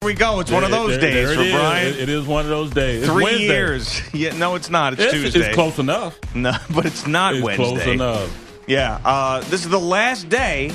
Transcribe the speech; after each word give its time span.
Here 0.00 0.10
we 0.10 0.14
go. 0.14 0.38
It's 0.38 0.52
one 0.52 0.62
of 0.62 0.70
those 0.70 0.90
There- 0.92 1.00
days 1.00 1.26
there 1.26 1.34
for 1.34 1.40
it 1.42 1.46
is. 1.48 1.52
Brian. 1.54 1.86
It- 1.88 1.98
it 2.02 2.08
is 2.08 2.24
one 2.24 2.44
of 2.44 2.50
those 2.50 2.70
days. 2.70 3.02
It's 3.02 3.10
Three 3.12 3.24
Wednesday. 3.24 3.46
years. 3.46 4.00
Yeah, 4.12 4.32
no, 4.38 4.54
it's 4.54 4.70
not. 4.70 4.92
It's 4.92 5.02
It's, 5.02 5.12
Tuesday. 5.12 5.40
it's 5.40 5.54
close 5.56 5.80
enough. 5.80 6.16
No, 6.36 6.52
but 6.70 6.86
it's 6.86 7.04
not 7.08 7.34
It's 7.34 7.42
Wednesday. 7.42 7.64
close 7.64 7.86
enough. 7.86 8.62
Yeah. 8.68 9.00
Uh, 9.04 9.40
this 9.40 9.64
is 9.64 9.70
the 9.70 9.80
last 9.80 10.28
day 10.28 10.70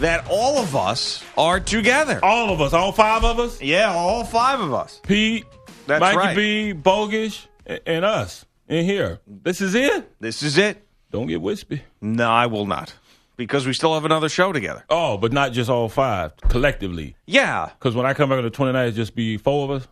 that 0.00 0.26
all 0.28 0.58
of 0.58 0.74
us 0.74 1.22
are 1.36 1.60
together. 1.60 2.18
All 2.20 2.50
of 2.52 2.60
us, 2.60 2.72
all 2.72 2.90
five 2.90 3.22
of 3.22 3.38
us, 3.38 3.62
Yeah, 3.62 3.94
all 3.94 4.24
five 4.24 4.58
of 4.58 4.74
us. 4.74 5.00
Pete, 5.06 5.44
That's 5.86 6.00
Mikey 6.00 6.16
right. 6.16 6.36
B, 6.36 6.74
Bogish, 6.74 7.46
and 7.86 8.04
us 8.04 8.44
in 8.68 8.84
here. 8.84 9.20
This 9.28 9.60
is 9.60 9.76
it. 9.76 10.10
This 10.20 10.42
is 10.42 10.58
it. 10.58 10.84
Don't 11.12 11.28
get 11.28 11.40
wispy. 11.40 11.82
No, 12.00 12.28
I 12.28 12.46
will 12.46 12.66
not. 12.66 12.92
Because 13.38 13.66
we 13.66 13.72
still 13.72 13.94
have 13.94 14.04
another 14.04 14.28
show 14.28 14.52
together. 14.52 14.84
Oh, 14.90 15.16
but 15.16 15.32
not 15.32 15.52
just 15.52 15.70
all 15.70 15.88
five 15.88 16.36
collectively. 16.48 17.16
Yeah. 17.24 17.70
Because 17.78 17.94
when 17.94 18.04
I 18.04 18.12
come 18.12 18.28
back 18.28 18.38
on 18.38 18.44
the 18.44 18.50
29th, 18.50 18.88
it's 18.88 18.96
just 18.96 19.14
be 19.14 19.38
four 19.38 19.64
of 19.72 19.80
us. 19.82 19.88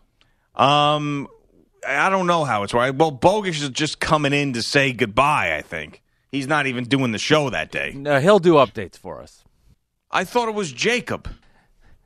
Um, 0.53 1.27
I 1.87 2.09
don't 2.09 2.27
know 2.27 2.43
how 2.43 2.63
it's 2.63 2.73
right. 2.73 2.93
Well, 2.93 3.09
Bogus 3.11 3.61
is 3.61 3.69
just 3.69 3.99
coming 4.01 4.33
in 4.33 4.51
to 4.53 4.61
say 4.61 4.91
goodbye, 4.91 5.55
I 5.55 5.61
think. 5.61 6.03
He's 6.29 6.45
not 6.45 6.67
even 6.67 6.83
doing 6.83 7.13
the 7.13 7.17
show 7.17 7.49
that 7.49 7.71
day. 7.71 7.93
No, 7.95 8.19
he'll 8.19 8.39
do 8.39 8.55
updates 8.55 8.97
for 8.97 9.21
us. 9.21 9.45
I 10.11 10.25
thought 10.25 10.49
it 10.49 10.53
was 10.55 10.71
Jacob. 10.73 11.29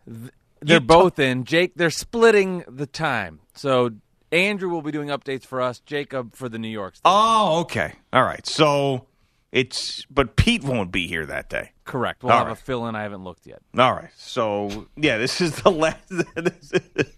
They're 0.05 0.29
You 0.75 0.79
both 0.79 1.17
in. 1.17 1.43
Jake, 1.45 1.73
they're 1.75 1.89
splitting 1.89 2.63
the 2.67 2.85
time. 2.85 3.39
So 3.55 3.89
Andrew 4.31 4.69
will 4.69 4.83
be 4.83 4.91
doing 4.91 5.07
updates 5.09 5.43
for 5.45 5.59
us. 5.59 5.79
Jacob 5.79 6.35
for 6.35 6.49
the 6.49 6.59
New 6.59 6.67
York. 6.67 6.97
State. 6.97 7.01
Oh, 7.05 7.61
okay. 7.61 7.93
All 8.13 8.23
right. 8.23 8.45
So 8.45 9.07
it's, 9.51 10.05
but 10.05 10.35
Pete 10.35 10.63
won't 10.63 10.91
be 10.91 11.07
here 11.07 11.25
that 11.25 11.49
day. 11.49 11.71
Correct. 11.83 12.23
We'll 12.23 12.31
all 12.31 12.39
have 12.39 12.47
right. 12.47 12.53
a 12.53 12.61
fill 12.61 12.87
in. 12.87 12.95
I 12.95 13.03
haven't 13.03 13.23
looked 13.23 13.45
yet. 13.45 13.61
All 13.77 13.93
right. 13.93 14.11
So 14.15 14.87
yeah, 14.95 15.17
this 15.17 15.41
is 15.41 15.61
the 15.61 15.71
last. 15.71 16.07
this 16.09 16.71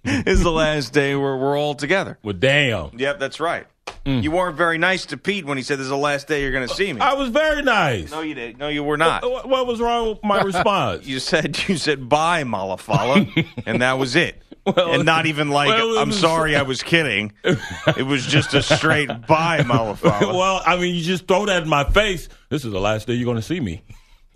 is 0.04 0.42
the 0.42 0.52
last 0.52 0.94
day 0.94 1.16
where 1.16 1.38
we're 1.38 1.58
all 1.58 1.76
together. 1.76 2.18
Well, 2.24 2.34
damn. 2.34 2.98
Yep, 2.98 3.20
that's 3.20 3.40
right. 3.40 3.68
You 4.06 4.32
weren't 4.32 4.58
very 4.58 4.78
nice 4.78 5.06
to 5.08 5.18
Pete 5.18 5.46
when 5.46 5.58
he 5.58 5.64
said 5.64 5.78
this 5.80 5.86
is 5.86 5.90
the 5.90 5.96
last 5.98 6.28
day 6.28 6.42
you're 6.42 6.52
going 6.52 6.68
to 6.68 6.74
see 6.76 6.92
me. 6.92 7.00
I 7.00 7.14
was 7.14 7.30
very 7.30 7.62
nice. 7.62 8.12
no, 8.12 8.20
you 8.22 8.34
didn't. 8.34 8.58
No, 8.58 8.68
you 8.68 8.84
were 8.84 8.98
not. 8.98 9.24
What, 9.24 9.48
what 9.48 9.66
was 9.66 9.80
wrong 9.80 10.10
with 10.10 10.24
my 10.24 10.42
response? 10.44 11.06
You 11.06 11.20
said 11.20 11.58
you 11.70 11.78
said 11.78 12.10
bye, 12.10 12.44
Malafala, 12.44 13.48
and 13.66 13.82
that 13.82 13.94
was 13.94 14.16
it. 14.18 14.42
Well, 14.66 14.94
and 14.94 15.06
not 15.06 15.26
even 15.26 15.50
like 15.50 15.70
well, 15.70 15.98
I'm 16.00 16.12
sorry, 16.12 16.56
I 16.56 16.62
was 16.74 16.84
kidding. 16.84 17.32
it 17.44 18.06
was 18.06 18.26
just 18.26 18.54
a 18.54 18.62
straight 18.62 19.08
bye, 19.28 19.60
Malafala. 19.60 20.34
well, 20.34 20.62
I 20.66 20.76
mean, 20.78 20.96
you 20.96 21.02
just 21.02 21.26
throw 21.28 21.46
that 21.46 21.64
in 21.64 21.70
my 21.70 21.84
face. 21.90 22.28
This 22.50 22.66
is 22.66 22.72
the 22.72 22.80
last 22.82 23.08
day 23.08 23.14
you're 23.14 23.26
going 23.26 23.38
to 23.38 23.42
see 23.42 23.60
me. 23.62 23.84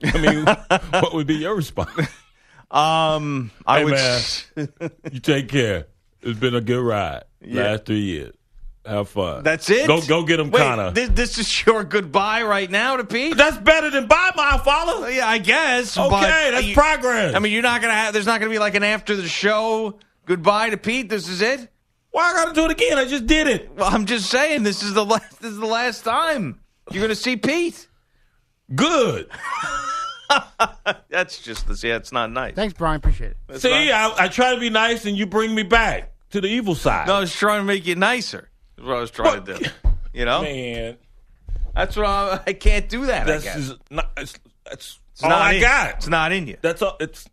I 0.03 0.17
mean, 0.17 0.45
what 1.01 1.13
would 1.13 1.27
be 1.27 1.35
your 1.35 1.55
response? 1.55 1.89
um, 2.71 3.51
I 3.65 3.79
Hey, 3.79 3.83
would. 3.85 3.93
man. 3.93 4.91
You 5.11 5.19
take 5.19 5.49
care. 5.49 5.87
It's 6.21 6.39
been 6.39 6.55
a 6.55 6.61
good 6.61 6.81
ride. 6.83 7.23
Last 7.41 7.85
three 7.85 8.01
years. 8.01 8.33
Have 8.87 9.09
fun. 9.09 9.43
That's 9.43 9.69
it. 9.69 9.85
Go 9.85 9.99
go 10.01 10.23
get 10.23 10.39
him, 10.39 10.49
Wait, 10.49 10.61
Connor. 10.61 10.91
This, 10.91 11.09
this 11.09 11.37
is 11.37 11.65
your 11.65 11.83
goodbye 11.83 12.43
right 12.43 12.71
now 12.71 12.95
to 12.95 13.03
Pete. 13.03 13.35
That's 13.35 13.57
better 13.57 13.89
than 13.89 14.07
bye, 14.07 14.31
my 14.35 14.57
follow. 14.63 15.05
Yeah, 15.07 15.27
I 15.27 15.39
guess. 15.39 15.97
Okay, 15.97 16.09
but 16.09 16.21
that's 16.21 16.65
you- 16.65 16.73
progress. 16.73 17.35
I 17.35 17.39
mean, 17.39 17.51
you're 17.51 17.61
not 17.61 17.81
gonna 17.81 17.93
have. 17.93 18.13
There's 18.13 18.25
not 18.25 18.39
gonna 18.39 18.51
be 18.51 18.59
like 18.59 18.75
an 18.75 18.83
after 18.83 19.15
the 19.15 19.27
show 19.27 19.99
goodbye 20.25 20.69
to 20.69 20.77
Pete. 20.77 21.09
This 21.09 21.27
is 21.27 21.41
it. 21.41 21.69
why 22.11 22.31
I 22.31 22.33
got 22.33 22.47
to 22.47 22.53
do 22.53 22.65
it 22.65 22.71
again? 22.71 22.97
I 22.97 23.05
just 23.05 23.27
did 23.27 23.47
it. 23.47 23.71
Well, 23.75 23.89
I'm 23.93 24.05
just 24.05 24.29
saying. 24.29 24.63
This 24.63 24.81
is 24.83 24.93
the 24.93 25.05
last. 25.05 25.37
This 25.41 25.51
is 25.51 25.59
the 25.59 25.65
last 25.65 26.03
time 26.03 26.61
you're 26.91 27.03
gonna 27.03 27.13
see 27.15 27.35
Pete. 27.35 27.87
Good. 28.73 29.29
That's 31.09 31.41
just 31.41 31.67
the. 31.67 31.87
Yeah, 31.87 31.97
it's 31.97 32.11
not 32.11 32.31
nice. 32.31 32.55
Thanks, 32.55 32.73
Brian. 32.73 32.97
Appreciate 32.97 33.31
it. 33.31 33.37
That's 33.47 33.61
See, 33.61 33.91
I, 33.91 34.13
I 34.17 34.27
try 34.27 34.53
to 34.53 34.59
be 34.59 34.69
nice, 34.69 35.05
and 35.05 35.17
you 35.17 35.25
bring 35.25 35.53
me 35.53 35.63
back 35.63 36.11
to 36.31 36.41
the 36.41 36.47
evil 36.47 36.75
side. 36.75 37.07
no, 37.07 37.15
I 37.15 37.19
was 37.21 37.33
trying 37.33 37.61
to 37.61 37.65
make 37.65 37.85
you 37.85 37.95
nicer. 37.95 38.49
That's 38.77 38.87
what 38.87 38.97
I 38.97 38.99
was 39.01 39.11
trying 39.11 39.43
to 39.43 39.57
do. 39.57 39.65
You 40.13 40.25
know, 40.25 40.41
man, 40.41 40.97
that's 41.75 41.95
what 41.95 42.05
I, 42.05 42.39
I 42.47 42.53
can't 42.53 42.87
do 42.89 43.05
that. 43.07 43.23
I 43.23 43.31
that's 43.31 43.43
guess. 43.43 43.55
just 43.55 43.75
not. 43.91 44.11
It's, 44.17 44.33
that's 44.65 44.99
It's 45.13 45.23
all 45.23 45.29
not 45.29 45.41
I 45.41 45.53
in- 45.53 45.61
got. 45.61 45.89
It's 45.95 46.07
not 46.07 46.31
in 46.31 46.47
you. 46.47 46.57
That's 46.61 46.81
all. 46.81 46.95
It's. 46.99 47.27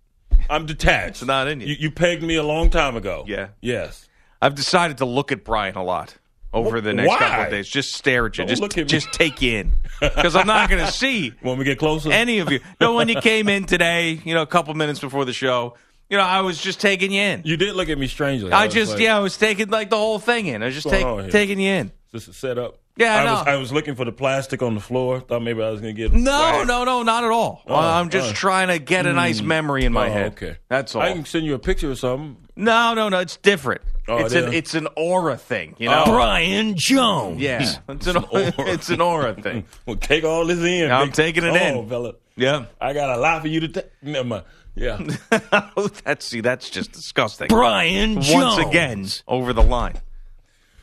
I'm 0.50 0.66
detached. 0.66 1.08
It's 1.22 1.24
not 1.24 1.48
in 1.48 1.60
you. 1.60 1.68
You, 1.68 1.76
you 1.78 1.90
pegged 1.90 2.22
me 2.22 2.36
a 2.36 2.42
long 2.42 2.68
time 2.70 2.96
ago. 2.96 3.24
Yeah. 3.26 3.48
Yes. 3.62 4.06
I've 4.42 4.54
decided 4.54 4.98
to 4.98 5.06
look 5.06 5.32
at 5.32 5.44
Brian 5.44 5.76
a 5.76 5.82
lot 5.82 6.14
over 6.52 6.82
the 6.82 6.92
next 6.92 7.08
Why? 7.08 7.18
couple 7.18 7.44
of 7.44 7.50
days. 7.50 7.66
Just 7.68 7.94
stare 7.94 8.26
at 8.26 8.36
you. 8.36 8.42
Don't 8.42 8.48
just 8.48 8.60
look 8.60 8.72
at 8.76 8.82
me. 8.82 8.84
just 8.84 9.10
take 9.12 9.42
in 9.42 9.72
because 10.00 10.36
I'm 10.36 10.46
not 10.46 10.68
going 10.68 10.84
to 10.86 10.92
see 10.92 11.32
when 11.40 11.56
we 11.56 11.64
get 11.64 11.78
closer? 11.78 12.12
any 12.12 12.40
of 12.40 12.50
you. 12.52 12.60
No, 12.80 12.94
when 12.94 13.08
you 13.08 13.20
came 13.22 13.48
in 13.48 13.64
today, 13.64 14.20
you 14.24 14.34
know, 14.34 14.42
a 14.42 14.46
couple 14.46 14.74
minutes 14.74 15.00
before 15.00 15.24
the 15.24 15.32
show, 15.32 15.76
you 16.10 16.16
know, 16.16 16.22
I 16.24 16.40
was 16.42 16.60
just 16.60 16.80
taking 16.80 17.12
you 17.12 17.20
in. 17.20 17.42
you 17.44 17.56
did 17.56 17.74
look 17.74 17.88
at 17.88 17.98
me 17.98 18.06
strangely. 18.06 18.52
I 18.52 18.66
was 18.66 18.74
just, 18.74 18.92
like, 18.92 19.00
yeah, 19.00 19.16
I 19.16 19.20
was 19.20 19.36
taking 19.36 19.68
like 19.68 19.90
the 19.90 19.96
whole 19.96 20.18
thing 20.18 20.46
in. 20.46 20.62
I 20.62 20.66
was 20.66 20.74
just 20.74 20.86
What's 20.86 20.96
take, 20.96 21.04
going 21.04 21.18
on 21.18 21.24
here? 21.24 21.32
taking 21.32 21.58
you 21.60 21.70
in. 21.70 21.92
Just 22.12 22.28
a 22.28 22.32
setup. 22.32 22.78
Yeah, 22.96 23.16
I 23.16 23.22
I 23.22 23.24
know. 23.24 23.32
was 23.32 23.46
I 23.48 23.56
was 23.56 23.72
looking 23.72 23.96
for 23.96 24.04
the 24.04 24.12
plastic 24.12 24.62
on 24.62 24.74
the 24.74 24.80
floor. 24.80 25.18
Thought 25.18 25.42
maybe 25.42 25.60
I 25.62 25.70
was 25.70 25.80
gonna 25.80 25.92
get 25.94 26.12
No, 26.12 26.30
whacked. 26.30 26.68
no, 26.68 26.84
no, 26.84 27.02
not 27.02 27.24
at 27.24 27.30
all. 27.30 27.62
Oh, 27.66 27.74
I'm 27.74 28.08
just 28.08 28.30
oh. 28.30 28.34
trying 28.34 28.68
to 28.68 28.78
get 28.78 29.04
a 29.06 29.10
hmm. 29.10 29.16
nice 29.16 29.42
memory 29.42 29.84
in 29.84 29.92
my 29.92 30.08
Oh, 30.08 30.12
head. 30.12 30.32
okay. 30.32 30.58
That's 30.68 30.94
all. 30.94 31.02
I 31.02 31.12
can 31.12 31.24
send 31.24 31.44
you 31.44 31.54
a 31.54 31.58
picture 31.58 31.90
or 31.90 31.96
something. 31.96 32.36
No, 32.54 32.94
no, 32.94 33.08
no. 33.08 33.18
It's 33.18 33.36
different. 33.38 33.80
Oh, 34.06 34.18
it's 34.18 34.34
an 34.34 34.52
it's 34.52 34.74
an 34.74 34.86
aura 34.96 35.36
thing. 35.36 35.74
You 35.78 35.88
know, 35.88 36.04
Oh. 36.06 36.12
Brian 36.12 36.76
Jones. 36.76 37.40
Yeah, 37.40 37.62
it's 37.88 38.06
an 38.06 38.18
aura. 38.18 38.52
it's 38.58 38.90
an 38.90 39.00
aura 39.00 39.34
thing. 39.34 39.64
Well, 39.86 39.96
take 39.96 40.22
all 40.22 40.46
this 40.46 40.60
in. 40.60 40.92
I'm 40.92 41.08
big- 41.08 41.14
taking 41.14 41.42
it 41.42 41.50
oh, 41.50 41.80
in. 41.80 41.88
fella. 41.88 42.14
Yeah. 42.36 42.66
I 42.80 42.92
got 42.92 43.10
a 43.10 43.20
lot 43.20 43.42
for 43.42 43.48
you 43.48 43.58
to 43.60 43.68
take. 43.68 43.86
Never 44.02 44.28
mind. 44.28 44.44
Yeah. 44.76 44.98
that's 46.04 46.24
see, 46.24 46.40
that's 46.40 46.68
just 46.70 46.92
disgusting. 46.92 47.48
Brian 47.48 48.16
Once 48.16 48.58
again, 48.58 49.06
over 49.28 49.52
the 49.52 49.62
line. 49.62 49.94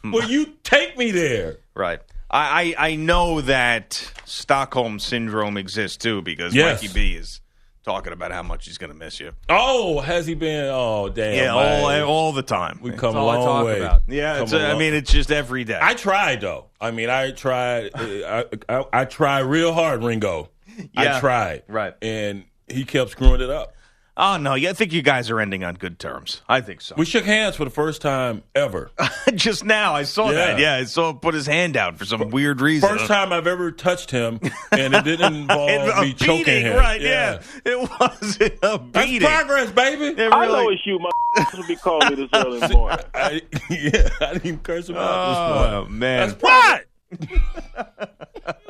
well, 0.04 0.30
you 0.30 0.54
take 0.64 0.98
me 0.98 1.12
there. 1.12 1.58
Right. 1.76 2.00
I, 2.30 2.74
I 2.78 2.88
I 2.92 2.96
know 2.96 3.42
that 3.42 4.12
Stockholm 4.26 5.00
syndrome 5.00 5.58
exists 5.58 5.98
too 5.98 6.22
because 6.22 6.56
Yes. 6.56 6.82
Mikey 6.82 6.94
B 6.94 7.14
is 7.16 7.42
talking 7.84 8.14
about 8.14 8.32
how 8.32 8.44
much 8.44 8.66
he's 8.66 8.78
going 8.78 8.92
to 8.92 8.96
miss 8.98 9.20
you. 9.20 9.32
Oh, 9.50 10.00
has 10.00 10.26
he 10.28 10.36
been? 10.36 10.70
Oh, 10.72 11.10
damn. 11.10 11.36
Yeah, 11.36 11.50
all 11.54 11.90
man. 11.90 12.04
all 12.04 12.32
the 12.32 12.44
time. 12.44 12.80
we 12.82 12.92
come 12.92 13.16
a 13.16 13.20
all 13.20 13.30
I 13.30 13.36
long 13.36 13.46
talk 13.46 13.66
way. 13.66 13.80
about. 13.80 14.02
yeah, 14.08 14.36
Come 14.36 14.44
it's 14.44 14.54
a 14.54 14.58
a, 14.58 14.60
I 14.66 14.70
long- 14.70 14.80
mean 14.80 14.94
it's 14.94 15.12
just 15.12 15.32
every 15.32 15.64
day. 15.66 15.80
I 15.82 15.96
tried 15.96 16.40
though. 16.42 16.68
I 16.80 16.92
mean, 16.92 17.10
I 17.10 17.32
tried. 17.32 17.90
uh, 17.94 18.46
I, 18.70 18.78
I, 18.78 18.86
I 18.94 19.06
tried 19.06 19.42
real 19.42 19.74
hard, 19.74 20.02
Ringo. 20.04 20.50
Yeah. 20.94 21.18
I 21.18 21.20
tried. 21.20 21.64
Right. 21.68 21.94
And 22.02 22.46
he 22.70 22.86
kept 22.86 23.10
screwing 23.12 23.42
it 23.42 23.50
up. 23.50 23.76
Oh 24.18 24.38
no, 24.38 24.54
yeah, 24.56 24.70
I 24.70 24.74
think 24.74 24.94
you 24.94 25.02
guys 25.02 25.30
are 25.30 25.40
ending 25.40 25.64
on 25.64 25.76
good 25.76 26.00
terms. 26.00 26.42
I 26.48 26.62
think 26.62 26.82
so. 26.82 26.96
We 26.98 27.06
shook 27.06 27.26
hands 27.26 27.56
for 27.56 27.64
the 27.66 27.72
first 27.72 28.02
time 28.02 28.44
ever. 28.56 28.92
just 29.36 29.64
now 29.66 29.94
I 29.94 30.04
saw 30.04 30.30
Yeah. 30.30 30.36
that. 30.36 30.60
Yeah, 30.60 30.76
I 30.76 30.84
saw 30.86 31.10
him 31.12 31.20
put 31.20 31.34
his 31.34 31.48
hand 31.48 31.78
out 31.78 31.98
for 31.98 32.06
some 32.06 32.30
weird 32.30 32.62
reason. 32.62 32.88
First 32.90 33.08
time 33.08 33.32
I've 33.34 33.48
ever 33.48 33.72
touched 33.72 34.12
him, 34.12 34.40
and 34.72 34.94
it 34.94 35.04
didn't 35.04 35.34
involve 35.42 35.70
a 35.98 36.02
me 36.02 36.14
choking 36.14 36.62
him. 36.66 36.76
right? 36.78 37.02
Yeah. 37.02 37.42
it 37.66 37.78
wasn't 38.00 38.54
a 38.64 38.82
That's 38.92 39.18
progress, 39.20 39.72
baby. 39.72 40.06
It 40.22 40.32
I 40.32 40.42
really- 40.46 40.54
know 40.64 40.70
it's 40.70 40.86
you, 40.86 41.00
my 41.00 41.10
to 41.52 41.64
be 41.66 41.76
calling 41.78 42.10
me 42.10 42.16
this 42.16 42.30
early 42.34 42.60
morning. 42.74 43.00
I, 43.14 43.42
yeah, 43.70 44.10
I 44.20 44.34
didn't 44.34 44.46
even 44.46 44.60
curse 44.60 44.90
him 44.90 44.98
out 44.98 45.30
this 45.30 45.38
Oh 45.38 45.74
morning. 45.84 46.00
man, 46.00 46.30
That's 46.30 46.40
progress. 46.40 46.86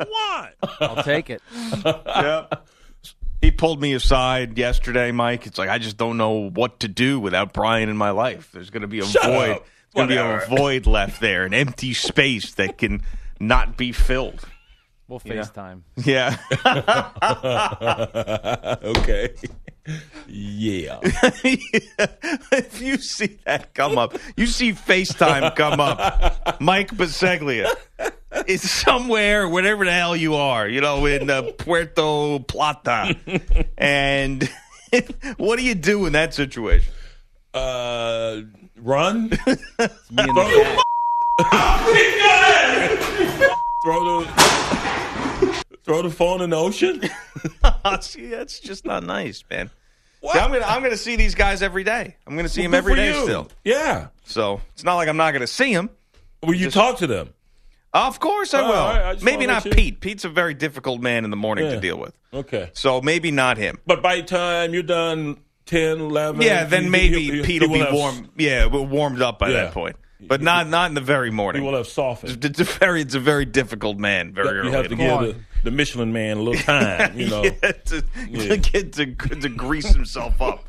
what? 0.07 0.55
I'll 0.81 1.03
take 1.03 1.29
it. 1.29 1.41
yeah. 1.85 2.45
He 3.41 3.49
pulled 3.49 3.81
me 3.81 3.93
aside 3.93 4.57
yesterday, 4.57 5.11
Mike. 5.11 5.47
It's 5.47 5.57
like 5.57 5.69
I 5.69 5.79
just 5.79 5.97
don't 5.97 6.17
know 6.17 6.49
what 6.49 6.81
to 6.81 6.87
do 6.87 7.19
without 7.19 7.53
Brian 7.53 7.89
in 7.89 7.97
my 7.97 8.11
life. 8.11 8.51
There's 8.53 8.69
going 8.69 8.81
to 8.81 8.87
be 8.87 8.99
a 8.99 9.05
Shut 9.05 9.23
void. 9.23 9.49
up. 9.49 9.65
There's 9.93 10.07
going 10.07 10.09
to 10.09 10.13
be 10.13 10.53
a 10.53 10.57
void 10.57 10.85
left 10.85 11.19
there, 11.19 11.43
an 11.43 11.53
empty 11.53 11.93
space 11.93 12.53
that 12.53 12.77
can 12.77 13.01
not 13.39 13.77
be 13.77 13.91
filled. 13.91 14.45
We'll 15.07 15.19
FaceTime. 15.19 15.81
Yeah. 15.97 16.37
okay. 18.83 19.33
Yeah. 20.27 20.99
if 21.03 22.81
you 22.81 22.97
see 22.97 23.39
that 23.45 23.73
come 23.73 23.97
up, 23.97 24.17
you 24.37 24.47
see 24.47 24.71
FaceTime 24.71 25.53
come 25.57 25.81
up. 25.81 26.61
Mike 26.61 26.91
Baseglia 26.91 27.69
is 28.47 28.69
somewhere, 28.69 29.47
whatever 29.47 29.85
the 29.85 29.91
hell 29.91 30.15
you 30.15 30.35
are, 30.35 30.67
you 30.67 30.81
know, 30.81 31.05
in 31.05 31.29
uh, 31.29 31.41
Puerto 31.57 32.39
Plata. 32.47 33.15
and 33.77 34.49
what 35.37 35.57
do 35.57 35.63
you 35.65 35.75
do 35.75 36.05
in 36.05 36.13
that 36.13 36.33
situation? 36.33 36.91
Uh, 37.53 38.41
run. 38.77 39.29
Me 39.29 39.37
and 39.37 40.37
the 40.37 40.77
cat. 42.19 43.57
throw 43.83 44.21
the 44.21 44.27
throw 45.83 46.01
the 46.01 46.09
phone 46.09 46.41
in 46.41 46.51
the 46.51 46.55
ocean. 46.55 47.01
see, 48.01 48.27
that's 48.27 48.59
just 48.59 48.85
not 48.85 49.03
nice, 49.03 49.43
man. 49.49 49.69
See, 50.21 50.39
I'm 50.39 50.51
gonna 50.51 50.65
I'm 50.65 50.83
gonna 50.83 50.95
see 50.97 51.15
these 51.15 51.35
guys 51.35 51.61
every 51.61 51.83
day. 51.83 52.15
I'm 52.27 52.35
gonna 52.35 52.47
see 52.47 52.61
them 52.61 52.71
Good 52.71 52.77
every 52.77 52.95
day 52.95 53.13
you. 53.13 53.23
still. 53.23 53.49
Yeah. 53.65 54.07
So 54.23 54.61
it's 54.73 54.83
not 54.83 54.95
like 54.95 55.09
I'm 55.09 55.17
not 55.17 55.31
gonna 55.33 55.47
see 55.47 55.73
them. 55.73 55.89
Will 56.43 56.53
you 56.53 56.69
talk 56.69 56.97
to 56.99 57.07
them? 57.07 57.33
Of 57.93 58.19
course 58.19 58.53
I 58.53 58.61
will. 58.61 58.69
right, 58.69 59.17
I 59.19 59.23
maybe 59.23 59.45
not 59.45 59.65
you- 59.65 59.71
Pete. 59.71 59.99
Pete's 59.99 60.23
a 60.23 60.29
very 60.29 60.53
difficult 60.53 61.01
man 61.01 61.25
in 61.25 61.29
the 61.29 61.37
morning 61.37 61.69
to 61.69 61.79
deal 61.79 61.97
with. 61.97 62.13
Okay. 62.33 62.69
So 62.73 63.01
maybe 63.01 63.31
not 63.31 63.57
him. 63.57 63.79
But 63.85 64.01
by 64.01 64.17
the 64.17 64.23
time 64.23 64.73
you're 64.73 64.83
done 64.83 65.37
10, 65.65 65.99
11. 65.99 66.41
Yeah, 66.41 66.63
then 66.63 66.83
he- 66.83 66.89
maybe 66.89 67.19
he- 67.23 67.31
he- 67.37 67.41
Pete 67.43 67.61
will 67.63 67.69
be 67.69 67.79
have- 67.79 67.93
warm. 67.93 68.29
Yeah, 68.37 68.65
warmed 68.67 69.21
up 69.21 69.39
by 69.39 69.49
Yeah. 69.49 69.63
that 69.63 69.73
point. 69.73 69.97
But 70.23 70.41
not 70.41 70.69
not 70.69 70.89
in 70.91 70.93
the 70.93 71.01
very 71.01 71.31
morning. 71.31 71.63
He 71.63 71.67
will 71.67 71.75
have 71.75 71.87
softened. 71.87 72.45
It's 72.45 72.59
a 72.59 72.63
very 72.63 73.01
it's 73.01 73.15
a 73.15 73.19
very 73.19 73.43
difficult 73.43 73.97
man. 73.97 74.33
Very 74.33 74.59
early. 74.59 74.69
You 74.69 74.75
have 74.75 74.87
to 74.89 74.95
give 74.95 75.19
the, 75.19 75.35
the 75.63 75.71
Michelin 75.71 76.13
man 76.13 76.37
a 76.37 76.41
little 76.43 76.61
time, 76.63 77.19
you 77.19 77.27
know. 77.27 77.43
yeah, 77.63 77.71
to, 77.71 78.03
Yeah. 78.29 78.47
to 78.49 78.57
get 78.57 78.93
to, 78.93 79.05
to 79.15 79.49
grease 79.49 79.89
himself 79.91 80.39
up, 80.39 80.63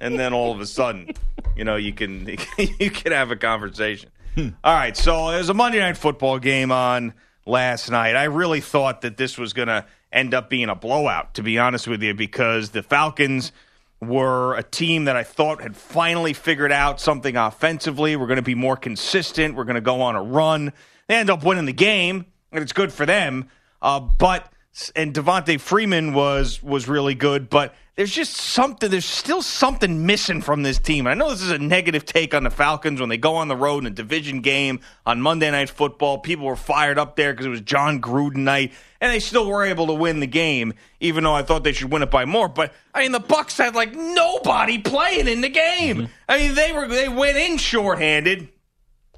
and 0.00 0.18
then 0.18 0.32
all 0.32 0.52
of 0.52 0.60
a 0.60 0.64
sudden, 0.66 1.10
you 1.54 1.64
know, 1.64 1.76
you 1.76 1.92
can 1.92 2.26
you 2.80 2.90
can 2.90 3.12
have 3.12 3.30
a 3.30 3.36
conversation. 3.36 4.08
Hmm. 4.34 4.48
All 4.64 4.74
right, 4.74 4.96
so 4.96 5.30
there's 5.30 5.48
a 5.48 5.54
Monday 5.54 5.78
night 5.78 5.96
football 5.96 6.40
game 6.40 6.72
on 6.72 7.14
last 7.46 7.88
night. 7.88 8.16
I 8.16 8.24
really 8.24 8.60
thought 8.60 9.02
that 9.02 9.16
this 9.16 9.38
was 9.38 9.52
going 9.52 9.68
to 9.68 9.86
end 10.12 10.34
up 10.34 10.50
being 10.50 10.68
a 10.68 10.74
blowout, 10.74 11.34
to 11.34 11.42
be 11.44 11.56
honest 11.56 11.86
with 11.86 12.02
you, 12.02 12.14
because 12.14 12.70
the 12.70 12.82
Falcons 12.82 13.52
were 14.00 14.56
a 14.56 14.62
team 14.64 15.04
that 15.04 15.14
I 15.14 15.22
thought 15.22 15.62
had 15.62 15.76
finally 15.76 16.32
figured 16.32 16.72
out 16.72 17.00
something 17.00 17.36
offensively. 17.36 18.16
We're 18.16 18.26
going 18.26 18.36
to 18.36 18.42
be 18.42 18.56
more 18.56 18.76
consistent. 18.76 19.54
We're 19.54 19.64
going 19.64 19.76
to 19.76 19.80
go 19.80 20.02
on 20.02 20.16
a 20.16 20.22
run. 20.22 20.72
They 21.06 21.14
end 21.14 21.30
up 21.30 21.44
winning 21.44 21.66
the 21.66 21.72
game, 21.72 22.26
and 22.50 22.60
it's 22.60 22.72
good 22.72 22.92
for 22.92 23.06
them. 23.06 23.48
Uh, 23.80 24.00
but 24.00 24.52
and 24.96 25.14
Devonta 25.14 25.60
Freeman 25.60 26.14
was 26.14 26.62
was 26.62 26.88
really 26.88 27.14
good, 27.14 27.48
but 27.48 27.74
there's 27.96 28.10
just 28.10 28.32
something. 28.34 28.90
There's 28.90 29.04
still 29.04 29.40
something 29.40 30.04
missing 30.04 30.42
from 30.42 30.64
this 30.64 30.78
team. 30.78 31.06
I 31.06 31.14
know 31.14 31.30
this 31.30 31.42
is 31.42 31.52
a 31.52 31.58
negative 31.58 32.04
take 32.04 32.34
on 32.34 32.42
the 32.42 32.50
Falcons 32.50 32.98
when 32.98 33.08
they 33.08 33.16
go 33.16 33.36
on 33.36 33.46
the 33.46 33.56
road 33.56 33.84
in 33.84 33.86
a 33.86 33.90
division 33.90 34.40
game 34.40 34.80
on 35.06 35.20
Monday 35.20 35.48
Night 35.50 35.70
Football. 35.70 36.18
People 36.18 36.46
were 36.46 36.56
fired 36.56 36.98
up 36.98 37.14
there 37.14 37.32
because 37.32 37.46
it 37.46 37.50
was 37.50 37.60
Jon 37.60 38.00
Gruden 38.00 38.38
night, 38.38 38.72
and 39.00 39.12
they 39.12 39.20
still 39.20 39.46
were 39.46 39.64
able 39.64 39.86
to 39.86 39.94
win 39.94 40.18
the 40.18 40.26
game, 40.26 40.74
even 40.98 41.22
though 41.22 41.34
I 41.34 41.42
thought 41.42 41.62
they 41.62 41.72
should 41.72 41.92
win 41.92 42.02
it 42.02 42.10
by 42.10 42.24
more. 42.24 42.48
But 42.48 42.72
I 42.92 43.02
mean, 43.02 43.12
the 43.12 43.20
Bucks 43.20 43.58
had 43.58 43.76
like 43.76 43.94
nobody 43.94 44.78
playing 44.78 45.28
in 45.28 45.40
the 45.40 45.48
game. 45.48 45.96
Mm-hmm. 45.98 46.12
I 46.28 46.38
mean, 46.38 46.54
they 46.56 46.72
were 46.72 46.88
they 46.88 47.08
went 47.08 47.36
in 47.36 47.58
shorthanded. 47.58 48.48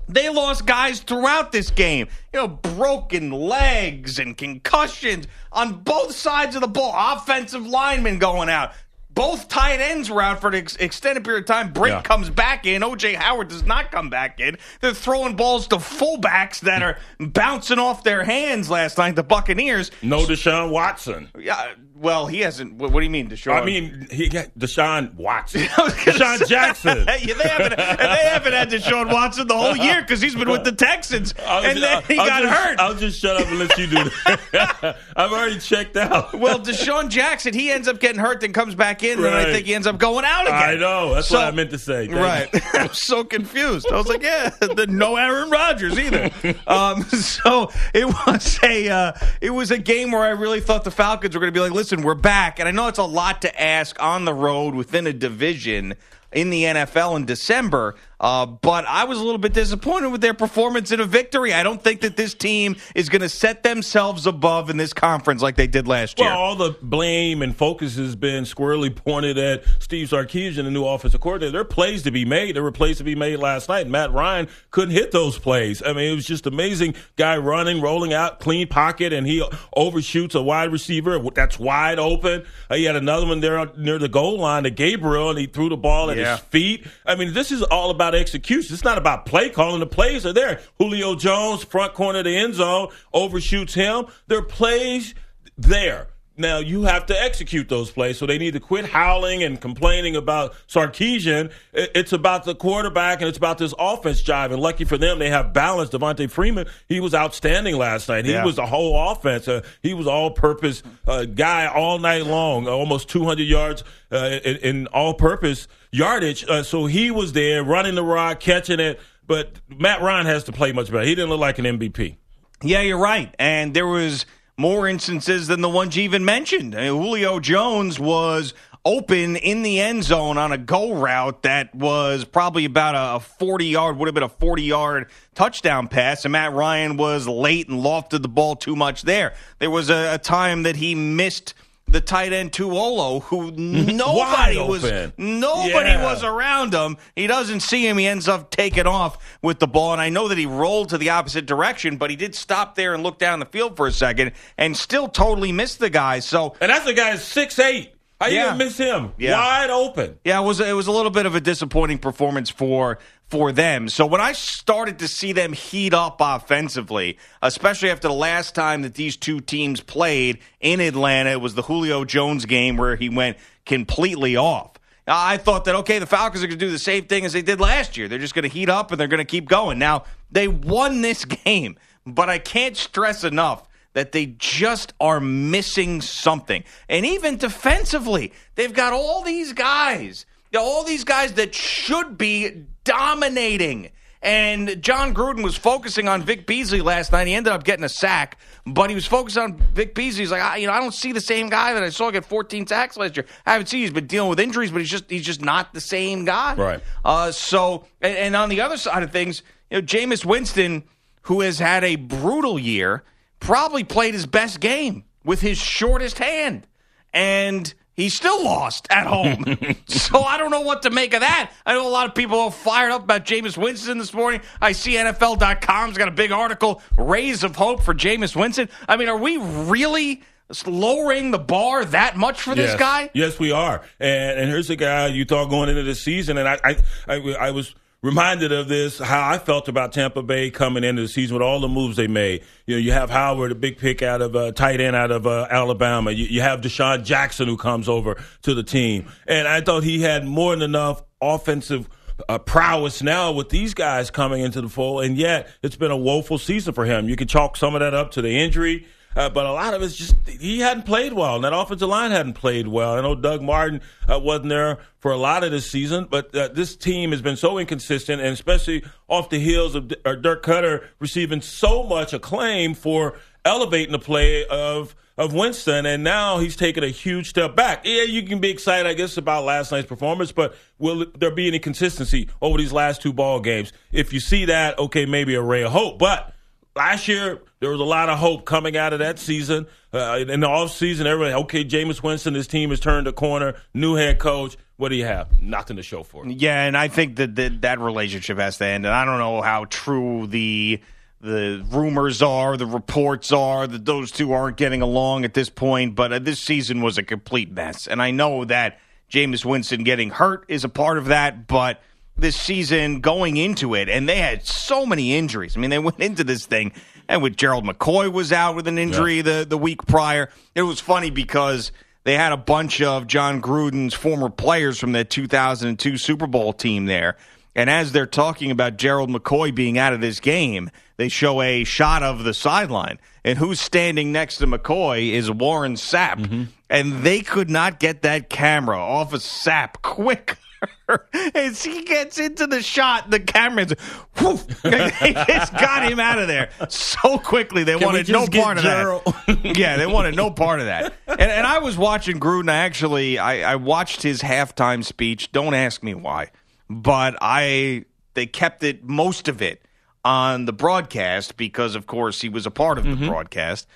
They 0.09 0.29
lost 0.29 0.67
guys 0.67 1.01
throughout 1.01 1.51
this 1.53 1.71
game. 1.71 2.09
You 2.33 2.41
know, 2.41 2.49
broken 2.49 3.31
legs 3.31 4.19
and 4.19 4.37
concussions 4.37 5.27
on 5.53 5.81
both 5.83 6.15
sides 6.15 6.55
of 6.55 6.61
the 6.61 6.69
ball. 6.69 6.95
Offensive 6.97 7.67
linemen 7.67 8.19
going 8.19 8.49
out. 8.49 8.73
Both 9.11 9.49
tight 9.49 9.81
ends 9.81 10.11
were 10.11 10.21
out 10.21 10.43
for 10.43 10.49
an 10.49 10.57
ex- 10.57 10.77
extended 10.77 11.25
period 11.25 11.41
of 11.45 11.47
time. 11.47 11.73
Brink 11.73 11.95
Yeah. 11.97 12.03
comes 12.03 12.29
back 12.29 12.67
in. 12.67 12.83
OJ 12.83 13.15
Howard 13.15 13.49
does 13.49 13.63
not 13.65 13.91
come 13.91 14.11
back 14.11 14.41
in. 14.41 14.59
They're 14.83 14.93
throwing 14.93 15.37
balls 15.37 15.67
to 15.69 15.77
fullbacks 15.77 16.61
that 16.61 16.83
are 16.83 16.99
bouncing 17.19 17.79
off 17.79 18.05
their 18.05 18.25
hands 18.25 18.69
last 18.69 18.99
night, 18.99 19.17
the 19.17 19.23
Buccaneers. 19.23 19.91
No 20.03 20.27
Deshaun 20.27 20.69
Watson. 20.71 21.31
Yeah, 21.39 21.69
well, 21.99 22.27
he 22.27 22.41
hasn't. 22.41 22.75
What, 22.75 22.93
what 22.93 23.01
do 23.01 23.05
you 23.05 23.11
mean, 23.11 23.29
Deshaun? 23.31 23.61
I 23.61 23.65
mean, 23.65 24.07
he 24.11 24.29
got 24.29 24.49
Deshaun 24.59 25.15
Watson. 25.15 25.63
Deshaun 25.67 26.39
say- 26.39 26.47
Jackson. 26.47 27.07
Yeah, 27.27 27.35
they 27.35 27.49
haven't. 27.49 27.77
They 27.77 28.29
haven't 28.29 28.53
had 28.53 28.71
Deshaun 28.71 29.11
Watson 29.13 29.47
the 29.47 29.57
whole 29.57 29.77
year 29.77 30.03
because 30.03 30.21
he's 30.21 30.35
been 30.35 30.49
with 30.51 30.65
the 30.65 30.73
Texans, 30.73 31.35
I'll 31.47 31.65
and 31.65 31.83
then 31.83 32.03
he 32.05 32.19
I'll 32.19 32.27
got 32.27 32.43
just, 32.43 32.55
hurt. 32.55 32.79
I'll 32.81 32.95
just 32.95 33.21
shut 33.21 33.41
up 33.41 33.47
and 33.49 33.59
let 33.59 33.77
you 33.79 33.87
do 33.87 34.05
that. 34.53 34.97
I've 35.17 35.33
already 35.33 35.59
checked 35.59 35.97
out. 35.97 36.35
well, 36.39 36.59
DeSean 36.61 37.09
Jackson, 37.09 37.55
he 37.55 37.71
ends 37.71 37.89
up 37.89 37.99
getting 38.01 38.21
hurt, 38.21 38.41
then 38.41 38.53
comes 38.53 38.75
back 38.75 39.03
in, 39.03 39.17
and 39.17 39.25
then 39.25 39.33
I 39.33 39.45
think 39.53 39.67
he 39.67 39.75
ends 39.75 39.87
up 39.87 39.99
going 39.99 40.25
out 40.25 40.47
again. 40.47 40.55
I 40.57 40.75
know. 40.77 41.15
That's 41.15 41.29
So- 41.29 41.39
what 41.39 41.47
I 41.47 41.51
meant 41.53 41.71
to 41.71 41.79
say. 41.79 42.07
Thank 42.07 42.19
Right. 42.19 42.49
I'm 42.75 42.93
so 42.93 43.25
confused. 43.25 43.87
I 43.91 43.97
was 43.97 44.07
like, 44.09 44.23
yeah, 44.23 44.51
the, 44.61 44.87
no 44.89 45.17
Aaron 45.17 45.51
Rodgers 45.51 45.99
either. 45.99 46.31
Um, 46.67 47.03
so 47.05 47.71
it 47.95 48.05
was 48.07 48.59
a 48.63 48.89
uh, 48.89 49.13
it 49.41 49.51
was 49.51 49.71
a 49.71 49.79
game 49.79 50.11
where 50.13 50.23
I 50.23 50.31
really 50.31 50.61
thought 50.61 50.85
the 50.85 50.91
Falcons 50.91 51.35
were 51.35 51.41
going 51.41 51.53
to 51.53 51.57
be 51.57 51.61
like, 51.61 51.73
listen, 51.73 51.86
we're 51.93 52.15
back, 52.15 52.59
and 52.59 52.69
I 52.69 52.73
know 52.73 52.89
it's 52.89 52.99
a 52.99 53.05
lot 53.05 53.43
to 53.43 53.63
ask 53.63 54.03
on 54.03 54.25
the 54.25 54.35
road 54.35 54.75
within 54.75 55.07
a 55.07 55.13
division 55.13 55.95
in 56.33 56.51
the 56.51 56.65
NFL 56.65 57.17
in 57.17 57.25
December. 57.25 57.95
Uh, 58.19 58.47
but 58.47 58.87
I 58.87 59.05
was 59.05 59.19
a 59.19 59.23
little 59.23 59.39
bit 59.39 59.53
disappointed 59.53 60.09
with 60.11 60.21
their 60.23 60.33
performance 60.35 60.91
in 60.91 61.01
a 61.01 61.05
victory. 61.05 61.53
I 61.53 61.63
don't 61.63 61.83
think 61.83 62.01
that 62.01 62.17
this 62.17 62.33
team 62.33 62.77
is 62.95 63.09
going 63.11 63.21
to 63.23 63.29
set 63.29 63.63
themselves 63.63 64.27
above 64.27 64.71
in 64.71 64.79
this 64.79 64.93
conference 64.95 65.43
like 65.43 65.57
they 65.57 65.67
did 65.67 65.87
last 65.87 66.19
year. 66.19 66.29
Well, 66.31 66.39
all 66.39 66.57
the 66.57 66.77
blame 66.81 67.43
and 67.43 67.55
focus 67.55 67.97
has 67.97 68.17
been 68.17 68.47
squarely 68.47 68.89
pointed 69.07 69.37
at 69.37 69.65
Steve 69.81 70.09
Sarkisian, 70.09 70.65
the 70.65 70.71
new 70.71 70.87
offensive 70.87 71.21
coordinator. 71.21 71.53
There 71.53 71.61
are 71.61 71.65
plays 71.65 72.03
to 72.05 72.11
be 72.11 72.25
made. 72.25 72.57
There 72.57 72.63
were 72.63 72.73
plays 72.73 72.97
to 72.99 73.05
be 73.05 73.15
made 73.15 73.37
last 73.39 73.69
night. 73.69 73.87
Matt 73.87 74.13
Ryan 74.13 74.49
couldn't 74.71 74.95
hit 74.95 75.13
those 75.13 75.39
plays. 75.39 75.83
I 75.85 75.93
mean, 75.93 76.11
it 76.11 76.15
was 76.15 76.25
just 76.25 76.47
amazing. 76.47 76.95
Guy 77.17 77.37
running, 77.37 77.83
rolling 77.83 78.15
out, 78.15 78.41
clean 78.41 78.67
pocket, 78.67 79.13
and 79.13 79.27
he 79.27 79.47
overshoots 79.77 80.35
a 80.35 80.43
wide 80.43 80.73
receiver 80.73 81.19
that's 81.35 81.59
wide 81.59 81.99
open. 81.99 82.45
Uh, 82.71 82.77
he 82.77 82.85
had 82.85 82.97
another 82.97 83.27
one 83.27 83.41
there 83.41 83.67
near 83.77 83.99
the 83.99 84.09
goal 84.09 84.39
line 84.39 84.63
to 84.63 84.71
Gabriel, 84.71 85.29
and 85.31 85.39
he 85.39 85.47
threw 85.47 85.69
the 85.69 85.77
ball 85.77 86.11
at 86.11 86.17
Yeah. 86.17 86.37
his 86.37 86.41
feet. 86.47 86.87
I 87.05 87.15
mean, 87.15 87.35
this 87.35 87.53
is 87.53 87.63
all 87.63 87.91
about 87.91 88.06
execution. 88.15 88.75
It's 88.75 88.85
not 88.85 88.99
about 88.99 89.27
play 89.27 89.51
calling. 89.51 89.81
The 89.81 89.87
plays 89.87 90.25
are 90.25 90.33
there. 90.33 90.61
Julio 90.79 91.15
Jones, 91.15 91.65
front 91.65 91.95
corner 91.95 92.21
of 92.21 92.25
the 92.25 92.37
end 92.37 92.55
zone, 92.55 92.89
overshoots 93.13 93.75
him. 93.75 94.07
There 94.27 94.39
are 94.39 94.43
plays 94.43 95.15
there. 95.57 96.09
Now 96.39 96.59
you 96.59 96.83
have 96.83 97.07
to 97.07 97.21
execute 97.21 97.69
those 97.69 97.91
plays, 97.91 98.19
so 98.19 98.27
they 98.27 98.39
need 98.39 98.53
to 98.53 98.61
quit 98.61 98.85
howling 98.85 99.43
and 99.43 99.61
complaining 99.61 100.17
about 100.17 100.55
Sarkisian. 100.69 101.51
It's 101.73 102.13
about 102.13 102.45
the 102.45 102.55
quarterback 102.55 103.21
and 103.21 103.29
it's 103.29 103.39
about 103.39 103.59
this 103.59 103.73
offense 103.79 104.23
jive. 104.23 104.53
And 104.53 104.61
lucky 104.61 104.85
for 104.85 104.99
them, 104.99 105.19
they 105.19 105.31
have 105.31 105.53
balance. 105.53 105.91
Devonta 105.91 106.31
Freeman, 106.31 106.67
he 106.89 107.01
was 107.01 107.15
outstanding 107.15 107.77
last 107.77 108.09
night. 108.09 108.25
He 108.27 108.33
Yeah. 108.33 108.45
was 108.45 108.57
the 108.57 108.67
whole 108.67 109.11
offense. 109.11 109.49
Uh, 109.49 109.63
he 109.83 109.95
was 109.95 110.07
all-purpose 110.07 110.83
uh, 111.07 111.25
guy 111.25 111.67
all 111.67 111.99
night 111.99 112.27
long, 112.27 112.67
uh, 112.67 112.71
almost 112.71 113.09
200 113.09 113.43
yards 113.45 113.83
uh, 114.13 114.39
in, 114.45 114.57
in 114.57 114.87
all-purpose 114.89 115.69
yardage. 115.91 116.45
Uh, 116.49 116.63
so 116.63 116.87
he 116.87 117.11
was 117.11 117.33
there 117.33 117.65
running 117.65 117.95
the 117.95 118.05
rock, 118.05 118.41
catching 118.41 118.81
it. 118.81 119.01
But 119.27 119.59
Matt 119.69 120.03
Ryan 120.03 120.27
has 120.27 120.45
to 120.45 120.53
play 120.53 120.71
much 120.73 120.91
better. 120.93 121.05
He 121.05 121.15
didn't 121.15 121.31
look 121.31 121.41
like 121.41 121.59
an 121.59 121.65
MVP. 121.65 122.17
Yeah, 122.63 122.81
you're 122.83 122.97
right. 122.99 123.35
And 123.39 123.75
there 123.75 123.87
was 123.87 124.25
more 124.59 124.89
instances 124.89 125.49
than 125.49 125.61
the 125.61 125.69
ones 125.69 125.97
you 125.97 126.03
even 126.03 126.25
mentioned. 126.25 126.75
I 126.75 126.91
mean, 126.91 127.03
Julio 127.03 127.41
Jones 127.41 128.01
was 128.01 128.55
open 128.87 129.35
in 129.35 129.63
the 129.63 129.81
end 129.81 130.05
zone 130.05 130.39
on 130.39 130.53
a 130.53 130.59
go 130.59 130.95
route 130.95 131.43
that 131.43 131.75
was 131.75 132.25
probably 132.25 132.65
about 132.65 132.95
a 132.95 133.21
40 133.21 133.67
yard, 133.67 133.97
would 133.97 134.07
have 134.07 134.15
been 134.15 134.23
a 134.23 134.29
40 134.29 134.63
yard 134.63 135.11
touchdown 135.35 135.89
pass. 135.89 136.25
And 136.25 136.33
Matt 136.33 136.53
Ryan 136.53 136.97
was 136.97 137.27
late 137.27 137.69
and 137.69 137.81
lofted 137.83 138.23
the 138.23 138.29
ball 138.29 138.57
too 138.57 138.77
much 138.77 139.03
there. 139.03 139.35
There 139.59 139.71
was 139.71 139.91
a, 139.91 140.15
a 140.15 140.19
time 140.19 140.63
that 140.63 140.77
he 140.77 140.95
missed 140.95 141.55
the 141.89 142.01
tight 142.01 142.33
end 142.33 142.53
Toilolo, 142.53 143.23
who 143.23 143.51
nobody 143.57 144.59
was 144.59 144.83
nobody 145.17 145.91
Yeah. 145.91 146.05
was 146.05 146.25
around 146.25 146.75
him. 146.75 146.97
He 147.15 147.27
doesn't 147.27 147.61
see 147.61 147.87
him. 147.87 147.97
He 147.99 148.07
ends 148.07 148.29
up 148.29 148.51
taking 148.51 148.87
off 148.87 149.39
with 149.43 149.59
the 149.61 149.67
ball. 149.69 149.93
And 149.93 150.01
I 150.03 150.09
know 150.09 150.29
that 150.29 150.39
he 150.39 150.47
rolled 150.47 150.89
to 150.91 150.99
the 150.99 151.11
opposite 151.11 151.47
direction, 151.47 151.97
but 151.97 152.11
he 152.11 152.17
did 152.17 152.35
stop 152.35 152.75
there 152.75 152.95
and 152.95 153.03
look 153.03 153.19
down 153.19 153.39
the 153.41 153.47
field 153.47 153.77
for 153.77 153.87
a 153.87 153.93
second 153.93 154.33
and 154.59 154.77
still 154.77 155.09
totally 155.09 155.53
missed 155.53 155.79
the 155.79 155.91
guy. 155.91 156.19
So 156.19 156.55
And 156.61 156.71
that's 156.71 156.87
a 156.87 156.95
guy 156.95 157.17
six 157.17 157.59
eight. 157.59 157.93
How 158.21 158.29
you 158.29 158.37
Yeah. 158.37 158.45
gonna 158.47 158.65
miss 158.65 158.79
him? 158.79 159.13
Yeah. 159.19 159.39
Wide 159.39 159.69
open. 159.71 160.19
yeah, 160.25 160.41
it 160.41 160.45
was 160.45 160.59
it 160.59 160.73
was 160.75 160.87
a 160.87 160.93
little 160.93 161.11
bit 161.11 161.27
of 161.27 161.35
a 161.35 161.41
disappointing 161.41 161.99
performance 161.99 162.49
for 162.49 162.99
for 163.29 163.51
them. 163.51 163.89
So 163.89 164.07
when 164.07 164.21
I 164.21 164.33
started 164.33 165.01
to 165.01 165.09
see 165.09 165.33
them 165.33 165.53
heat 165.53 165.93
up 165.93 166.19
offensively, 166.21 167.19
especially 167.43 167.91
after 167.91 168.09
the 168.09 168.15
last 168.15 168.55
time 168.55 168.83
that 168.83 168.95
these 168.95 169.17
two 169.17 169.41
teams 169.41 169.81
played 169.81 170.39
in 170.61 170.81
Atlanta, 170.81 171.31
it 171.31 171.41
was 171.41 171.55
the 171.55 171.63
Julio 171.63 172.05
Jones 172.05 172.45
game 172.45 172.77
where 172.77 172.97
he 172.97 173.09
went 173.09 173.37
completely 173.65 174.37
off. 174.37 174.73
I 175.09 175.37
thought 175.37 175.65
that 175.67 175.75
okay, 175.77 175.99
the 175.99 176.07
Falcons 176.07 176.43
are 176.43 176.49
going 176.49 176.59
to 176.59 176.67
do 176.67 176.73
the 176.73 176.79
same 176.79 177.05
thing 177.05 177.25
as 177.25 177.33
they 177.33 177.43
did 177.43 177.61
last 177.61 177.97
year. 177.97 178.09
They're 178.09 178.19
just 178.19 178.35
going 178.35 178.43
to 178.43 178.49
heat 178.49 178.69
up 178.69 178.91
and 178.91 179.01
they're 179.01 179.07
going 179.07 179.19
to 179.19 179.25
keep 179.25 179.49
going. 179.49 179.79
Now 179.79 180.05
they 180.31 180.49
won 180.49 181.01
this 181.01 181.25
game, 181.45 181.77
but 182.05 182.29
I 182.29 182.39
can't 182.39 182.77
stress 182.77 183.25
enough 183.25 183.69
that 183.93 184.13
they 184.13 184.27
just 184.39 184.93
are 185.01 185.21
missing 185.21 186.01
something. 186.01 186.63
And 186.89 187.07
even 187.07 187.39
defensively, 187.39 188.33
they've 188.55 188.73
got 188.73 188.93
all 188.93 189.23
these 189.23 189.53
guys, 189.53 190.27
all 190.57 190.85
these 190.85 191.05
guys 191.05 191.33
that 191.35 191.55
should 191.55 192.19
be 192.19 192.67
dominating. 192.87 193.91
And 194.23 194.83
Jon 194.83 195.15
Gruden 195.15 195.45
was 195.45 195.57
focusing 195.57 196.09
on 196.09 196.23
Vic 196.23 196.47
Beasley 196.47 196.81
last 196.81 197.13
night. 197.13 197.27
He 197.27 197.35
ended 197.35 197.53
up 197.53 197.65
getting 197.65 197.85
a 197.85 197.89
sack, 197.89 198.39
but 198.65 198.89
he 198.89 198.97
was 198.97 199.07
focused 199.07 199.37
on 199.37 199.59
Vic 199.75 199.95
Beasley. 199.95 200.23
He's 200.23 200.31
like, 200.31 200.43
I, 200.43 200.57
you 200.57 200.67
know, 200.67 200.73
I 200.73 200.81
don't 200.81 200.95
see 200.95 201.13
the 201.13 201.21
same 201.21 201.49
guy 201.49 201.75
that 201.75 201.83
I 201.83 201.91
saw 201.91 202.11
get 202.11 202.25
14 202.25 202.67
sacks 202.67 202.97
last 202.97 203.17
year. 203.17 203.27
I 203.45 203.53
haven't 203.53 203.69
seen 203.69 203.83
he's 203.83 203.93
been 203.93 204.07
dealing 204.07 204.31
with 204.31 204.41
injuries, 204.41 204.71
but 204.71 204.81
he's 204.81 204.91
just 204.91 205.11
he's 205.11 205.25
just 205.25 205.43
not 205.43 205.75
the 205.75 205.81
same 205.81 206.25
guy. 206.25 206.55
Right. 206.55 206.81
Uh, 207.05 207.31
so, 207.31 207.85
and, 208.01 208.17
and 208.17 208.37
on 208.37 208.49
the 208.49 208.63
other 208.63 208.79
side 208.79 209.03
of 209.03 209.13
things, 209.13 209.43
you 209.71 209.81
know, 209.81 209.87
Jameis 209.87 210.25
Winston, 210.25 210.85
who 211.23 211.43
has 211.43 211.59
had 211.59 211.85
a 211.85 211.97
brutal 211.97 212.59
year, 212.59 213.05
probably 213.39 213.85
played 213.85 214.15
his 214.15 214.27
best 214.27 214.61
game 214.61 215.05
with 215.25 215.41
his 215.41 215.59
shortest 215.59 216.19
hand, 216.19 216.67
and 217.13 217.75
he 217.97 218.11
still 218.11 218.45
lost 218.45 218.87
at 218.91 219.07
home. 219.07 219.45
so 219.87 220.21
I 220.21 220.37
don't 220.37 220.51
know 220.51 220.61
what 220.61 220.83
to 220.83 220.91
make 220.91 221.15
of 221.15 221.21
that. 221.21 221.53
I 221.65 221.73
know 221.73 221.89
a 221.89 221.91
lot 221.91 222.07
of 222.07 222.15
people 222.15 222.39
are 222.41 222.51
fired 222.51 222.93
up 222.93 223.03
about 223.03 223.25
Jameis 223.25 223.57
Winston 223.57 223.99
this 223.99 224.13
morning. 224.13 224.43
I 224.61 224.73
see 224.73 224.93
NFL.com's 224.93 225.97
got 225.97 226.09
a 226.09 226.13
big 226.13 226.31
article, 226.31 226.83
Rays 226.99 227.43
of 227.43 227.57
Hope 227.57 227.83
for 227.83 227.95
Jameis 227.95 228.37
Winston. 228.37 228.69
I 228.87 228.97
mean, 228.97 229.09
are 229.09 229.17
we 229.17 229.39
really 229.39 230.23
lowering 230.67 231.31
the 231.31 231.39
bar 231.39 231.85
that 231.87 232.17
much 232.17 232.41
for 232.41 232.55
this 232.55 232.71
yes. 232.71 232.79
guy? 232.79 233.11
Yes, 233.15 233.39
we 233.39 233.51
are. 233.51 233.83
And 233.99 234.41
and 234.41 234.51
here's 234.51 234.69
the 234.69 234.77
guy 234.77 235.09
you 235.09 235.25
thought 235.25 235.49
going 235.49 235.69
into 235.69 235.83
the 235.83 235.95
season, 235.95 236.39
and 236.39 236.47
I 236.47 236.59
I, 236.63 236.77
I, 237.09 237.17
I 237.33 237.51
was 237.51 237.75
reminded 238.03 238.53
of 238.53 238.69
this 238.69 238.99
how 238.99 239.29
I 239.29 239.39
felt 239.39 239.69
about 239.69 239.93
Tampa 239.93 240.23
Bay 240.23 240.51
coming 240.51 240.85
into 240.85 241.03
the 241.03 241.09
season 241.09 241.35
with 241.35 241.43
all 241.43 241.61
the 241.61 241.69
moves 241.69 241.97
they 241.97 242.07
made. 242.07 242.43
You 242.67 242.77
know, 242.77 242.81
you 242.81 242.93
have 242.93 243.11
Howard, 243.11 243.53
a 243.53 243.55
big 243.55 243.79
pick 243.79 244.03
out 244.03 244.23
of 244.23 244.37
uh, 244.37 244.53
tight 244.53 244.81
end 244.81 244.95
out 244.95 245.11
of 245.11 245.27
uh, 245.27 245.47
Alabama. 245.51 246.11
You, 246.11 246.27
you 246.27 246.41
have 246.41 246.61
DeSean 246.61 247.05
Jackson 247.05 247.49
who 247.49 247.57
comes 247.57 247.89
over 247.89 248.23
to 248.43 248.55
the 248.55 248.63
team, 248.63 249.09
and 249.27 249.49
I 249.49 249.61
thought 249.61 249.83
he 249.83 250.03
had 250.03 250.25
more 250.25 250.53
than 250.53 250.63
enough 250.63 251.03
offensive. 251.21 251.89
Uh, 252.31 252.39
prowess 252.39 253.03
now 253.03 253.31
with 253.31 253.51
these 253.51 253.75
guys 253.75 254.11
coming 254.11 254.41
into 254.41 254.63
the 254.63 254.71
fold, 254.71 255.05
and 255.05 255.19
yet 255.19 255.51
it's 255.63 255.77
been 255.77 255.91
a 255.91 255.97
woeful 255.97 256.39
season 256.39 256.73
for 256.73 256.87
him. 256.87 257.11
You 257.11 257.15
can 257.15 257.29
chalk 257.29 257.59
some 257.59 257.75
of 257.75 257.81
that 257.81 257.93
up 257.93 258.13
to 258.13 258.23
the 258.23 258.31
injury, 258.39 258.87
uh, 259.17 259.31
but 259.31 259.47
a 259.47 259.53
lot 259.53 259.75
of 259.75 259.83
it's 259.83 259.97
just 259.97 260.15
he 260.29 260.61
hadn't 260.61 260.85
played 260.85 261.13
well, 261.13 261.37
and 261.37 261.45
that 261.45 261.53
offensive 261.53 261.89
line 261.89 262.11
hadn't 262.11 262.35
played 262.35 262.69
well. 262.69 262.95
I 262.95 263.01
know 263.01 263.15
Doug 263.15 263.43
Martin 263.43 263.81
uh, 264.09 264.19
wasn't 264.19 264.51
there 264.51 264.79
for 264.99 265.11
a 265.11 265.17
lot 265.17 265.43
of 265.43 265.51
this 265.51 265.69
season, 265.69 266.07
but 266.11 266.35
uh, 266.35 266.49
this 266.49 266.77
team 266.77 267.11
has 267.11 267.23
been 267.23 267.37
so 267.37 267.59
inconsistent, 267.59 268.21
and 268.21 268.33
especially 268.33 268.85
off 269.09 269.31
the 269.31 269.39
heels 269.39 269.75
of 269.75 269.89
D- 269.89 269.97
Dirk 270.21 270.45
Koetter 270.45 270.87
receiving 270.99 271.41
so 271.41 271.83
much 271.83 272.13
acclaim 272.13 272.75
for 272.75 273.19
elevating 273.45 273.93
the 273.93 273.99
play 273.99 274.47
of 274.47 274.95
of 275.19 275.33
Winston, 275.33 275.87
and 275.87 276.05
now 276.05 276.39
he's 276.39 276.57
taken 276.57 276.85
a 276.85 276.89
huge 276.89 277.31
step 277.31 277.57
back. 277.57 277.83
Yeah, 277.85 278.03
you 278.03 278.23
can 278.23 278.39
be 278.39 278.51
excited, 278.51 278.87
I 278.87 278.93
guess, 278.93 279.17
about 279.17 279.45
last 279.45 279.73
night's 279.73 279.89
performance, 279.89 280.31
but 280.31 280.55
will 280.79 281.07
there 281.17 281.31
be 281.31 281.49
any 281.49 281.59
consistency 281.59 282.29
over 282.43 282.59
these 282.59 282.73
last 282.73 283.01
two 283.01 283.15
ball 283.15 283.41
games? 283.41 283.73
If 283.93 284.13
you 284.13 284.21
see 284.21 284.45
that, 284.45 284.79
okay, 284.79 285.07
maybe 285.07 285.35
a 285.35 285.41
ray 285.41 285.63
of 285.63 285.73
hope, 285.73 285.99
but 285.99 286.35
last 286.77 287.09
year 287.09 287.41
there 287.61 287.71
was 287.71 287.81
a 287.81 287.85
lot 287.85 288.09
of 288.09 288.19
hope 288.19 288.45
coming 288.45 288.77
out 288.77 288.93
of 288.93 288.99
that 289.01 289.19
season. 289.19 289.67
Uh, 289.93 290.25
in 290.29 290.41
the 290.41 290.47
offseason, 290.47 291.07
everybody, 291.07 291.35
okay, 291.35 291.65
Jameis 291.65 292.03
Winston, 292.03 292.35
his 292.35 292.47
team 292.47 292.71
has 292.71 292.81
turned 292.81 293.09
a 293.09 293.13
corner, 293.13 293.55
new 293.73 293.95
head 293.95 294.19
coach. 294.19 294.57
What 294.77 294.91
do 294.91 294.97
you 294.97 295.07
have? 295.07 295.41
Nothing 295.41 295.79
to 295.79 295.83
show 295.83 296.03
for 296.03 296.27
it. 296.27 296.33
Yeah, 296.33 296.65
and 296.65 296.77
I 296.77 296.89
think 296.89 297.17
that 297.17 297.35
that, 297.37 297.63
that 297.63 297.81
relationship 297.81 298.39
has 298.39 298.59
to 298.59 298.67
end. 298.67 298.85
And 298.85 298.95
I 298.95 299.07
don't 299.07 299.19
know 299.19 299.41
how 299.41 299.65
true 299.65 300.27
the 300.27 300.81
the 301.23 301.65
rumors 301.71 302.21
are, 302.21 302.59
the 302.59 302.67
reports 302.67 303.33
are 303.33 303.67
that 303.67 303.87
those 303.87 304.13
two 304.13 304.33
aren't 304.33 304.59
getting 304.59 304.83
along 304.83 305.25
at 305.25 305.33
this 305.33 305.49
point. 305.49 305.95
But 305.95 306.13
uh, 306.13 306.19
this 306.19 306.39
season 306.39 306.83
was 306.83 306.99
a 306.99 307.03
complete 307.03 307.51
mess, 307.51 307.87
and 307.87 308.03
I 308.03 308.11
know 308.11 308.45
that 308.45 308.79
Jameis 309.11 309.45
Winston 309.45 309.83
getting 309.83 310.11
hurt 310.11 310.45
is 310.49 310.63
a 310.63 310.69
part 310.69 310.99
of 310.99 311.07
that, 311.07 311.47
but 311.47 311.81
this 312.19 312.37
season 312.37 313.01
going 313.01 313.37
into 313.37 313.75
it, 313.75 313.89
and 313.89 314.09
they 314.09 314.17
had 314.19 314.45
so 314.47 314.87
many 314.87 315.15
injuries. 315.17 315.57
I 315.57 315.61
mean, 315.61 315.71
they 315.71 315.79
went 315.89 316.01
into 316.01 316.25
this 316.25 316.47
thing, 316.47 316.73
and 317.09 317.23
with 317.23 317.37
Gerald 317.37 317.65
McCoy 317.65 318.11
was 318.13 318.33
out 318.33 318.57
with 318.57 318.67
an 318.69 318.79
injury 318.79 319.17
Yeah. 319.17 319.23
the 319.23 319.47
the 319.49 319.59
week 319.59 319.87
prior. 319.87 320.31
It 320.55 320.63
was 320.63 320.81
funny 320.81 321.11
because 321.11 321.73
they 322.05 322.15
had 322.15 322.33
a 322.33 322.37
bunch 322.37 322.81
of 322.81 323.07
Jon 323.07 323.43
Gruden's 323.43 323.95
former 323.95 324.29
players 324.31 324.79
from 324.79 324.93
the 324.93 325.05
2002 325.05 325.97
Super 325.99 326.27
Bowl 326.27 326.53
team 326.53 326.87
there. 326.87 327.17
And 327.55 327.71
as 327.71 327.93
they're 327.93 328.05
talking 328.07 328.51
about 328.51 328.77
Gerald 328.77 329.09
McCoy 329.11 329.55
being 329.55 329.79
out 329.79 329.95
of 329.95 330.01
this 330.03 330.21
game, 330.21 330.71
they 330.99 331.09
show 331.09 331.41
a 331.41 331.65
shot 331.65 332.03
of 332.03 332.23
the 332.23 332.35
sideline. 332.35 332.99
And 333.25 333.39
who's 333.39 333.61
standing 333.61 334.13
next 334.13 334.37
to 334.39 334.47
McCoy 334.47 335.11
is 335.13 335.31
Warren 335.31 335.75
Sapp. 335.75 336.17
Mm-hmm. 336.21 336.43
And 336.69 337.03
they 337.03 337.21
could 337.21 337.49
not 337.49 337.81
get 337.81 338.03
that 338.03 338.29
camera 338.29 338.79
off 338.79 339.13
of 339.15 339.21
Sapp 339.21 339.81
quick. 339.83 340.37
As 341.35 341.63
he 341.65 341.83
gets 341.83 342.19
into 342.19 342.47
the 342.47 342.63
shot, 342.63 343.11
the 343.11 343.21
camera's 343.21 343.73
whoof, 344.21 344.47
they 344.63 345.13
just 345.29 345.53
got 345.53 345.91
him 345.91 346.01
out 346.01 346.19
of 346.19 346.29
there 346.29 346.51
so 346.69 347.19
quickly. 347.19 347.65
They 347.65 347.77
Can 347.77 347.85
wanted 347.85 348.09
no 348.09 348.27
part 348.27 348.59
of 348.59 348.65
that. 348.65 349.57
yeah, 349.57 349.77
they 349.77 349.87
wanted 349.87 350.17
no 350.17 350.31
part 350.31 350.61
of 350.61 350.67
that. 350.67 350.95
And, 351.07 351.21
and 351.21 351.47
I 351.47 351.59
was 351.59 351.77
watching 351.77 352.21
Gruden. 352.21 352.51
I 352.51 352.57
actually, 352.57 353.19
I, 353.19 353.53
I 353.53 353.57
watched 353.57 354.03
his 354.03 354.23
halftime 354.23 354.85
speech. 354.85 355.33
Don't 355.33 355.55
ask 355.55 355.83
me 355.83 355.95
why, 355.95 356.31
but 356.69 357.17
I 357.21 357.85
they 358.15 358.27
kept 358.27 358.63
it 358.63 358.85
most 358.85 359.29
of 359.29 359.43
it 359.43 359.63
on 360.05 360.45
the 360.45 360.53
broadcast 360.53 361.37
because, 361.37 361.75
of 361.75 361.87
course, 361.87 362.21
he 362.21 362.29
was 362.29 362.47
a 362.47 362.51
part 362.51 362.79
of 362.79 362.85
the 362.85 363.07
broadcast. 363.09 363.67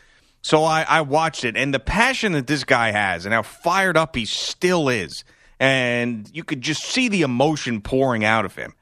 So 0.42 0.64
I, 0.64 0.82
I 0.82 1.00
watched 1.02 1.44
it, 1.44 1.56
and 1.56 1.75
the 1.75 1.80
passion 1.80 2.32
that 2.32 2.46
this 2.46 2.64
guy 2.64 2.92
has, 2.92 3.26
and 3.26 3.34
how 3.34 3.42
fired 3.42 3.96
up 3.96 4.16
he 4.16 4.25
still 4.25 4.88
is, 4.88 5.25
and 5.61 6.29
you 6.33 6.43
could 6.43 6.62
just 6.62 6.83
see 6.83 7.09
the 7.09 7.23
emotion 7.23 7.83
pouring 7.83 8.25
out 8.25 8.45
of 8.45 8.57
him. 8.57 8.75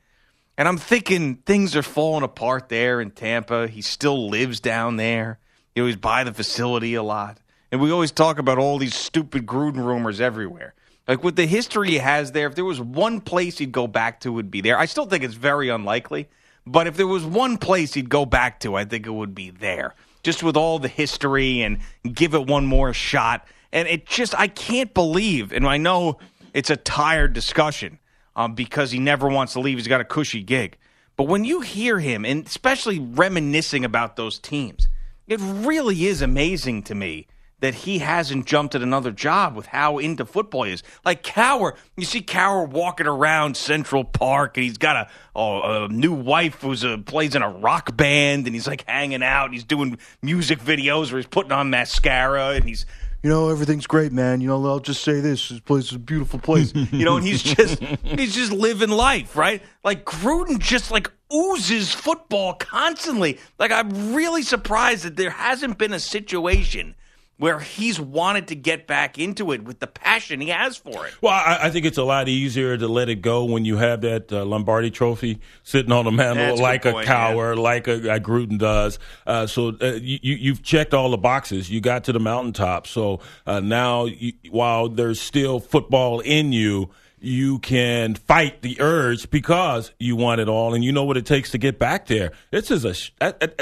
And 0.56 0.66
I'm 0.66 0.78
thinking 0.78 1.36
things 1.36 1.76
are 1.76 1.82
falling 1.82 2.22
apart 2.22 2.68
there 2.68 3.00
in 3.00 3.10
Tampa. 3.10 3.68
He 3.68 3.82
still 3.82 4.30
lives 4.30 4.60
down 4.60 4.96
there. 4.96 5.38
Know, 5.76 5.86
he's 5.86 5.96
by 5.96 6.24
the 6.24 6.32
facility 6.32 6.94
a 6.94 7.02
lot. 7.02 7.38
And 7.70 7.80
we 7.80 7.90
always 7.90 8.10
talk 8.10 8.38
about 8.38 8.58
all 8.58 8.78
these 8.78 8.94
stupid 8.94 9.46
Gruden 9.46 9.84
rumors 9.84 10.20
everywhere. 10.20 10.74
Like 11.06 11.22
with 11.22 11.36
the 11.36 11.46
history 11.46 11.90
he 11.90 11.98
has 11.98 12.32
there, 12.32 12.46
if 12.46 12.54
there 12.54 12.64
was 12.64 12.80
one 12.80 13.20
place 13.20 13.58
he'd 13.58 13.72
go 13.72 13.86
back 13.86 14.20
to, 14.20 14.32
would 14.32 14.50
be 14.50 14.60
there. 14.60 14.78
I 14.78 14.86
still 14.86 15.06
think 15.06 15.24
it's 15.24 15.34
very 15.34 15.68
unlikely, 15.68 16.28
but 16.66 16.86
if 16.86 16.96
there 16.96 17.06
was 17.06 17.24
one 17.24 17.58
place 17.58 17.94
he'd 17.94 18.10
go 18.10 18.26
back 18.26 18.60
to, 18.60 18.74
I 18.74 18.84
think 18.84 19.06
it 19.06 19.10
would 19.10 19.34
be 19.34 19.50
there. 19.50 19.94
Just 20.22 20.42
with 20.42 20.56
all 20.56 20.78
the 20.78 20.88
history 20.88 21.62
and 21.62 21.78
give 22.12 22.34
it 22.34 22.46
one 22.46 22.66
more 22.66 22.92
shot. 22.92 23.46
And 23.72 23.86
it 23.86 24.06
just, 24.06 24.38
I 24.38 24.48
can't 24.48 24.92
believe, 24.92 25.52
and 25.52 25.66
I 25.66 25.76
know 25.76 26.18
it's 26.58 26.70
a 26.70 26.76
tired 26.76 27.34
discussion 27.34 28.00
um, 28.34 28.56
because 28.56 28.90
he 28.90 28.98
never 28.98 29.28
wants 29.28 29.52
to 29.52 29.60
leave. 29.60 29.78
He's 29.78 29.86
got 29.86 30.00
a 30.00 30.04
cushy 30.04 30.42
gig. 30.42 30.76
But 31.16 31.28
when 31.28 31.44
you 31.44 31.60
hear 31.60 32.00
him, 32.00 32.24
and 32.24 32.44
especially 32.44 32.98
reminiscing 32.98 33.84
about 33.84 34.16
those 34.16 34.40
teams, 34.40 34.88
it 35.28 35.38
really 35.40 36.06
is 36.06 36.20
amazing 36.20 36.82
to 36.84 36.96
me 36.96 37.28
that 37.60 37.74
he 37.74 37.98
hasn't 38.00 38.46
jumped 38.46 38.74
at 38.74 38.82
another 38.82 39.12
job 39.12 39.54
with 39.54 39.66
how 39.66 39.98
into 39.98 40.24
football 40.24 40.64
he 40.64 40.72
is. 40.72 40.82
Like 41.04 41.22
Cowher, 41.22 41.76
you 41.96 42.04
see 42.04 42.22
Cowher 42.22 42.68
walking 42.68 43.06
around 43.06 43.56
Central 43.56 44.02
Park, 44.02 44.56
and 44.56 44.64
he's 44.64 44.78
got 44.78 45.08
a, 45.36 45.38
a, 45.38 45.84
a 45.84 45.88
new 45.88 46.12
wife 46.12 46.62
who's 46.62 46.82
a, 46.82 46.98
plays 46.98 47.36
in 47.36 47.42
a 47.42 47.50
rock 47.50 47.96
band, 47.96 48.46
and 48.46 48.54
he's 48.54 48.66
like 48.66 48.84
hanging 48.88 49.22
out. 49.22 49.44
And 49.44 49.54
he's 49.54 49.64
doing 49.64 49.96
music 50.22 50.58
videos 50.58 51.12
where 51.12 51.18
he's 51.18 51.28
putting 51.28 51.52
on 51.52 51.70
mascara, 51.70 52.48
and 52.50 52.64
he's 52.64 52.84
you 53.22 53.30
know, 53.30 53.48
everything's 53.48 53.86
great, 53.86 54.12
man. 54.12 54.40
You 54.40 54.48
know, 54.48 54.64
I'll 54.66 54.80
just 54.80 55.02
say 55.02 55.20
this: 55.20 55.48
this 55.48 55.60
place 55.60 55.86
is 55.86 55.94
a 55.94 55.98
beautiful 55.98 56.38
place. 56.38 56.72
you 56.74 57.04
know, 57.04 57.16
and 57.16 57.26
he's 57.26 57.42
just 57.54 57.82
he's 57.82 58.34
just 58.34 58.52
living 58.52 58.90
life, 58.90 59.36
right? 59.36 59.62
Like 59.84 60.04
Gruden 60.04 60.58
just 60.58 60.90
like 60.90 61.10
oozes 61.32 61.92
football 61.92 62.54
constantly. 62.54 63.38
Like 63.58 63.72
I'm 63.72 64.14
really 64.14 64.42
surprised 64.42 65.04
that 65.04 65.16
there 65.16 65.30
hasn't 65.30 65.78
been 65.78 65.92
a 65.92 66.00
situation 66.00 66.94
where 67.38 67.60
he's 67.60 68.00
wanted 68.00 68.48
to 68.48 68.56
get 68.56 68.86
back 68.86 69.18
into 69.18 69.52
it 69.52 69.62
with 69.62 69.78
the 69.78 69.86
passion 69.86 70.40
he 70.40 70.48
has 70.48 70.76
for 70.76 71.06
it. 71.06 71.14
Well, 71.22 71.32
I, 71.32 71.58
I 71.62 71.70
think 71.70 71.86
it's 71.86 71.98
a 71.98 72.04
lot 72.04 72.28
easier 72.28 72.76
to 72.76 72.88
let 72.88 73.08
it 73.08 73.22
go 73.22 73.44
when 73.44 73.64
you 73.64 73.76
have 73.76 74.00
that 74.00 74.32
uh, 74.32 74.44
Lombardi 74.44 74.90
Trophy 74.90 75.40
sitting 75.62 75.92
on 75.92 76.04
the 76.04 76.10
mantle, 76.10 76.58
like 76.58 76.84
a 76.84 76.92
point, 76.92 77.08
Cowher, 77.08 77.56
like 77.56 77.86
a, 77.86 78.14
a 78.14 78.20
Gruden 78.20 78.58
does. 78.58 78.98
Uh, 79.26 79.46
so 79.46 79.76
uh, 79.80 79.92
you, 80.00 80.18
you've 80.22 80.62
checked 80.62 80.92
all 80.92 81.10
the 81.10 81.16
boxes. 81.16 81.70
You 81.70 81.80
got 81.80 82.04
to 82.04 82.12
the 82.12 82.20
mountaintop. 82.20 82.88
So 82.88 83.20
uh, 83.46 83.60
now, 83.60 84.06
you, 84.06 84.32
while 84.50 84.88
there's 84.88 85.20
still 85.20 85.60
football 85.60 86.20
in 86.20 86.52
you, 86.52 86.90
you 87.20 87.58
can 87.60 88.14
fight 88.14 88.62
the 88.62 88.80
urge 88.80 89.30
because 89.30 89.92
you 89.98 90.16
want 90.16 90.40
it 90.40 90.48
all 90.48 90.74
and 90.74 90.84
you 90.84 90.92
know 90.92 91.04
what 91.04 91.16
it 91.16 91.26
takes 91.26 91.50
to 91.52 91.58
get 91.58 91.78
back 91.78 92.06
there. 92.06 92.32
This 92.50 92.70
is 92.70 92.84
a 92.84 92.94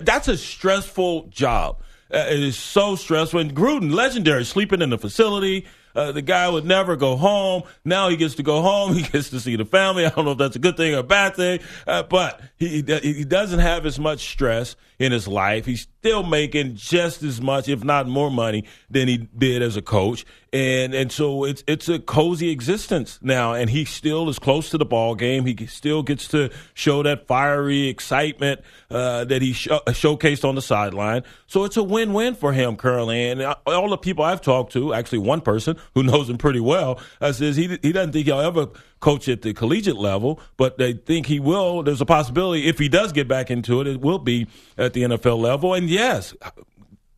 that's 0.02 0.28
a 0.28 0.36
stressful 0.36 1.28
job. 1.28 1.80
Uh, 2.12 2.18
it 2.28 2.40
is 2.40 2.56
so 2.56 2.96
stressful. 2.96 3.40
And 3.40 3.54
Gruden, 3.54 3.92
legendary, 3.92 4.44
sleeping 4.44 4.82
in 4.82 4.90
the 4.90 4.98
facility. 4.98 5.66
Uh, 5.94 6.12
the 6.12 6.22
guy 6.22 6.48
would 6.48 6.66
never 6.66 6.94
go 6.94 7.16
home. 7.16 7.62
Now 7.84 8.10
he 8.10 8.16
gets 8.16 8.34
to 8.34 8.42
go 8.42 8.60
home. 8.60 8.94
He 8.96 9.02
gets 9.02 9.30
to 9.30 9.40
see 9.40 9.56
the 9.56 9.64
family. 9.64 10.04
I 10.06 10.10
don't 10.10 10.24
know 10.26 10.32
if 10.32 10.38
that's 10.38 10.56
a 10.56 10.60
good 10.60 10.76
thing 10.76 10.94
or 10.94 10.98
a 10.98 11.02
bad 11.02 11.36
thing, 11.36 11.60
uh, 11.86 12.02
but 12.02 12.40
he 12.56 12.82
he 13.02 13.24
doesn't 13.24 13.58
have 13.58 13.86
as 13.86 13.98
much 13.98 14.28
stress 14.30 14.76
in 14.98 15.12
his 15.12 15.26
life. 15.26 15.64
He's 15.64 15.86
still 16.06 16.22
making 16.22 16.76
just 16.76 17.24
as 17.24 17.40
much, 17.40 17.68
if 17.68 17.82
not 17.82 18.06
more 18.06 18.30
money 18.30 18.64
than 18.88 19.08
he 19.08 19.16
did 19.16 19.60
as 19.60 19.76
a 19.76 19.82
coach. 19.82 20.24
And 20.52 20.94
and 20.94 21.10
so 21.10 21.44
it's 21.44 21.64
it's 21.66 21.88
a 21.88 21.98
cozy 21.98 22.50
existence 22.50 23.18
now, 23.22 23.54
and 23.54 23.68
he 23.68 23.84
still 23.84 24.28
is 24.28 24.38
close 24.38 24.70
to 24.70 24.78
the 24.78 24.84
ball 24.84 25.16
game. 25.16 25.44
He 25.44 25.66
still 25.66 26.04
gets 26.04 26.28
to 26.28 26.50
show 26.74 27.02
that 27.02 27.26
fiery 27.26 27.88
excitement 27.88 28.60
uh, 28.88 29.24
that 29.24 29.42
he 29.42 29.52
sh- 29.52 29.66
showcased 29.66 30.48
on 30.48 30.54
the 30.54 30.62
sideline. 30.62 31.24
So 31.48 31.64
it's 31.64 31.76
a 31.76 31.82
win 31.82 32.12
win 32.12 32.36
for 32.36 32.52
him 32.52 32.76
currently. 32.76 33.28
And 33.28 33.42
all 33.66 33.90
the 33.90 33.98
people 33.98 34.24
I've 34.24 34.40
talked 34.40 34.72
to, 34.74 34.94
actually 34.94 35.18
one 35.18 35.40
person 35.40 35.76
who 35.94 36.02
knows 36.04 36.30
him 36.30 36.38
pretty 36.38 36.60
well, 36.60 37.00
uh, 37.20 37.32
says 37.32 37.56
he 37.56 37.78
he 37.82 37.90
doesn't 37.90 38.12
think 38.12 38.26
he'll 38.26 38.40
ever 38.40 38.68
coach 39.00 39.28
at 39.28 39.42
the 39.42 39.52
collegiate 39.52 39.96
level, 39.96 40.40
but 40.56 40.78
they 40.78 40.94
think 40.94 41.26
he 41.26 41.40
will. 41.40 41.82
There's 41.82 42.00
a 42.00 42.06
possibility 42.06 42.66
if 42.66 42.78
he 42.78 42.88
does 42.88 43.12
get 43.12 43.28
back 43.28 43.50
into 43.50 43.80
it, 43.80 43.86
it 43.86 44.00
will 44.00 44.18
be 44.18 44.46
at 44.78 44.92
the 44.92 45.02
NFL 45.02 45.38
level. 45.38 45.74
And 45.74 45.88
yes, 45.88 46.34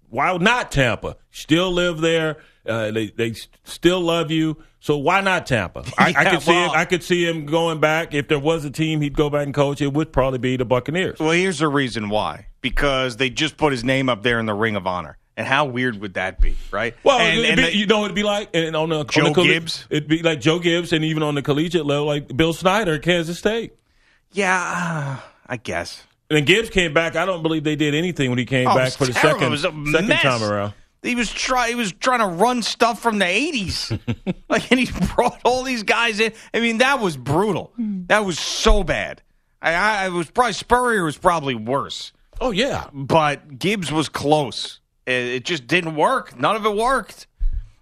why 0.09 0.37
not 0.37 0.73
Tampa? 0.73 1.17
Still 1.31 1.71
live 1.73 2.01
there. 2.01 2.39
Uh, 2.67 2.91
they 2.91 3.07
they 3.09 3.35
still 3.65 4.01
love 4.01 4.31
you. 4.31 4.63
So 4.81 4.97
why 4.97 5.21
not 5.21 5.47
Tampa? 5.47 5.85
I, 5.99 6.15
I 6.17 6.31
could 6.31 6.43
see 6.43 6.51
well- 6.53 6.73
him, 6.73 6.79
I 6.79 6.85
could 6.85 7.03
see 7.03 7.27
him 7.27 7.47
going 7.47 7.81
back. 7.81 8.15
If 8.15 8.29
there 8.29 8.39
was 8.39 8.65
a 8.65 8.71
team 8.71 9.01
he'd 9.01 9.17
go 9.17 9.31
back 9.31 9.47
and 9.47 9.55
coach, 9.55 9.81
it 9.81 9.93
would 9.93 10.13
probably 10.13 10.39
be 10.39 10.57
the 10.57 10.65
Buccaneers. 10.65 11.19
Well, 11.19 11.31
here's 11.31 11.59
the 11.59 11.69
reason 11.69 12.09
why. 12.09 12.47
Because 12.61 13.17
they 13.17 13.31
just 13.31 13.57
put 13.57 13.73
his 13.73 13.85
name 13.85 14.09
up 14.09 14.23
there 14.23 14.39
in 14.41 14.47
the 14.47 14.55
Ring 14.55 14.77
of 14.77 14.87
Honor. 14.87 15.17
And 15.39 15.47
how 15.47 15.67
weird 15.67 16.01
would 16.01 16.15
that 16.15 16.41
be, 16.41 16.57
right? 16.73 16.95
Well, 17.05 17.21
and, 17.21 17.57
be, 17.57 17.63
the- 17.63 17.75
you 17.77 17.87
know, 17.87 18.05
it'd 18.05 18.15
be 18.17 18.25
like 18.25 18.51
and 18.55 18.75
on 18.75 18.89
the 18.89 19.05
Joe 19.05 19.27
on 19.29 19.33
the 19.33 19.43
Gibbs? 19.45 19.87
It'd 19.89 20.09
be 20.09 20.21
like 20.21 20.41
Joe 20.41 20.59
Gibbs, 20.59 20.93
and 20.93 21.05
even 21.05 21.23
on 21.23 21.37
the 21.37 21.43
collegiate 21.43 21.87
level, 21.87 22.07
like 22.07 22.37
Bill 22.37 22.53
Snyder 22.53 22.99
Kansas 22.99 23.39
State. 23.39 23.73
yeah, 24.33 25.17
uh, 25.21 25.29
I 25.47 25.57
guess. 25.57 26.03
And 26.29 26.37
then 26.37 26.45
Gibbs 26.45 26.71
came 26.71 26.93
back. 26.93 27.15
I 27.17 27.25
don't 27.25 27.43
believe 27.43 27.63
they 27.65 27.77
did 27.77 27.95
anything 27.95 28.29
when 28.31 28.39
he 28.39 28.45
came 28.45 28.67
Oh, 28.69 28.75
back 28.75 28.93
for 28.93 29.07
the 29.07 29.13
terrible. 29.13 29.39
second 29.41 29.47
It 29.47 29.51
was 29.51 29.65
a 29.65 29.93
second 29.93 30.09
mess. 30.09 30.23
time 30.23 30.43
around. 30.43 30.75
He 31.03 31.15
was 31.15 31.33
try 31.33 31.69
he 31.69 31.77
was 31.77 31.93
trying 31.93 32.19
to 32.19 32.27
run 32.27 32.61
stuff 32.63 33.01
from 33.01 33.21
the 33.21 33.27
eighties, 33.27 33.93
like, 34.49 34.69
and 34.73 34.81
he 34.81 34.91
brought 35.15 35.41
all 35.45 35.63
these 35.63 35.85
guys 35.85 36.19
in. 36.19 36.33
I 36.53 36.59
mean, 36.59 36.79
that 36.79 36.99
was 36.99 37.17
brutal. 37.17 37.73
That 37.79 38.25
was 38.25 38.41
so 38.41 38.83
bad. 38.83 39.23
I, 39.63 40.07
I 40.07 40.09
was 40.09 40.29
probably 40.33 40.55
Spurrier 40.55 41.05
was 41.05 41.17
probably 41.17 41.55
worse, 41.55 42.13
Oh 42.41 42.51
yeah, 42.51 42.89
but 42.93 43.57
Gibbs 43.61 43.93
was 43.93 44.09
close. 44.09 44.81
It, 45.09 45.45
just 45.45 45.67
didn't 45.67 45.97
work. 45.97 46.39
None 46.39 46.57
of 46.57 46.67
it 46.67 46.75
worked. 46.75 47.27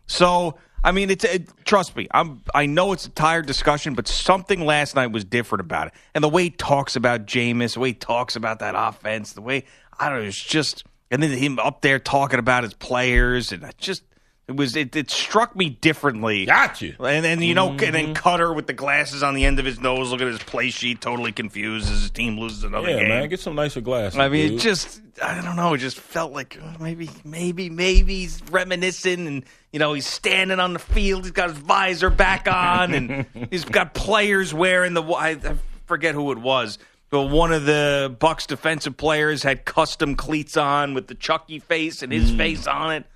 So 0.06 0.56
I 0.86 0.92
mean, 0.92 1.10
it's 1.10 1.24
it, 1.24 1.48
trust 1.64 1.96
me. 1.96 2.06
I'm 2.12 2.42
I 2.54 2.66
know 2.66 2.92
it's 2.92 3.06
a 3.06 3.10
tired 3.10 3.46
discussion, 3.46 3.94
but 3.94 4.06
something 4.06 4.64
last 4.64 4.94
night 4.94 5.08
was 5.08 5.24
different 5.24 5.60
about 5.60 5.88
it, 5.88 5.94
and 6.14 6.22
the 6.22 6.28
way 6.28 6.44
he 6.44 6.50
talks 6.50 6.94
about 6.94 7.26
Jameis, 7.26 7.74
the 7.74 7.80
way 7.80 7.88
he 7.88 7.94
talks 7.94 8.36
about 8.36 8.60
that 8.60 8.74
offense, 8.76 9.32
the 9.32 9.42
way 9.42 9.64
I 9.98 10.08
don't 10.08 10.20
know, 10.20 10.28
it's 10.28 10.40
just, 10.40 10.84
and 11.10 11.20
then 11.20 11.30
him 11.30 11.58
up 11.58 11.80
there 11.80 11.98
talking 11.98 12.38
about 12.38 12.62
his 12.62 12.74
players, 12.74 13.50
and 13.50 13.64
I 13.64 13.72
just 13.78 14.04
it 14.48 14.54
was 14.54 14.76
it, 14.76 14.94
it 14.94 15.10
struck 15.10 15.56
me 15.56 15.70
differently. 15.70 16.46
got 16.46 16.80
you. 16.80 16.94
And 17.00 17.24
then 17.24 17.42
you 17.42 17.54
know, 17.54 17.70
and 17.70 17.78
then 17.78 18.14
Koetter 18.14 18.54
with 18.54 18.68
the 18.68 18.72
glasses 18.72 19.24
on 19.24 19.34
the 19.34 19.44
end 19.44 19.58
of 19.58 19.64
his 19.64 19.80
nose, 19.80 20.12
looking 20.12 20.28
at 20.28 20.34
his 20.34 20.42
play 20.42 20.70
sheet, 20.70 21.00
totally 21.00 21.32
confused 21.32 21.90
as 21.90 22.02
his 22.02 22.10
team 22.10 22.38
loses 22.38 22.62
another 22.62 22.86
game. 22.86 22.96
Yeah, 22.96 23.02
game. 23.02 23.08
man, 23.08 23.28
get 23.28 23.40
some 23.40 23.56
nicer 23.56 23.80
glasses. 23.80 24.18
I 24.18 24.28
mean, 24.28 24.54
it 24.54 24.58
just 24.58 25.02
I 25.20 25.40
don't 25.40 25.56
know. 25.56 25.74
It 25.74 25.78
just 25.78 25.98
felt 25.98 26.32
like 26.32 26.58
uh, 26.62 26.74
maybe, 26.78 27.10
maybe, 27.24 27.70
maybe 27.70 28.20
he's 28.20 28.40
reminiscing, 28.50 29.26
and 29.26 29.44
you 29.72 29.80
know, 29.80 29.94
he's 29.94 30.06
standing 30.06 30.60
on 30.60 30.74
the 30.74 30.78
field. 30.78 31.24
He's 31.24 31.32
got 31.32 31.50
his 31.50 31.58
visor 31.58 32.10
back 32.10 32.46
on, 32.50 32.94
and 32.94 33.26
he's 33.50 33.64
got 33.64 33.94
players 33.94 34.54
wearing 34.54 34.94
the. 34.94 35.02
I, 35.02 35.30
I 35.30 35.56
forget 35.86 36.14
who 36.14 36.30
it 36.30 36.38
was, 36.38 36.78
but 37.10 37.22
one 37.22 37.52
of 37.52 37.64
the 37.64 38.14
Bucks 38.16 38.46
defensive 38.46 38.96
players 38.96 39.42
had 39.42 39.64
custom 39.64 40.14
cleats 40.14 40.56
on 40.56 40.94
with 40.94 41.08
the 41.08 41.16
Chucky 41.16 41.58
face 41.58 42.04
and 42.04 42.12
his 42.12 42.30
face 42.30 42.68
on 42.68 42.92
it. 42.92 43.06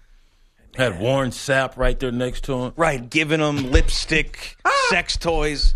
Had 0.76 1.00
Warren 1.00 1.30
Sapp 1.30 1.76
right 1.76 1.98
there 1.98 2.12
next 2.12 2.44
to 2.44 2.54
him. 2.54 2.72
Right, 2.76 3.08
giving 3.08 3.40
them 3.40 3.70
lipstick, 3.70 4.56
ah! 4.64 4.86
sex 4.90 5.16
toys, 5.16 5.74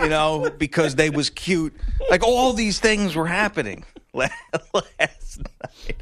you 0.00 0.08
know, 0.08 0.50
because 0.58 0.94
they 0.94 1.10
was 1.10 1.30
cute. 1.30 1.74
Like 2.10 2.22
all 2.22 2.52
these 2.52 2.78
things 2.78 3.14
were 3.16 3.26
happening 3.26 3.84
last 4.12 5.38
night. 5.38 5.96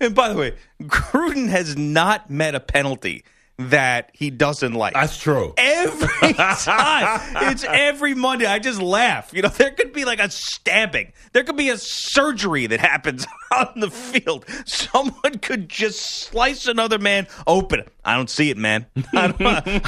And 0.00 0.14
by 0.14 0.28
the 0.28 0.36
way, 0.36 0.54
Gruden 0.82 1.48
has 1.48 1.76
not 1.76 2.30
met 2.30 2.54
a 2.54 2.60
penalty 2.60 3.24
that 3.58 4.10
he 4.12 4.30
doesn't 4.30 4.72
like. 4.74 4.94
That's 4.94 5.18
true. 5.18 5.52
Every 5.56 6.32
time. 6.34 7.20
It's 7.50 7.64
every 7.64 8.14
Monday. 8.14 8.46
I 8.46 8.58
just 8.60 8.80
laugh. 8.80 9.32
You 9.34 9.42
know, 9.42 9.48
there 9.48 9.72
could 9.72 9.92
be 9.92 10.04
like 10.04 10.20
a 10.20 10.30
stabbing. 10.30 11.12
There 11.32 11.42
could 11.42 11.56
be 11.56 11.68
a 11.68 11.78
surgery 11.78 12.66
that 12.68 12.80
happens 12.80 13.26
on 13.56 13.80
the 13.80 13.90
field. 13.90 14.44
Someone 14.64 15.38
could 15.38 15.68
just 15.68 16.00
slice 16.00 16.66
another 16.66 16.98
man 16.98 17.26
open. 17.46 17.82
I 18.04 18.14
don't 18.16 18.30
see 18.30 18.50
it, 18.50 18.56
man. 18.56 18.86
I 19.14 19.28
don't, 19.28 19.42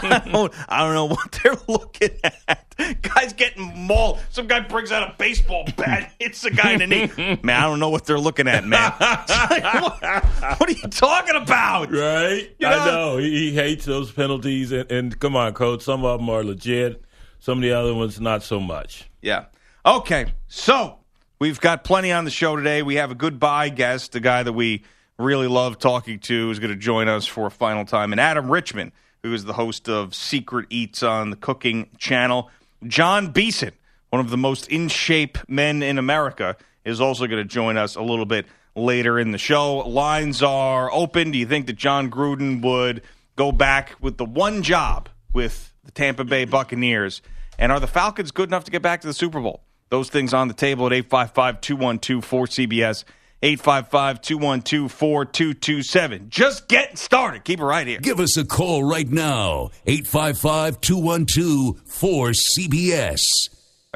I 0.04 0.18
don't, 0.30 0.52
I 0.68 0.80
don't 0.80 0.94
know 0.94 1.06
what 1.06 1.40
they're 1.42 1.56
looking 1.68 2.10
at. 2.24 2.66
Guy's 3.02 3.34
getting 3.34 3.86
mauled. 3.86 4.20
Some 4.30 4.46
guy 4.46 4.60
brings 4.60 4.90
out 4.90 5.02
a 5.02 5.14
baseball 5.16 5.66
bat, 5.76 6.12
hits 6.18 6.40
the 6.40 6.50
guy 6.50 6.72
in 6.72 6.78
the 6.80 6.86
knee. 6.86 7.38
Man, 7.42 7.56
I 7.56 7.62
don't 7.66 7.78
know 7.78 7.90
what 7.90 8.06
they're 8.06 8.18
looking 8.18 8.48
at, 8.48 8.66
man. 8.66 8.92
Like, 9.00 9.74
what, 9.82 10.60
what 10.60 10.68
are 10.68 10.72
you 10.72 10.88
talking 10.88 11.36
about? 11.36 11.92
Right? 11.92 12.50
You 12.58 12.66
I 12.66 12.70
know? 12.70 12.84
know. 12.86 13.16
He, 13.18 13.50
he 13.50 13.59
hates 13.62 13.84
those 13.84 14.10
penalties. 14.10 14.72
And, 14.72 14.90
and 14.90 15.18
come 15.18 15.36
on, 15.36 15.54
coach. 15.54 15.82
Some 15.82 16.04
of 16.04 16.20
them 16.20 16.28
are 16.28 16.44
legit. 16.44 17.04
Some 17.38 17.58
of 17.58 17.62
the 17.62 17.72
other 17.72 17.94
ones, 17.94 18.20
not 18.20 18.42
so 18.42 18.60
much. 18.60 19.08
Yeah. 19.22 19.46
Okay. 19.84 20.32
So 20.48 20.98
we've 21.38 21.60
got 21.60 21.84
plenty 21.84 22.12
on 22.12 22.24
the 22.24 22.30
show 22.30 22.56
today. 22.56 22.82
We 22.82 22.96
have 22.96 23.10
a 23.10 23.14
goodbye 23.14 23.70
guest, 23.70 24.12
the 24.12 24.20
guy 24.20 24.42
that 24.42 24.52
we 24.52 24.84
really 25.18 25.48
love 25.48 25.78
talking 25.78 26.18
to, 26.18 26.50
is 26.50 26.58
going 26.58 26.70
to 26.70 26.76
join 26.76 27.08
us 27.08 27.26
for 27.26 27.46
a 27.46 27.50
final 27.50 27.84
time, 27.84 28.12
and 28.12 28.20
Adam 28.20 28.50
Richman, 28.50 28.90
who 29.22 29.34
is 29.34 29.44
the 29.44 29.52
host 29.52 29.88
of 29.88 30.14
Secret 30.14 30.66
Eats 30.70 31.02
on 31.02 31.28
the 31.28 31.36
Cooking 31.36 31.90
Channel. 31.98 32.50
John 32.86 33.30
Beeson, 33.30 33.72
one 34.08 34.20
of 34.20 34.30
the 34.30 34.38
most 34.38 34.68
in 34.68 34.88
shape 34.88 35.36
men 35.46 35.82
in 35.82 35.98
America, 35.98 36.56
is 36.86 37.00
also 37.00 37.26
going 37.26 37.42
to 37.42 37.48
join 37.48 37.76
us 37.76 37.96
a 37.96 38.02
little 38.02 38.24
bit 38.24 38.46
later 38.74 39.18
in 39.18 39.32
the 39.32 39.38
show. 39.38 39.78
Lines 39.78 40.42
are 40.42 40.90
open. 40.90 41.32
Do 41.32 41.38
you 41.38 41.46
think 41.46 41.66
that 41.66 41.76
Jon 41.76 42.10
Gruden 42.10 42.62
would 42.62 43.02
go 43.40 43.50
back 43.52 43.96
with 44.02 44.18
the 44.18 44.24
one 44.26 44.62
job 44.62 45.08
with 45.32 45.72
the 45.82 45.90
Tampa 45.90 46.24
Bay 46.24 46.44
Buccaneers? 46.44 47.22
And 47.58 47.72
are 47.72 47.80
the 47.80 47.86
Falcons 47.86 48.32
good 48.32 48.50
enough 48.50 48.64
to 48.64 48.70
get 48.70 48.82
back 48.82 49.00
to 49.00 49.06
the 49.06 49.14
Super 49.14 49.40
Bowl? 49.40 49.62
Those 49.88 50.10
things 50.10 50.34
on 50.34 50.48
the 50.48 50.54
table 50.54 50.86
at 50.86 50.92
855 50.92 51.62
212 51.62 52.22
4CBS, 52.22 53.04
855 53.42 54.20
212 54.20 54.92
4227. 54.92 56.28
Just 56.28 56.68
getting 56.68 56.96
started. 56.96 57.44
Keep 57.44 57.60
it 57.60 57.64
right 57.64 57.86
here. 57.86 57.98
Give 58.00 58.20
us 58.20 58.36
a 58.36 58.44
call 58.44 58.84
right 58.84 59.08
now. 59.08 59.70
855 59.86 60.78
212 60.82 61.82
4CBS. 61.86 63.22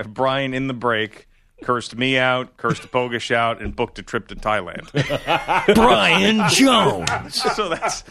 Brian 0.09 0.55
in 0.55 0.69
the 0.69 0.75
break 0.75 1.29
cursed 1.65 1.97
me 1.97 2.19
out, 2.19 2.57
cursed 2.59 2.83
Bogish 2.93 3.35
out, 3.35 3.63
and 3.63 3.75
booked 3.75 3.99
a 3.99 4.03
trip 4.03 4.29
to 4.29 4.37
Thailand. 4.37 4.85
Brian 5.75 6.47
Jones. 6.51 7.43
so 7.55 7.71
that's 7.71 8.05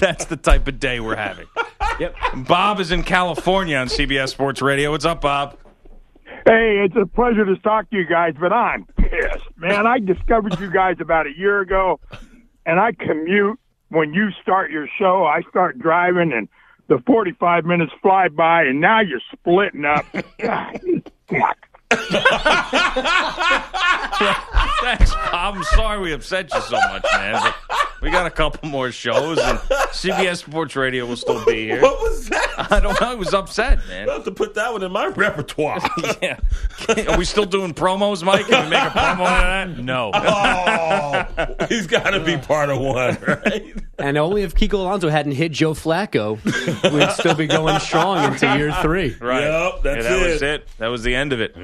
that's 0.00 0.24
the 0.24 0.36
type 0.36 0.66
of 0.66 0.80
day 0.80 0.98
we're 0.98 1.16
having. 1.16 1.46
Yep. 2.00 2.16
Bob 2.48 2.80
is 2.80 2.90
in 2.90 3.04
California 3.04 3.76
on 3.76 3.86
CBS 3.86 4.30
Sports 4.30 4.60
Radio. 4.60 4.90
What's 4.90 5.04
up, 5.04 5.20
Bob? 5.20 5.56
Hey, 6.46 6.84
it's 6.84 6.96
a 7.00 7.06
pleasure 7.06 7.44
to 7.44 7.56
talk 7.58 7.88
to 7.90 7.96
you 7.96 8.06
guys, 8.06 8.34
but 8.40 8.52
I'm 8.52 8.86
pissed, 8.96 9.46
man. 9.56 9.86
I 9.86 9.98
discovered 9.98 10.58
you 10.58 10.70
guys 10.70 10.96
about 10.98 11.26
a 11.26 11.32
year 11.36 11.60
ago, 11.60 12.00
and 12.66 12.80
I 12.80 12.92
commute 12.92 13.58
when 13.90 14.14
you 14.14 14.30
start 14.42 14.70
your 14.70 14.88
show. 14.98 15.24
I 15.24 15.42
start 15.48 15.78
driving, 15.78 16.32
and 16.32 16.48
the 16.88 16.98
45 17.06 17.64
minutes 17.66 17.92
fly 18.02 18.28
by, 18.28 18.62
and 18.62 18.80
now 18.80 19.00
you're 19.00 19.20
splitting 19.32 19.84
up. 19.84 20.04
God, 20.40 20.80
fuck. 21.28 21.28
Thanks, 21.28 21.38
Bob. 21.38 21.59
I'm 25.32 25.62
sorry 25.64 26.00
we 26.00 26.12
upset 26.12 26.52
you 26.54 26.60
so 26.60 26.76
much, 26.76 27.04
man. 27.14 27.52
We 28.00 28.10
got 28.10 28.26
a 28.26 28.30
couple 28.30 28.68
more 28.68 28.92
shows, 28.92 29.38
and 29.38 29.58
CBS 29.58 30.38
Sports 30.38 30.76
Radio 30.76 31.04
will 31.06 31.16
still 31.16 31.44
be 31.44 31.66
here. 31.66 31.82
What 31.82 32.00
was 32.00 32.28
that? 32.28 32.39
I 32.70 32.80
don't 32.80 33.00
know. 33.00 33.06
I 33.06 33.14
was 33.14 33.32
upset, 33.34 33.78
man. 33.88 34.08
I 34.08 34.14
have 34.14 34.24
to 34.24 34.30
put 34.32 34.54
that 34.54 34.72
one 34.72 34.82
in 34.82 34.92
my 34.92 35.06
repertoire. 35.06 35.80
Yeah. 36.20 36.38
Are 37.08 37.16
we 37.18 37.24
still 37.24 37.46
doing 37.46 37.72
promos, 37.72 38.22
Mike? 38.22 38.46
Can 38.46 38.64
we 38.64 38.70
make 38.70 38.82
a 38.82 38.90
promo 38.90 39.26
out 39.26 39.68
of 39.70 39.76
that? 39.76 39.82
No. 39.82 40.10
oh, 40.12 41.66
he's 41.68 41.86
got 41.86 42.10
to 42.10 42.20
be 42.20 42.36
part 42.36 42.68
of 42.68 42.78
one, 42.80 43.16
right? 43.26 43.74
And 43.98 44.18
only 44.18 44.42
if 44.42 44.54
Kiko 44.54 44.74
Alonso 44.74 45.08
hadn't 45.08 45.32
hit 45.32 45.52
Joe 45.52 45.72
Flacco, 45.72 46.42
we'd 46.92 47.10
still 47.12 47.34
be 47.34 47.46
going 47.46 47.78
strong 47.80 48.32
into 48.32 48.46
year 48.56 48.72
three. 48.82 49.14
Right. 49.20 49.42
Yep, 49.44 49.82
that's 49.82 50.04
Yeah, 50.04 50.10
that 50.16 50.26
was 50.32 50.42
it. 50.42 50.60
it. 50.62 50.68
That 50.78 50.88
was 50.88 51.02
the 51.02 51.14
end 51.14 51.32
of 51.32 51.40
it. 51.40 51.54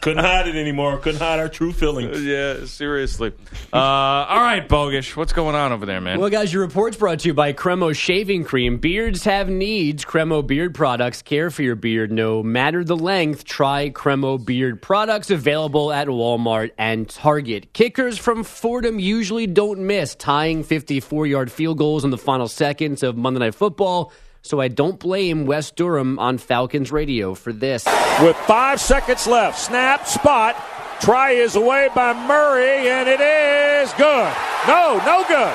Couldn't 0.00 0.24
hide 0.24 0.48
it 0.48 0.56
anymore. 0.56 0.98
Couldn't 0.98 1.20
hide 1.20 1.38
our 1.38 1.48
true 1.48 1.72
feelings. 1.72 2.22
Yeah, 2.24 2.64
seriously. 2.64 3.32
Uh, 3.72 3.76
all 3.76 4.40
right, 4.40 4.66
Bogish. 4.68 5.16
What's 5.16 5.32
going 5.32 5.54
on 5.54 5.72
over 5.72 5.86
there, 5.86 6.00
man? 6.00 6.18
Well, 6.18 6.30
guys, 6.30 6.52
your 6.52 6.62
report's 6.62 6.96
brought 6.96 7.20
to 7.20 7.28
you 7.28 7.34
by 7.34 7.52
Cremo 7.52 7.94
Shaving 7.94 8.44
Cream. 8.44 8.78
Beards 8.78 9.24
have 9.24 9.48
needs. 9.48 9.83
Needs 9.84 10.06
Cremo 10.06 10.46
beard 10.46 10.74
products. 10.74 11.20
Care 11.20 11.50
for 11.50 11.60
your 11.60 11.76
beard 11.76 12.10
no 12.10 12.42
matter 12.42 12.82
the 12.84 12.96
length. 12.96 13.44
Try 13.44 13.90
Cremo 13.90 14.42
beard 14.42 14.80
products 14.80 15.28
available 15.28 15.92
at 15.92 16.08
Walmart 16.08 16.70
and 16.78 17.06
Target. 17.06 17.74
Kickers 17.74 18.16
from 18.16 18.44
Fordham 18.44 18.98
usually 18.98 19.46
don't 19.46 19.80
miss, 19.80 20.14
tying 20.14 20.62
54 20.62 21.26
yard 21.26 21.52
field 21.52 21.76
goals 21.76 22.02
in 22.02 22.08
the 22.08 22.16
final 22.16 22.48
seconds 22.48 23.02
of 23.02 23.18
Monday 23.18 23.40
Night 23.40 23.54
Football. 23.54 24.10
So 24.40 24.58
I 24.58 24.68
don't 24.68 24.98
blame 24.98 25.44
Wes 25.44 25.70
Durham 25.70 26.18
on 26.18 26.38
Falcons 26.38 26.90
radio 26.90 27.34
for 27.34 27.52
this. 27.52 27.84
With 28.22 28.36
five 28.46 28.80
seconds 28.80 29.26
left, 29.26 29.60
snap, 29.60 30.06
spot. 30.06 30.56
Try 31.04 31.32
is 31.32 31.54
away 31.54 31.90
by 31.94 32.14
Murray, 32.26 32.88
and 32.88 33.06
it 33.06 33.20
is 33.20 33.92
good. 33.92 34.32
No, 34.66 34.98
no 35.04 35.22
good. 35.28 35.54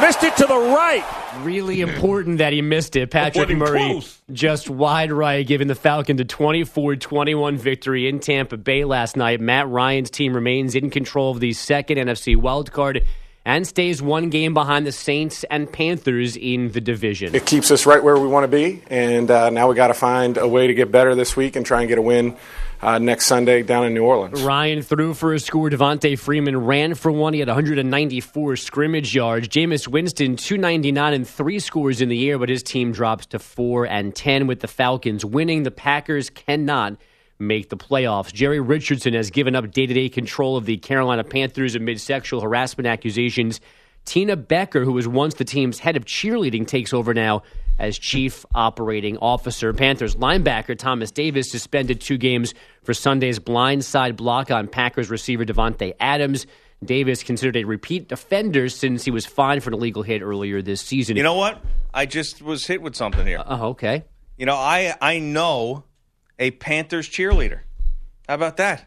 Missed 0.00 0.22
it 0.22 0.36
to 0.36 0.46
the 0.46 0.56
right. 0.56 1.04
Really 1.42 1.80
important 1.80 2.38
that 2.38 2.52
he 2.52 2.62
missed 2.62 2.94
it. 2.96 3.10
Patrick 3.10 3.48
Wasn't 3.48 3.58
Murray 3.58 3.80
close. 3.80 4.20
just 4.32 4.70
wide 4.70 5.10
right, 5.10 5.44
giving 5.46 5.66
the 5.68 5.74
Falcons 5.74 6.20
a 6.20 6.24
24 6.24 6.96
21 6.96 7.56
victory 7.56 8.08
in 8.08 8.20
Tampa 8.20 8.56
Bay 8.56 8.84
last 8.84 9.16
night. 9.16 9.40
Matt 9.40 9.68
Ryan's 9.68 10.10
team 10.10 10.34
remains 10.34 10.74
in 10.74 10.90
control 10.90 11.32
of 11.32 11.40
the 11.40 11.52
second 11.52 11.98
NFC 11.98 12.36
wildcard 12.36 13.04
and 13.44 13.66
stays 13.66 14.02
one 14.02 14.30
game 14.30 14.54
behind 14.54 14.86
the 14.86 14.92
Saints 14.92 15.44
and 15.44 15.70
Panthers 15.72 16.36
in 16.36 16.72
the 16.72 16.80
division. 16.80 17.34
It 17.34 17.46
keeps 17.46 17.70
us 17.70 17.86
right 17.86 18.02
where 18.02 18.18
we 18.18 18.28
want 18.28 18.44
to 18.44 18.48
be, 18.48 18.82
and 18.88 19.30
uh, 19.30 19.50
now 19.50 19.68
we 19.68 19.74
got 19.74 19.88
to 19.88 19.94
find 19.94 20.36
a 20.36 20.46
way 20.46 20.66
to 20.66 20.74
get 20.74 20.90
better 20.92 21.14
this 21.14 21.36
week 21.36 21.56
and 21.56 21.64
try 21.64 21.80
and 21.80 21.88
get 21.88 21.98
a 21.98 22.02
win 22.02 22.36
uh, 22.82 22.98
next 22.98 23.26
Sunday 23.26 23.62
down 23.62 23.86
in 23.86 23.94
New 23.94 24.04
Orleans. 24.04 24.42
Ryan 24.42 24.82
threw 24.82 25.14
for 25.14 25.34
a 25.34 25.40
score. 25.40 25.70
Devonta 25.70 26.18
Freeman 26.18 26.64
ran 26.64 26.94
for 26.94 27.12
one. 27.12 27.32
He 27.32 27.40
had 27.40 27.48
194 27.48 28.56
scrimmage 28.56 29.14
yards. 29.14 29.48
Jameis 29.48 29.88
Winston 29.88 30.36
299 30.36 31.12
and 31.12 31.28
three 31.28 31.58
scores 31.58 32.00
in 32.00 32.08
the 32.08 32.30
air, 32.30 32.38
but 32.38 32.48
his 32.48 32.62
team 32.62 32.92
drops 32.92 33.26
to 33.26 33.38
four 33.38 33.86
and 33.86 34.14
ten 34.14 34.46
with 34.46 34.60
the 34.60 34.68
Falcons 34.68 35.24
winning. 35.24 35.62
The 35.62 35.70
Packers 35.70 36.30
cannot 36.30 36.96
make 37.40 37.70
the 37.70 37.76
playoffs. 37.76 38.32
Jerry 38.32 38.60
Richardson 38.60 39.14
has 39.14 39.30
given 39.30 39.56
up 39.56 39.70
day-to-day 39.70 40.10
control 40.10 40.56
of 40.56 40.66
the 40.66 40.76
Carolina 40.76 41.24
Panthers 41.24 41.74
amid 41.74 42.00
sexual 42.00 42.40
harassment 42.40 42.86
accusations. 42.86 43.60
Tina 44.04 44.36
Becker, 44.36 44.84
who 44.84 44.92
was 44.92 45.08
once 45.08 45.34
the 45.34 45.44
team's 45.44 45.78
head 45.78 45.96
of 45.96 46.04
cheerleading, 46.04 46.66
takes 46.66 46.92
over 46.92 47.12
now 47.12 47.42
as 47.78 47.98
chief 47.98 48.44
operating 48.54 49.16
officer. 49.18 49.72
Panthers 49.72 50.16
linebacker 50.16 50.76
Thomas 50.76 51.10
Davis 51.10 51.50
suspended 51.50 52.00
two 52.00 52.18
games 52.18 52.54
for 52.82 52.94
Sunday's 52.94 53.38
blindside 53.38 54.16
block 54.16 54.50
on 54.50 54.68
Packers 54.68 55.10
receiver 55.10 55.44
Davante 55.44 55.94
Adams. 55.98 56.46
Davis 56.84 57.22
considered 57.22 57.56
a 57.56 57.64
repeat 57.64 58.10
offender 58.10 58.68
since 58.68 59.04
he 59.04 59.10
was 59.10 59.26
fined 59.26 59.62
for 59.62 59.70
an 59.70 59.74
illegal 59.74 60.02
hit 60.02 60.22
earlier 60.22 60.62
this 60.62 60.80
season. 60.80 61.16
You 61.16 61.22
know 61.22 61.34
what? 61.34 61.62
I 61.92 62.06
just 62.06 62.40
was 62.40 62.66
hit 62.66 62.80
with 62.80 62.96
something 62.96 63.26
here. 63.26 63.42
Oh, 63.46 63.68
okay. 63.70 64.04
You 64.38 64.46
know, 64.46 64.54
I 64.56 64.94
I 65.00 65.18
know 65.18 65.84
a 66.40 66.50
Panthers 66.50 67.08
cheerleader. 67.08 67.60
How 68.28 68.34
about 68.34 68.56
that? 68.56 68.86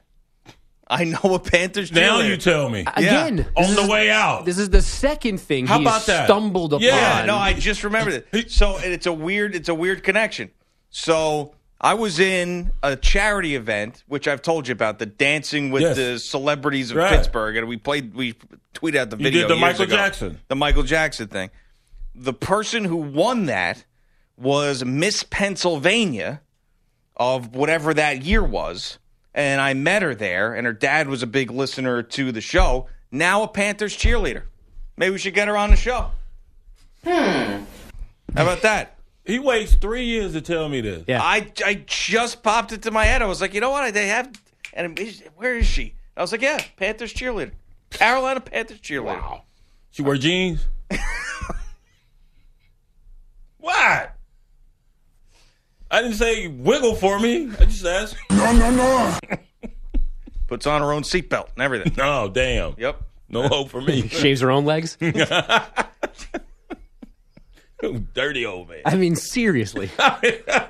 I 0.87 1.05
know 1.05 1.19
a 1.33 1.39
Panthers 1.39 1.89
cheerleader. 1.91 1.95
Now 1.95 2.19
you 2.19 2.35
tell 2.37 2.69
me. 2.69 2.81
Again, 2.95 3.37
this 3.37 3.47
On 3.55 3.75
the 3.75 3.83
is- 3.83 3.89
way 3.89 4.09
out. 4.11 4.43
This 4.45 4.57
is 4.57 4.69
the 4.69 4.81
second 4.81 5.39
thing 5.39 5.65
How 5.65 5.79
he's 5.79 5.87
about 5.87 6.05
that? 6.07 6.25
stumbled 6.25 6.73
upon. 6.73 6.83
Yeah, 6.83 7.19
Yeah, 7.21 7.25
no, 7.25 7.35
I 7.37 7.53
just 7.53 7.83
remembered 7.85 8.25
it. 8.31 8.51
So 8.51 8.77
and 8.77 8.91
it's 8.93 9.05
a 9.05 9.13
weird, 9.13 9.55
it's 9.55 9.69
a 9.69 9.73
weird 9.75 10.03
connection. 10.03 10.51
So 10.89 11.55
I 11.79 11.93
was 11.95 12.19
in 12.19 12.71
a 12.83 12.95
charity 12.95 13.55
event, 13.55 14.03
which 14.07 14.27
I've 14.27 14.41
told 14.41 14.67
you 14.67 14.73
about, 14.73 14.99
the 14.99 15.05
dancing 15.05 15.71
with 15.71 15.81
Yes. 15.83 15.95
the 15.95 16.19
celebrities 16.19 16.91
of 16.91 16.97
Right. 16.97 17.09
Pittsburgh, 17.17 17.55
and 17.57 17.67
we 17.67 17.77
played, 17.77 18.13
we 18.13 18.33
tweeted 18.73 18.95
out 18.97 19.09
the 19.09 19.17
You 19.17 19.23
video. 19.23 19.41
did 19.41 19.49
the 19.49 19.53
years 19.55 19.61
Michael 19.61 19.83
ago. 19.85 19.95
Jackson. 19.95 20.39
the 20.47 20.55
Michael 20.55 20.83
Jackson 20.83 21.27
thing. 21.27 21.49
The 22.15 22.33
person 22.33 22.83
who 22.85 22.97
won 22.97 23.45
that 23.47 23.85
was 24.37 24.83
Miss 24.85 25.23
Pennsylvania 25.23 26.41
of 27.15 27.55
whatever 27.55 27.93
that 27.93 28.23
year 28.23 28.43
was. 28.43 28.99
And 29.33 29.59
I 29.59 29.73
met 29.73 30.03
her 30.03 30.13
there, 30.13 30.53
and 30.53 30.67
her 30.67 30.73
dad 30.73 31.07
was 31.07 31.23
a 31.23 31.27
big 31.27 31.49
listener 31.49 32.03
to 32.03 32.31
the 32.31 32.41
show. 32.41 32.87
Now 33.11 33.43
a 33.43 33.47
Panthers 33.47 33.95
cheerleader. 33.97 34.43
Maybe 34.95 35.11
we 35.11 35.17
should 35.17 35.33
get 35.33 35.47
her 35.47 35.57
on 35.57 35.71
the 35.71 35.75
show. 35.75 36.11
Hmm. 37.03 37.63
How 38.35 38.43
about 38.43 38.61
that? 38.61 38.97
He 39.25 39.39
waits 39.39 39.75
three 39.75 40.03
years 40.03 40.33
to 40.33 40.41
tell 40.41 40.67
me 40.67 40.81
this. 40.81 41.05
Yeah. 41.07 41.21
I, 41.23 41.49
I 41.65 41.75
just 41.85 42.43
popped 42.43 42.73
it 42.73 42.81
to 42.81 42.91
my 42.91 43.05
head. 43.05 43.21
I 43.21 43.25
was 43.25 43.39
like, 43.39 43.53
you 43.53 43.61
know 43.61 43.69
what? 43.69 43.93
They 43.93 44.07
have. 44.07 44.29
And 44.73 44.99
where 45.37 45.55
is 45.55 45.65
she? 45.65 45.95
I 46.17 46.21
was 46.21 46.33
like, 46.33 46.41
yeah, 46.41 46.61
Panthers 46.75 47.13
cheerleader. 47.13 47.53
Carolina 47.89 48.41
Panthers 48.41 48.81
cheerleader. 48.81 49.21
Wow. 49.21 49.43
She 49.91 50.01
wear 50.01 50.17
jeans? 50.17 50.67
what? 53.59 54.13
I 55.93 56.01
didn't 56.01 56.17
say 56.17 56.47
wiggle 56.47 56.95
for 56.95 57.19
me. 57.19 57.49
I 57.59 57.65
just 57.65 57.85
asked. 57.85 58.15
No, 58.31 58.51
no, 58.51 58.71
no. 58.71 59.17
Puts 60.47 60.65
on 60.67 60.81
her 60.81 60.91
own 60.91 61.03
seatbelt 61.03 61.49
and 61.53 61.61
everything. 61.61 61.93
Oh, 62.01 62.29
damn. 62.29 62.73
Yep. 62.77 63.01
No 63.29 63.47
hope 63.47 63.69
for 63.69 63.79
me. 63.81 64.07
Shaves 64.09 64.41
her 64.41 64.51
own 64.51 64.65
legs. 64.65 64.97
Dirty 68.13 68.45
old 68.45 68.69
man. 68.69 68.79
I 68.85 68.95
mean, 68.95 69.15
seriously. 69.15 69.87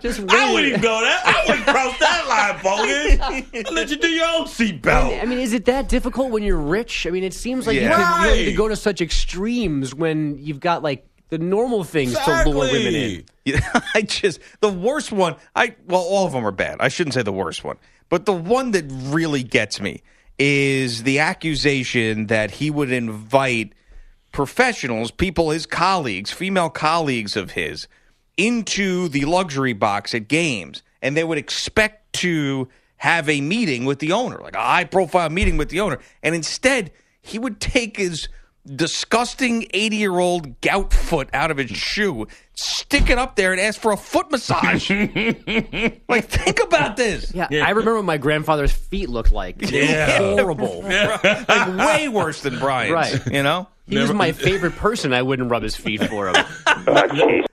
Just 0.02 0.20
I 0.30 0.52
wouldn't 0.52 0.68
even 0.68 0.82
go 0.82 1.00
that. 1.02 1.22
I 1.26 1.44
wouldn't 1.48 1.68
cross 1.68 1.98
that 2.00 2.28
line, 2.28 2.64
bogus. 2.64 3.66
I'll 3.68 3.74
let 3.74 3.90
you 3.92 3.98
do 3.98 4.08
your 4.10 4.26
own 4.26 4.46
seatbelt. 4.46 5.22
I 5.22 5.26
mean, 5.26 5.38
is 5.40 5.54
it 5.54 5.66
that 5.66 5.90
difficult 5.90 6.32
when 6.32 6.42
you're 6.44 6.58
rich? 6.58 7.06
I 7.06 7.12
mean, 7.12 7.24
it 7.24 7.34
seems 7.36 7.68
like 7.68 7.76
Yeah. 7.76 7.84
you 7.84 7.96
could 7.96 8.24
really 8.32 8.46
Right. 8.48 8.58
go 8.58 8.68
to 8.68 8.76
such 8.76 9.00
extremes 9.00 9.94
when 9.94 10.38
you've 10.40 10.60
got 10.60 10.82
like 10.82 11.06
the 11.30 11.38
normal 11.38 11.84
things 11.84 12.14
to 12.18 12.44
lure 12.50 12.72
women 12.72 12.96
in. 12.96 13.26
I 13.95 14.01
just 14.03 14.39
the 14.62 14.69
worst 14.69 15.12
one. 15.12 15.36
I 15.56 15.75
well, 15.88 16.01
all 16.01 16.25
of 16.25 16.34
them 16.34 16.45
are 16.45 16.51
bad. 16.51 16.77
I 16.79 16.88
shouldn't 16.88 17.13
say 17.13 17.23
the 17.23 17.34
worst 17.34 17.63
one, 17.63 17.77
but 18.10 18.25
the 18.25 18.34
one 18.34 18.71
that 18.71 18.86
really 18.88 19.43
gets 19.43 19.82
me 19.82 20.01
is 20.39 21.03
the 21.03 21.19
accusation 21.19 22.27
that 22.27 22.51
he 22.51 22.71
would 22.71 22.91
invite 22.91 23.73
professionals, 24.32 25.12
people, 25.12 25.51
his 25.51 25.65
colleagues, 25.65 26.32
female 26.32 26.69
colleagues 26.69 27.36
of 27.36 27.51
his, 27.51 27.88
into 28.38 29.08
the 29.10 29.25
luxury 29.25 29.73
box 29.73 30.15
at 30.15 30.27
games, 30.27 30.82
and 31.01 31.15
they 31.15 31.23
would 31.23 31.38
expect 31.38 32.13
to 32.13 32.67
have 32.97 33.29
a 33.29 33.41
meeting 33.41 33.86
with 33.86 33.99
the 33.99 34.12
owner, 34.12 34.39
like 34.39 34.56
a 34.56 34.62
high 34.62 34.86
profile 34.86 35.29
meeting 35.29 35.58
with 35.58 35.69
the 35.69 35.79
owner, 35.79 35.99
and 36.23 36.34
instead 36.34 36.91
he 37.21 37.38
would 37.38 37.60
take 37.60 37.97
his 37.97 38.27
disgusting 38.65 39.67
80 39.73 39.95
year 39.97 40.17
old 40.19 40.62
gout 40.62 40.93
foot 40.93 41.30
out 41.34 41.52
of 41.52 41.58
his 41.58 41.71
shoe, 41.71 42.28
stick 42.54 43.10
it 43.10 43.17
up 43.17 43.36
there, 43.36 43.52
and 43.52 43.60
ask 43.62 43.80
for 43.80 43.91
a 43.91 43.97
foot 43.97 44.32
massage. 44.32 44.89
like, 46.10 46.26
think 46.26 46.62
about 46.63 46.95
this. 46.97 47.34
Yeah, 47.34 47.47
I 47.52 47.69
remember 47.71 47.95
what 47.95 48.06
my 48.06 48.17
grandfather's 48.17 48.71
feet 48.71 49.10
looked 49.10 49.32
like. 49.32 49.58
They 49.60 49.82
were 49.82 49.88
Yeah. 49.88 50.17
horrible. 50.38 50.84
Like, 51.47 51.78
way 51.78 52.08
worse 52.10 52.41
than 52.41 52.60
Brian's. 52.60 52.91
Right. 52.91 53.28
You 53.34 53.43
know? 53.43 53.67
He 53.88 53.98
was 53.98 54.13
my 54.13 54.32
favorite 54.32 54.76
person. 54.76 55.13
I 55.13 55.22
wouldn't 55.22 55.52
rub 55.52 55.62
his 55.63 55.76
feet 55.76 56.04
for 56.08 56.28
him. 56.30 56.36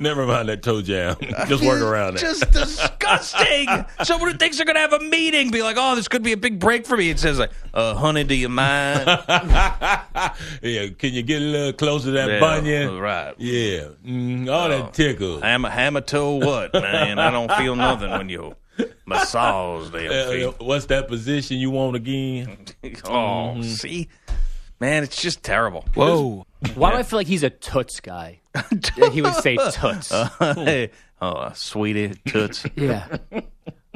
Never 0.00 0.26
mind 0.26 0.48
that 0.48 0.60
toe 0.62 0.82
jam. 0.82 1.16
Just 1.46 1.62
work 1.64 1.80
around 1.82 2.16
it. 2.16 2.20
Just 2.20 2.50
disgusting. 2.52 3.68
Someone 4.02 4.30
who 4.32 4.36
thinks 4.38 4.56
they're 4.56 4.66
going 4.66 4.76
to 4.76 4.80
have 4.80 4.92
a 4.92 5.00
meeting 5.00 5.50
be 5.50 5.62
like, 5.62 5.76
oh, 5.78 5.94
this 5.94 6.08
could 6.08 6.22
be 6.22 6.32
a 6.32 6.36
big 6.36 6.58
break 6.58 6.86
for 6.86 6.96
me. 6.96 7.10
It 7.10 7.18
says, 7.18 7.38
like, 7.38 7.50
uh, 7.74 7.94
honey, 7.94 8.24
do 8.24 8.34
you 8.34 8.48
mind? 8.48 9.06
yeah, 10.62 10.88
can 10.98 11.12
you 11.12 11.22
get 11.22 11.42
a 11.42 11.44
little 11.44 11.72
closer 11.74 12.06
to 12.06 12.10
that 12.12 12.28
Yeah, 12.30 12.40
bunion? 12.40 12.98
right. 12.98 13.34
Yeah, 13.38 13.88
mm, 14.06 14.50
all 14.52 14.68
that 14.68 14.94
tickle. 14.94 15.40
Hammer, 15.40 15.68
hammer 15.70 16.00
toe 16.00 16.36
what, 16.36 16.72
man? 16.74 17.18
I 17.18 17.30
don't 17.30 17.52
feel 17.52 17.76
nothing 17.76 18.10
when 18.10 18.28
you 18.28 18.54
massage 19.06 19.90
them 19.90 20.08
Uh, 20.10 20.30
feet. 20.30 20.54
what's 20.60 20.86
that 20.86 21.08
position 21.08 21.58
you 21.58 21.70
want 21.70 21.96
again? 21.96 22.56
Oh, 23.04 23.60
see? 23.62 24.08
Man, 24.82 25.04
it's 25.04 25.22
just 25.22 25.44
terrible. 25.44 25.84
Whoa. 25.94 26.44
Why 26.74 26.90
do 26.90 26.96
I 26.96 27.04
feel 27.04 27.20
like 27.20 27.28
he's 27.28 27.44
a 27.44 27.50
toots 27.50 28.00
guy? 28.00 28.40
Yeah, 28.96 29.10
he 29.10 29.22
would 29.22 29.36
say 29.36 29.56
uh, 29.56 29.70
toots. 29.70 30.10
Uh, 30.10 30.54
hey, 30.56 30.90
oh, 31.20 31.28
uh, 31.28 31.52
sweetie, 31.52 32.14
toots. 32.26 32.66
yeah. 32.74 33.06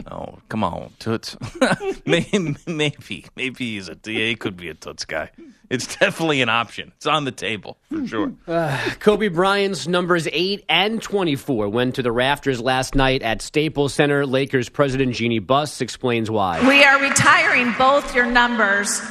Oh, 0.08 0.38
come 0.48 0.62
on, 0.62 0.92
toots. 1.00 1.36
maybe, 2.06 2.56
maybe, 2.68 3.26
maybe 3.34 3.74
he's 3.74 3.88
a 3.88 3.98
yeah, 4.06 4.26
he 4.26 4.36
could 4.36 4.56
be 4.56 4.68
a 4.68 4.74
toots 4.74 5.04
guy. 5.04 5.30
It's 5.70 5.96
definitely 5.96 6.40
an 6.40 6.48
option. 6.48 6.92
It's 6.96 7.06
on 7.06 7.24
the 7.24 7.32
table 7.32 7.78
for 7.90 8.06
sure. 8.06 8.32
Kobe 9.00 9.26
Bryant's 9.26 9.88
numbers 9.88 10.28
8 10.30 10.64
and 10.68 11.02
24 11.02 11.68
went 11.68 11.96
to 11.96 12.02
the 12.02 12.12
rafters 12.12 12.60
last 12.60 12.94
night 12.94 13.22
at 13.22 13.42
Staples 13.42 13.92
Center. 13.92 14.24
Lakers 14.24 14.68
president 14.68 15.16
Jeanie 15.16 15.40
Buss 15.40 15.80
explains 15.80 16.30
why. 16.30 16.66
We 16.66 16.84
are 16.84 17.02
retiring 17.02 17.74
both 17.76 18.14
your 18.14 18.26
numbers 18.26 19.02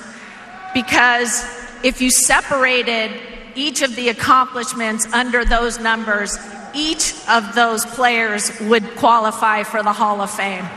because 0.73 1.64
if 1.85 2.01
you 2.01 2.09
separated 2.09 3.11
each 3.53 3.83
of 3.83 3.95
the 3.95 4.09
accomplishments 4.09 5.05
under 5.13 5.45
those 5.45 5.79
numbers, 5.79 6.35
each 6.73 7.13
of 7.29 7.53
those 7.53 7.85
players 7.85 8.51
would 8.61 8.95
qualify 8.95 9.61
for 9.61 9.83
the 9.83 9.93
Hall 9.93 10.19
of 10.19 10.31
Fame. 10.31 10.63
Yeah, 10.63 10.71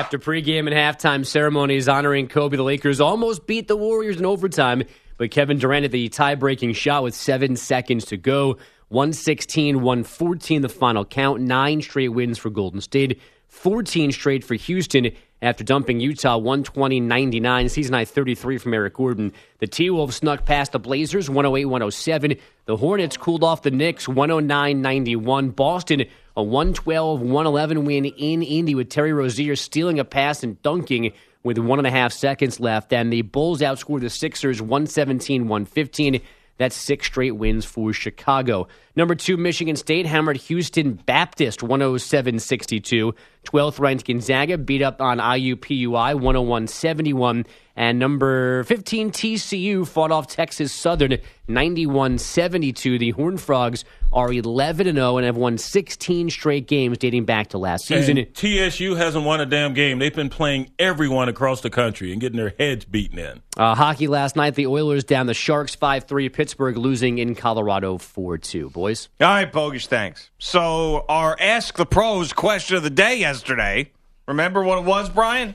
after 0.00 0.18
pregame 0.18 0.66
and 0.66 0.70
halftime 0.70 1.24
ceremonies 1.24 1.88
honoring 1.88 2.26
Kobe, 2.26 2.56
the 2.56 2.64
Lakers 2.64 3.00
almost 3.00 3.46
beat 3.46 3.68
the 3.68 3.76
Warriors 3.76 4.16
in 4.16 4.26
overtime, 4.26 4.82
but 5.16 5.30
Kevin 5.30 5.58
Durant 5.58 5.84
had 5.84 5.92
the 5.92 6.08
tie 6.08 6.34
breaking 6.34 6.72
shot 6.72 7.04
with 7.04 7.14
seven 7.14 7.54
seconds 7.54 8.06
to 8.06 8.16
go. 8.16 8.56
116 8.88 9.80
114 9.80 10.60
the 10.60 10.68
final 10.68 11.04
count. 11.04 11.40
Nine 11.40 11.82
straight 11.82 12.08
wins 12.08 12.36
for 12.36 12.50
Golden 12.50 12.80
State, 12.80 13.20
14 13.52 14.12
straight 14.12 14.42
for 14.42 14.54
Houston 14.54 15.10
after 15.42 15.62
dumping 15.62 16.00
Utah 16.00 16.38
120 16.38 17.00
99. 17.00 17.68
Season 17.68 17.92
high 17.92 18.06
33 18.06 18.56
from 18.56 18.72
Eric 18.72 18.94
Gordon. 18.94 19.30
The 19.58 19.66
T 19.66 19.90
Wolves 19.90 20.16
snuck 20.16 20.46
past 20.46 20.72
the 20.72 20.78
Blazers 20.78 21.28
108 21.28 21.66
107. 21.66 22.36
The 22.64 22.76
Hornets 22.78 23.18
cooled 23.18 23.44
off 23.44 23.62
the 23.62 23.70
Knicks 23.70 24.08
109 24.08 24.80
91. 24.80 25.50
Boston 25.50 26.06
a 26.34 26.42
112 26.42 27.20
111 27.20 27.84
win 27.84 28.06
in 28.06 28.42
Indy 28.42 28.74
with 28.74 28.88
Terry 28.88 29.12
Rozier 29.12 29.54
stealing 29.54 30.00
a 30.00 30.04
pass 30.04 30.42
and 30.42 30.60
dunking 30.62 31.12
with 31.42 31.58
one 31.58 31.78
and 31.78 31.86
a 31.86 31.90
half 31.90 32.12
seconds 32.12 32.58
left. 32.58 32.90
And 32.92 33.12
the 33.12 33.20
Bulls 33.20 33.60
outscored 33.60 34.00
the 34.00 34.10
Sixers 34.10 34.62
117 34.62 35.42
115. 35.46 36.22
That's 36.58 36.76
six 36.76 37.06
straight 37.06 37.32
wins 37.32 37.64
for 37.64 37.92
Chicago. 37.92 38.68
Number 38.94 39.14
two, 39.14 39.36
Michigan 39.36 39.76
State 39.76 40.06
hammered 40.06 40.36
Houston 40.36 40.94
Baptist 40.94 41.62
107 41.62 42.38
62. 42.38 43.14
12th 43.44 43.80
ranked 43.80 44.06
Gonzaga 44.06 44.58
beat 44.58 44.82
up 44.82 45.00
on 45.00 45.18
IUPUI 45.18 46.14
101 46.14 46.66
71. 46.66 47.46
And 47.74 47.98
number 47.98 48.64
15, 48.64 49.10
TCU 49.10 49.86
fought 49.86 50.12
off 50.12 50.26
Texas 50.26 50.72
Southern 50.72 51.18
91 51.48 52.18
72. 52.18 52.98
The 52.98 53.10
Horned 53.12 53.40
Frogs 53.40 53.84
are 54.12 54.30
11 54.32 54.94
0 54.94 55.16
and 55.16 55.24
have 55.24 55.36
won 55.36 55.56
16 55.56 56.30
straight 56.30 56.66
games 56.68 56.98
dating 56.98 57.24
back 57.24 57.48
to 57.48 57.58
last 57.58 57.86
season. 57.86 58.18
And 58.18 58.34
TSU 58.34 58.94
hasn't 58.94 59.24
won 59.24 59.40
a 59.40 59.46
damn 59.46 59.72
game. 59.72 59.98
They've 59.98 60.14
been 60.14 60.28
playing 60.28 60.70
everyone 60.78 61.28
across 61.28 61.62
the 61.62 61.70
country 61.70 62.12
and 62.12 62.20
getting 62.20 62.36
their 62.36 62.54
heads 62.58 62.84
beaten 62.84 63.18
in. 63.18 63.42
Uh, 63.56 63.74
hockey 63.74 64.06
last 64.06 64.36
night, 64.36 64.54
the 64.54 64.66
Oilers 64.66 65.04
down 65.04 65.26
the 65.26 65.34
Sharks 65.34 65.74
5 65.74 66.04
3. 66.04 66.28
Pittsburgh 66.28 66.76
losing 66.76 67.18
in 67.18 67.34
Colorado 67.34 67.96
4 67.96 68.38
2. 68.38 68.70
Boys. 68.70 69.08
All 69.20 69.28
right, 69.28 69.50
Bogus, 69.50 69.86
thanks. 69.86 70.30
So, 70.38 71.04
our 71.08 71.36
Ask 71.40 71.76
the 71.76 71.86
Pros 71.86 72.32
question 72.32 72.76
of 72.76 72.82
the 72.82 72.90
day 72.90 73.18
yesterday. 73.18 73.92
Remember 74.28 74.62
what 74.62 74.78
it 74.78 74.84
was, 74.84 75.10
Brian? 75.10 75.54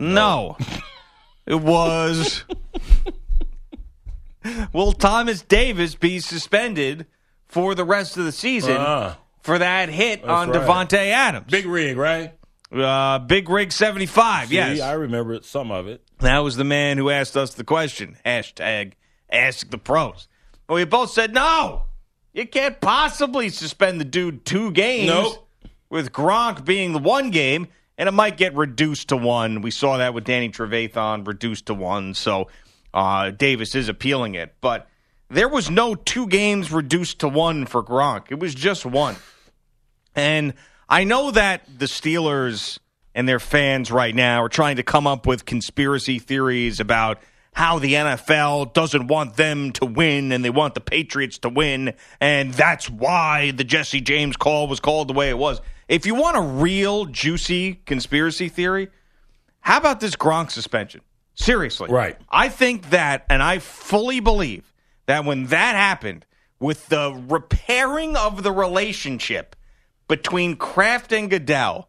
Uh. 0.00 0.04
No. 0.04 0.56
it 1.46 1.60
was. 1.60 2.44
Will 4.72 4.92
Thomas 4.92 5.42
Davis 5.42 5.94
be 5.94 6.18
suspended 6.18 7.06
for 7.46 7.74
the 7.74 7.84
rest 7.84 8.16
of 8.16 8.24
the 8.24 8.32
season 8.32 8.76
Ah. 8.78 9.18
for 9.42 9.58
that 9.58 9.90
hit 9.90 10.24
on 10.24 10.50
right. 10.50 10.60
Davante 10.62 10.94
Adams? 10.94 11.46
Big 11.50 11.66
rig, 11.66 11.96
right? 11.96 12.34
Uh, 12.72 13.18
Big 13.18 13.50
Rig 13.50 13.72
75, 13.72 14.48
See, 14.48 14.54
yes. 14.54 14.80
I 14.80 14.92
remember 14.92 15.40
some 15.42 15.72
of 15.72 15.88
it. 15.88 16.02
That 16.20 16.38
was 16.38 16.56
the 16.56 16.62
man 16.64 16.98
who 16.98 17.10
asked 17.10 17.36
us 17.36 17.52
the 17.54 17.64
question. 17.64 18.16
Hashtag 18.24 18.92
ask 19.30 19.68
the 19.70 19.76
pros. 19.78 20.28
But 20.68 20.74
we 20.74 20.84
both 20.84 21.10
said, 21.10 21.34
no, 21.34 21.86
you 22.32 22.46
can't 22.46 22.80
possibly 22.80 23.48
suspend 23.48 24.00
the 24.00 24.04
dude 24.04 24.44
two 24.44 24.70
games. 24.70 25.08
Nope. 25.08 25.48
With 25.90 26.12
Gronk 26.12 26.64
being 26.64 26.92
the 26.92 27.00
one 27.00 27.30
game, 27.30 27.66
and 28.00 28.08
it 28.08 28.12
might 28.12 28.38
get 28.38 28.56
reduced 28.56 29.08
to 29.10 29.16
one. 29.18 29.60
We 29.60 29.70
saw 29.70 29.98
that 29.98 30.14
with 30.14 30.24
Danny 30.24 30.48
Trevathan, 30.48 31.26
reduced 31.26 31.66
to 31.66 31.74
one. 31.74 32.14
So 32.14 32.48
uh, 32.94 33.30
Davis 33.30 33.74
is 33.74 33.90
appealing 33.90 34.36
it. 34.36 34.54
But 34.62 34.88
there 35.28 35.50
was 35.50 35.68
no 35.68 35.94
two 35.94 36.26
games 36.26 36.72
reduced 36.72 37.18
to 37.18 37.28
one 37.28 37.66
for 37.66 37.84
Gronk. 37.84 38.30
It 38.30 38.40
was 38.40 38.54
just 38.54 38.86
one. 38.86 39.16
And 40.16 40.54
I 40.88 41.04
know 41.04 41.30
that 41.32 41.66
the 41.78 41.84
Steelers 41.84 42.78
and 43.14 43.28
their 43.28 43.38
fans 43.38 43.90
right 43.90 44.14
now 44.14 44.42
are 44.42 44.48
trying 44.48 44.76
to 44.76 44.82
come 44.82 45.06
up 45.06 45.26
with 45.26 45.44
conspiracy 45.44 46.18
theories 46.18 46.80
about 46.80 47.18
how 47.52 47.78
the 47.78 47.92
NFL 47.92 48.72
doesn't 48.72 49.08
want 49.08 49.36
them 49.36 49.72
to 49.72 49.84
win 49.84 50.32
and 50.32 50.42
they 50.42 50.48
want 50.48 50.72
the 50.72 50.80
Patriots 50.80 51.36
to 51.40 51.50
win. 51.50 51.92
And 52.18 52.54
that's 52.54 52.88
why 52.88 53.50
the 53.50 53.64
Jesse 53.64 54.00
James 54.00 54.38
call 54.38 54.68
was 54.68 54.80
called 54.80 55.08
the 55.08 55.12
way 55.12 55.28
it 55.28 55.36
was. 55.36 55.60
If 55.90 56.06
you 56.06 56.14
want 56.14 56.36
a 56.36 56.40
real 56.40 57.04
juicy 57.06 57.80
conspiracy 57.84 58.48
theory, 58.48 58.90
how 59.60 59.76
about 59.76 59.98
this 59.98 60.14
Gronk 60.14 60.52
suspension? 60.52 61.00
Seriously. 61.34 61.90
Right. 61.90 62.16
I 62.30 62.48
think 62.48 62.90
that, 62.90 63.26
and 63.28 63.42
I 63.42 63.58
fully 63.58 64.20
believe 64.20 64.72
that 65.06 65.24
when 65.24 65.46
that 65.46 65.74
happened, 65.74 66.24
with 66.60 66.86
the 66.90 67.20
repairing 67.28 68.14
of 68.14 68.44
the 68.44 68.52
relationship 68.52 69.56
between 70.06 70.54
Kraft 70.54 71.12
and 71.12 71.28
Goodell, 71.28 71.88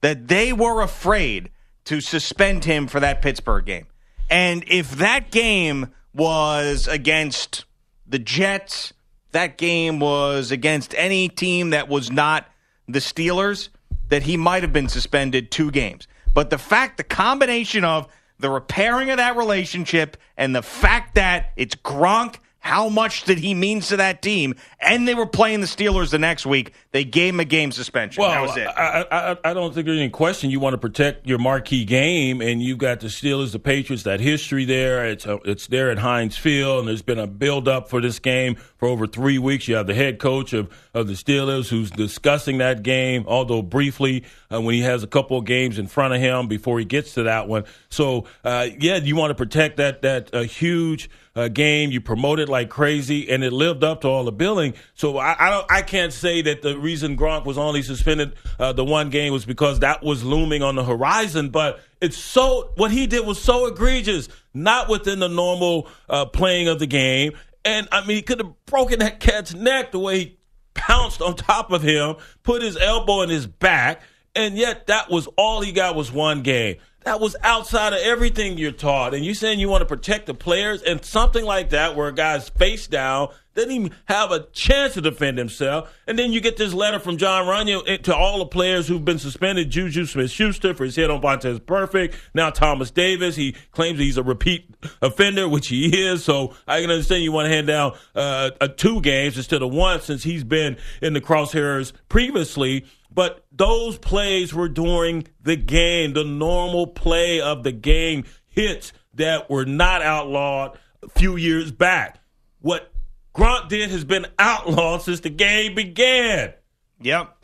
that 0.00 0.28
they 0.28 0.52
were 0.52 0.80
afraid 0.80 1.50
to 1.86 2.00
suspend 2.00 2.64
him 2.66 2.86
for 2.86 3.00
that 3.00 3.20
Pittsburgh 3.20 3.64
game. 3.64 3.86
And 4.28 4.62
if 4.68 4.92
that 4.92 5.32
game 5.32 5.88
was 6.14 6.86
against 6.86 7.64
the 8.06 8.20
Jets, 8.20 8.92
that 9.32 9.58
game 9.58 9.98
was 9.98 10.52
against 10.52 10.94
any 10.96 11.28
team 11.28 11.70
that 11.70 11.88
was 11.88 12.12
not 12.12 12.46
the 12.92 12.98
Steelers, 12.98 13.68
that 14.08 14.24
he 14.24 14.36
might 14.36 14.62
have 14.62 14.72
been 14.72 14.88
suspended 14.88 15.50
two 15.50 15.70
games. 15.70 16.06
But 16.34 16.50
the 16.50 16.58
fact, 16.58 16.96
the 16.96 17.04
combination 17.04 17.84
of 17.84 18.08
the 18.38 18.50
repairing 18.50 19.10
of 19.10 19.18
that 19.18 19.36
relationship 19.36 20.16
and 20.36 20.54
the 20.54 20.62
fact 20.62 21.14
that 21.14 21.52
it's 21.56 21.74
Gronk, 21.74 22.36
how 22.60 22.88
much 22.90 23.24
did 23.24 23.38
he 23.38 23.54
mean 23.54 23.80
to 23.80 23.96
that 23.96 24.20
team? 24.22 24.54
And 24.80 25.08
they 25.08 25.14
were 25.14 25.26
playing 25.26 25.60
the 25.60 25.66
Steelers 25.66 26.10
the 26.10 26.18
next 26.18 26.44
week. 26.44 26.72
They 26.92 27.04
gave 27.04 27.34
him 27.34 27.40
a 27.40 27.44
game 27.44 27.72
suspension. 27.72 28.20
Well, 28.20 28.30
that 28.30 28.42
was 28.42 28.56
it. 28.56 28.66
I, 28.66 29.06
I, 29.10 29.36
I- 29.50 29.54
don't 29.54 29.74
think 29.74 29.86
there's 29.86 29.98
any 29.98 30.10
question. 30.10 30.50
You 30.50 30.60
want 30.60 30.74
to 30.74 30.78
protect 30.78 31.26
your 31.26 31.38
marquee 31.38 31.84
game, 31.84 32.40
and 32.40 32.62
you've 32.62 32.78
got 32.78 33.00
the 33.00 33.06
Steelers, 33.08 33.52
the 33.52 33.58
Patriots, 33.58 34.04
that 34.04 34.20
history 34.20 34.64
there. 34.64 35.06
It's 35.06 35.26
uh, 35.26 35.38
it's 35.44 35.66
there 35.66 35.90
at 35.90 35.98
Heinz 35.98 36.36
Field, 36.36 36.80
and 36.80 36.88
there's 36.88 37.02
been 37.02 37.18
a 37.18 37.26
build 37.26 37.66
up 37.66 37.88
for 37.88 38.00
this 38.00 38.18
game 38.18 38.56
for 38.76 38.88
over 38.88 39.06
three 39.06 39.38
weeks. 39.38 39.66
You 39.66 39.76
have 39.76 39.86
the 39.86 39.94
head 39.94 40.18
coach 40.18 40.52
of, 40.52 40.70
of 40.94 41.06
the 41.08 41.14
Steelers 41.14 41.68
who's 41.68 41.90
discussing 41.90 42.58
that 42.58 42.82
game, 42.82 43.24
although 43.26 43.62
briefly 43.62 44.24
uh, 44.52 44.60
when 44.60 44.74
he 44.74 44.82
has 44.82 45.02
a 45.02 45.06
couple 45.08 45.36
of 45.38 45.44
games 45.44 45.78
in 45.78 45.86
front 45.86 46.14
of 46.14 46.20
him 46.20 46.46
before 46.48 46.78
he 46.78 46.84
gets 46.84 47.14
to 47.14 47.24
that 47.24 47.48
one. 47.48 47.64
So 47.88 48.26
uh, 48.44 48.68
yeah, 48.78 48.96
you 48.96 49.16
want 49.16 49.30
to 49.30 49.34
protect 49.34 49.78
that 49.78 50.02
that 50.02 50.34
uh, 50.34 50.42
huge 50.42 51.08
uh, 51.40 51.48
game. 51.48 51.90
You 51.90 52.00
promote 52.00 52.38
it 52.38 52.48
like 52.48 52.68
crazy, 52.68 53.30
and 53.30 53.42
it 53.42 53.52
lived 53.52 53.82
up 53.82 54.02
to 54.02 54.08
all 54.08 54.24
the 54.24 54.32
billing. 54.32 54.74
So 54.94 55.18
I, 55.18 55.36
I 55.38 55.50
don't, 55.50 55.72
I 55.72 55.82
can't 55.82 56.12
say 56.12 56.42
that 56.42 56.62
the 56.62 56.78
reason 56.78 57.16
Gronk 57.16 57.46
was 57.46 57.56
only 57.56 57.82
suspended 57.82 58.34
uh, 58.58 58.72
the 58.72 58.84
one 58.84 59.10
game 59.10 59.32
was 59.32 59.46
because 59.46 59.80
that 59.80 60.02
was 60.02 60.22
looming 60.22 60.62
on 60.62 60.74
the 60.74 60.84
horizon. 60.84 61.48
But 61.48 61.80
it's 62.00 62.18
so 62.18 62.72
what 62.76 62.90
he 62.90 63.06
did 63.06 63.26
was 63.26 63.40
so 63.40 63.66
egregious, 63.66 64.28
not 64.52 64.88
within 64.88 65.18
the 65.18 65.28
normal 65.28 65.88
uh, 66.08 66.26
playing 66.26 66.68
of 66.68 66.78
the 66.78 66.86
game. 66.86 67.32
And 67.64 67.88
I 67.90 68.06
mean, 68.06 68.16
he 68.16 68.22
could 68.22 68.38
have 68.38 68.52
broken 68.66 68.98
that 68.98 69.20
cat's 69.20 69.54
neck 69.54 69.92
the 69.92 69.98
way 69.98 70.18
he 70.18 70.38
pounced 70.74 71.22
on 71.22 71.36
top 71.36 71.72
of 71.72 71.82
him, 71.82 72.16
put 72.42 72.62
his 72.62 72.76
elbow 72.76 73.22
in 73.22 73.30
his 73.30 73.46
back, 73.46 74.02
and 74.34 74.56
yet 74.56 74.86
that 74.86 75.10
was 75.10 75.26
all 75.36 75.60
he 75.60 75.72
got 75.72 75.94
was 75.94 76.12
one 76.12 76.42
game. 76.42 76.76
That 77.04 77.18
was 77.18 77.34
outside 77.42 77.94
of 77.94 78.00
everything 78.00 78.58
you're 78.58 78.72
taught. 78.72 79.14
And 79.14 79.24
you 79.24 79.32
saying 79.32 79.58
you 79.58 79.68
want 79.68 79.80
to 79.80 79.86
protect 79.86 80.26
the 80.26 80.34
players 80.34 80.82
and 80.82 81.02
something 81.04 81.44
like 81.44 81.70
that 81.70 81.96
where 81.96 82.08
a 82.08 82.12
guy's 82.12 82.50
face 82.50 82.86
down, 82.86 83.30
doesn't 83.54 83.70
even 83.72 83.92
have 84.06 84.30
a 84.30 84.46
chance 84.52 84.94
to 84.94 85.00
defend 85.00 85.38
himself. 85.38 85.92
And 86.06 86.18
then 86.18 86.32
you 86.32 86.40
get 86.40 86.56
this 86.56 86.72
letter 86.72 86.98
from 86.98 87.16
Jon 87.16 87.46
Runyan 87.46 88.02
to 88.02 88.14
all 88.14 88.38
the 88.38 88.46
players 88.46 88.86
who've 88.86 89.04
been 89.04 89.18
suspended. 89.18 89.70
Juju 89.70 90.06
Smith 90.06 90.30
Schuster 90.30 90.74
for 90.74 90.84
his 90.84 90.96
hit 90.96 91.10
on 91.10 91.20
Vontaze 91.20 91.58
Burfict. 91.60 92.14
Now 92.32 92.50
Thomas 92.50 92.90
Davis. 92.90 93.36
He 93.36 93.56
claims 93.72 93.98
he's 93.98 94.16
a 94.16 94.22
repeat 94.22 94.72
offender, 95.02 95.48
which 95.48 95.68
he 95.68 96.06
is. 96.06 96.24
So 96.24 96.54
I 96.66 96.80
can 96.80 96.90
understand 96.90 97.24
you 97.24 97.32
want 97.32 97.46
to 97.46 97.54
hand 97.54 97.66
down 97.66 97.96
uh, 98.14 98.50
two 98.76 99.00
games 99.00 99.36
instead 99.36 99.62
of 99.62 99.72
one 99.72 100.00
since 100.00 100.22
he's 100.22 100.44
been 100.44 100.76
in 101.02 101.14
the 101.14 101.20
crosshairs 101.20 101.92
previously. 102.08 102.84
But 103.12 103.44
those 103.50 103.98
plays 103.98 104.54
were 104.54 104.68
during 104.68 105.26
the 105.42 105.56
game, 105.56 106.12
the 106.12 106.24
normal 106.24 106.86
play 106.86 107.40
of 107.40 107.64
the 107.64 107.72
game 107.72 108.24
hits 108.46 108.92
that 109.14 109.50
were 109.50 109.64
not 109.64 110.02
outlawed 110.02 110.78
a 111.02 111.08
few 111.08 111.36
years 111.36 111.72
back. 111.72 112.20
What 112.60 112.92
Grant 113.32 113.68
did 113.68 113.90
has 113.90 114.04
been 114.04 114.26
outlawed 114.38 115.02
since 115.02 115.20
the 115.20 115.30
game 115.30 115.74
began. 115.74 116.52
Yep. 117.00 117.36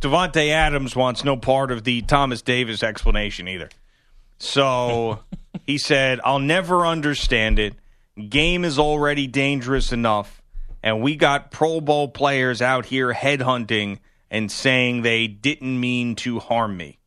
Davante 0.00 0.48
Adams 0.48 0.96
wants 0.96 1.24
no 1.24 1.36
part 1.36 1.70
of 1.70 1.84
the 1.84 2.02
Thomas 2.02 2.42
Davis 2.42 2.82
explanation 2.82 3.48
either. 3.48 3.68
So 4.38 5.20
he 5.66 5.78
said, 5.78 6.20
I'll 6.24 6.38
never 6.38 6.86
understand 6.86 7.58
it. 7.58 7.74
Game 8.28 8.64
is 8.64 8.78
already 8.78 9.26
dangerous 9.26 9.92
enough. 9.92 10.42
And 10.82 11.02
we 11.02 11.16
got 11.16 11.50
Pro 11.50 11.80
Bowl 11.80 12.08
players 12.08 12.62
out 12.62 12.86
here 12.86 13.12
headhunting 13.12 13.98
and 14.30 14.50
saying 14.50 15.02
they 15.02 15.26
didn't 15.26 15.80
mean 15.80 16.14
to 16.16 16.38
harm 16.38 16.76
me. 16.76 16.98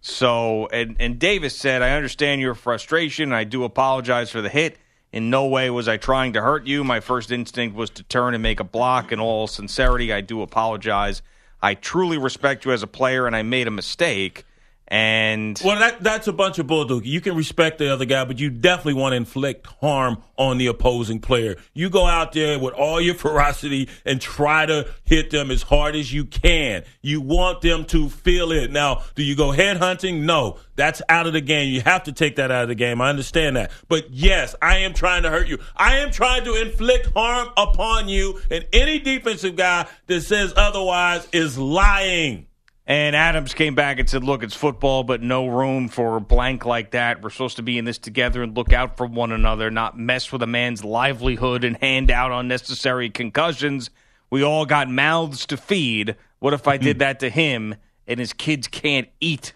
So, 0.00 0.66
and, 0.66 0.96
and 1.00 1.18
Davis 1.18 1.56
said, 1.56 1.80
I 1.80 1.92
understand 1.92 2.40
your 2.40 2.54
frustration. 2.54 3.32
I 3.32 3.44
do 3.44 3.64
apologize 3.64 4.30
for 4.30 4.42
the 4.42 4.50
hit. 4.50 4.76
In 5.12 5.30
no 5.30 5.46
way 5.46 5.70
was 5.70 5.88
I 5.88 5.96
trying 5.96 6.34
to 6.34 6.42
hurt 6.42 6.66
you. 6.66 6.84
My 6.84 7.00
first 7.00 7.30
instinct 7.30 7.76
was 7.76 7.88
to 7.90 8.02
turn 8.02 8.34
and 8.34 8.42
make 8.42 8.60
a 8.60 8.64
block. 8.64 9.12
In 9.12 9.20
all 9.20 9.46
sincerity, 9.46 10.12
I 10.12 10.20
do 10.20 10.42
apologize. 10.42 11.22
I 11.62 11.74
truly 11.74 12.18
respect 12.18 12.64
you 12.64 12.72
as 12.72 12.82
a 12.82 12.86
player, 12.86 13.26
and 13.26 13.34
I 13.34 13.42
made 13.42 13.66
a 13.66 13.70
mistake. 13.70 14.44
And 14.88 15.60
Well, 15.64 15.78
that 15.78 16.02
that's 16.02 16.28
a 16.28 16.32
bunch 16.32 16.58
of 16.58 16.66
bulldog. 16.66 17.06
You 17.06 17.20
can 17.22 17.34
respect 17.34 17.78
the 17.78 17.92
other 17.92 18.04
guy, 18.04 18.24
but 18.26 18.38
you 18.38 18.50
definitely 18.50 18.94
want 18.94 19.12
to 19.12 19.16
inflict 19.16 19.66
harm 19.66 20.22
on 20.36 20.58
the 20.58 20.66
opposing 20.66 21.20
player. 21.20 21.56
You 21.72 21.88
go 21.88 22.04
out 22.04 22.32
there 22.32 22.58
with 22.58 22.74
all 22.74 23.00
your 23.00 23.14
ferocity 23.24 23.88
and 24.04 24.20
try 24.20 24.66
to 24.66 24.88
hit 25.04 25.30
them 25.30 25.50
as 25.50 25.62
hard 25.62 25.96
as 25.96 26.12
you 26.12 26.26
can. 26.26 26.84
You 27.00 27.22
want 27.22 27.62
them 27.62 27.86
to 27.86 28.10
feel 28.10 28.52
it. 28.52 28.70
Now, 28.70 29.02
do 29.14 29.22
you 29.22 29.34
go 29.34 29.52
head 29.52 29.78
hunting? 29.78 30.26
No, 30.26 30.58
that's 30.76 31.00
out 31.08 31.26
of 31.26 31.32
the 31.32 31.40
game. 31.40 31.72
You 31.72 31.80
have 31.80 32.04
to 32.04 32.12
take 32.12 32.36
that 32.36 32.50
out 32.50 32.64
of 32.64 32.68
the 32.68 32.74
game. 32.74 33.00
I 33.00 33.08
understand 33.08 33.56
that. 33.56 33.70
But 33.88 34.10
yes, 34.10 34.54
I 34.60 34.78
am 34.78 34.92
trying 34.92 35.22
to 35.22 35.30
hurt 35.30 35.48
you. 35.48 35.58
I 35.76 35.98
am 35.98 36.10
trying 36.10 36.44
to 36.44 36.60
inflict 36.60 37.10
harm 37.14 37.48
upon 37.56 38.08
you, 38.08 38.38
and 38.50 38.66
any 38.72 38.98
defensive 38.98 39.56
guy 39.56 39.86
that 40.08 40.20
says 40.20 40.52
otherwise 40.56 41.26
is 41.32 41.56
lying. 41.56 42.46
And 42.86 43.16
Adams 43.16 43.54
came 43.54 43.74
back 43.74 43.98
and 43.98 44.08
said, 44.10 44.22
"Look, 44.24 44.42
it's 44.42 44.54
football, 44.54 45.04
but 45.04 45.22
no 45.22 45.46
room 45.46 45.88
for 45.88 46.20
blank 46.20 46.66
like 46.66 46.90
that. 46.90 47.22
We're 47.22 47.30
supposed 47.30 47.56
to 47.56 47.62
be 47.62 47.78
in 47.78 47.86
this 47.86 47.96
together 47.96 48.42
and 48.42 48.54
look 48.54 48.74
out 48.74 48.98
for 48.98 49.06
one 49.06 49.32
another, 49.32 49.70
not 49.70 49.98
mess 49.98 50.30
with 50.30 50.42
a 50.42 50.46
man's 50.46 50.84
livelihood 50.84 51.64
and 51.64 51.78
hand 51.78 52.10
out 52.10 52.30
unnecessary 52.30 53.08
concussions. 53.08 53.88
We 54.28 54.42
all 54.42 54.66
got 54.66 54.90
mouths 54.90 55.46
to 55.46 55.56
feed. 55.56 56.16
What 56.40 56.52
if 56.52 56.68
I 56.68 56.76
did 56.76 56.98
that 56.98 57.20
to 57.20 57.30
him 57.30 57.76
and 58.06 58.20
his 58.20 58.34
kids 58.34 58.68
can't 58.68 59.08
eat?" 59.18 59.54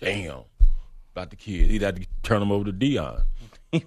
Damn. 0.00 0.40
About 1.12 1.30
the 1.30 1.36
kid. 1.36 1.70
He'd 1.70 1.82
have 1.82 1.94
to 1.94 2.06
turn 2.24 2.42
him 2.42 2.50
over 2.50 2.64
to 2.64 2.72
Deion. 2.72 3.22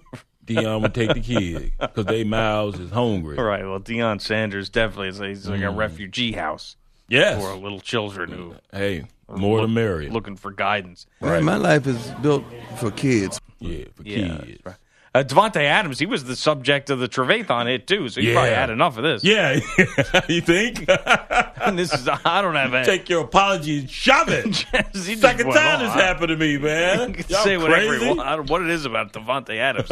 Deion 0.46 0.80
would 0.80 0.94
take 0.94 1.12
the 1.12 1.20
kid 1.20 1.72
because 1.78 2.06
they 2.06 2.24
mouths 2.24 2.78
is 2.80 2.90
hungry. 2.90 3.36
All 3.36 3.44
right. 3.44 3.62
Well, 3.62 3.78
Deion 3.80 4.18
Sanders 4.22 4.70
definitely 4.70 5.08
is 5.08 5.18
he's 5.18 5.48
like 5.50 5.60
a 5.60 5.64
Mm. 5.64 5.76
refugee 5.76 6.32
house. 6.32 6.76
Yes. 7.08 7.40
For 7.42 7.54
little 7.54 7.80
children 7.80 8.30
who 8.32 8.54
Hey, 8.72 9.04
more 9.28 9.60
the 9.62 9.68
merrier. 9.68 10.10
looking 10.10 10.36
for 10.36 10.50
guidance. 10.50 11.06
Man, 11.20 11.44
my 11.44 11.56
life 11.56 11.86
is 11.86 12.10
built 12.22 12.44
for 12.76 12.90
kids. 12.90 13.40
Yeah, 13.60 13.84
for 13.94 14.02
Yeah, 14.04 14.28
that's 14.38 14.64
right. 14.66 14.76
Uh, 15.14 15.22
Davante 15.24 15.56
Adams, 15.62 15.98
he 15.98 16.04
was 16.04 16.24
the 16.24 16.36
subject 16.36 16.90
of 16.90 16.98
the 16.98 17.08
Trevathan 17.08 17.66
hit 17.66 17.86
too, 17.86 18.10
so 18.10 18.20
he 18.20 18.30
probably 18.34 18.50
had 18.50 18.68
enough 18.68 18.98
of 18.98 19.04
this. 19.04 19.24
Yeah, 19.24 19.52
you 20.28 20.42
think? 20.42 20.84
this 21.72 21.92
is 21.94 22.06
I 22.08 22.42
don't 22.42 22.54
have 22.54 22.74
a 22.74 22.84
Take 22.84 23.08
your 23.08 23.22
apology 23.24 23.78
and 23.80 23.90
shove 23.90 24.28
it. 24.28 24.44
He 24.92 25.14
just 25.14 25.20
Second 25.22 25.46
went 25.48 25.58
time 25.58 25.78
on. 25.80 25.84
this 25.86 25.94
happened 25.94 26.28
to 26.28 26.36
me, 26.36 26.58
man. 26.58 27.08
You 27.08 27.14
can 27.14 27.24
Y'all 27.30 27.42
say 27.42 27.56
whatever 27.56 27.88
crazy? 27.96 28.06
you 28.06 28.16
want. 28.16 28.50
What 28.50 28.60
it 28.62 28.68
is 28.68 28.84
about 28.84 29.14
Davante 29.14 29.56
Adams. 29.56 29.90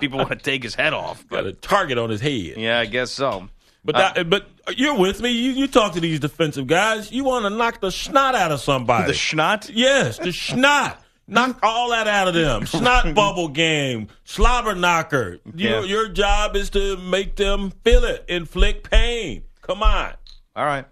People 0.00 0.18
want 0.18 0.30
to 0.30 0.36
take 0.36 0.64
his 0.64 0.74
head 0.74 0.92
off. 0.92 1.26
Got 1.28 1.46
a 1.46 1.52
target 1.52 1.96
on 1.96 2.10
his 2.10 2.20
head. 2.20 2.54
Yeah, 2.56 2.80
I 2.80 2.86
guess 2.86 3.12
so. 3.12 3.48
But 3.86 4.18
Uh, 4.18 4.24
but 4.24 4.48
you're 4.76 4.96
with 4.98 5.22
me. 5.22 5.30
You, 5.30 5.52
you 5.52 5.66
talk 5.68 5.92
to 5.94 6.00
these 6.00 6.20
defensive 6.20 6.66
guys. 6.66 7.10
You 7.12 7.24
want 7.24 7.44
to 7.44 7.50
knock 7.50 7.80
the 7.80 7.90
snot 7.90 8.34
out 8.34 8.52
of 8.52 8.60
somebody. 8.60 9.06
The 9.06 9.12
schnot? 9.12 9.70
Yes, 9.72 10.18
the 10.18 10.32
snot. 10.32 11.02
Knock 11.28 11.58
all 11.62 11.90
that 11.90 12.06
out 12.06 12.28
of 12.28 12.34
them. 12.34 12.66
Snot 12.66 13.14
bubble 13.14 13.48
game, 13.48 14.08
slobber 14.24 14.74
knocker. 14.74 15.38
Yeah. 15.54 15.70
Your, 15.80 15.84
your 15.84 16.08
job 16.08 16.56
is 16.56 16.70
to 16.70 16.96
make 16.96 17.36
them 17.36 17.70
feel 17.84 18.04
it, 18.04 18.24
inflict 18.28 18.90
pain. 18.90 19.44
Come 19.62 19.82
on. 19.82 20.14
All 20.54 20.64
right. 20.66 20.86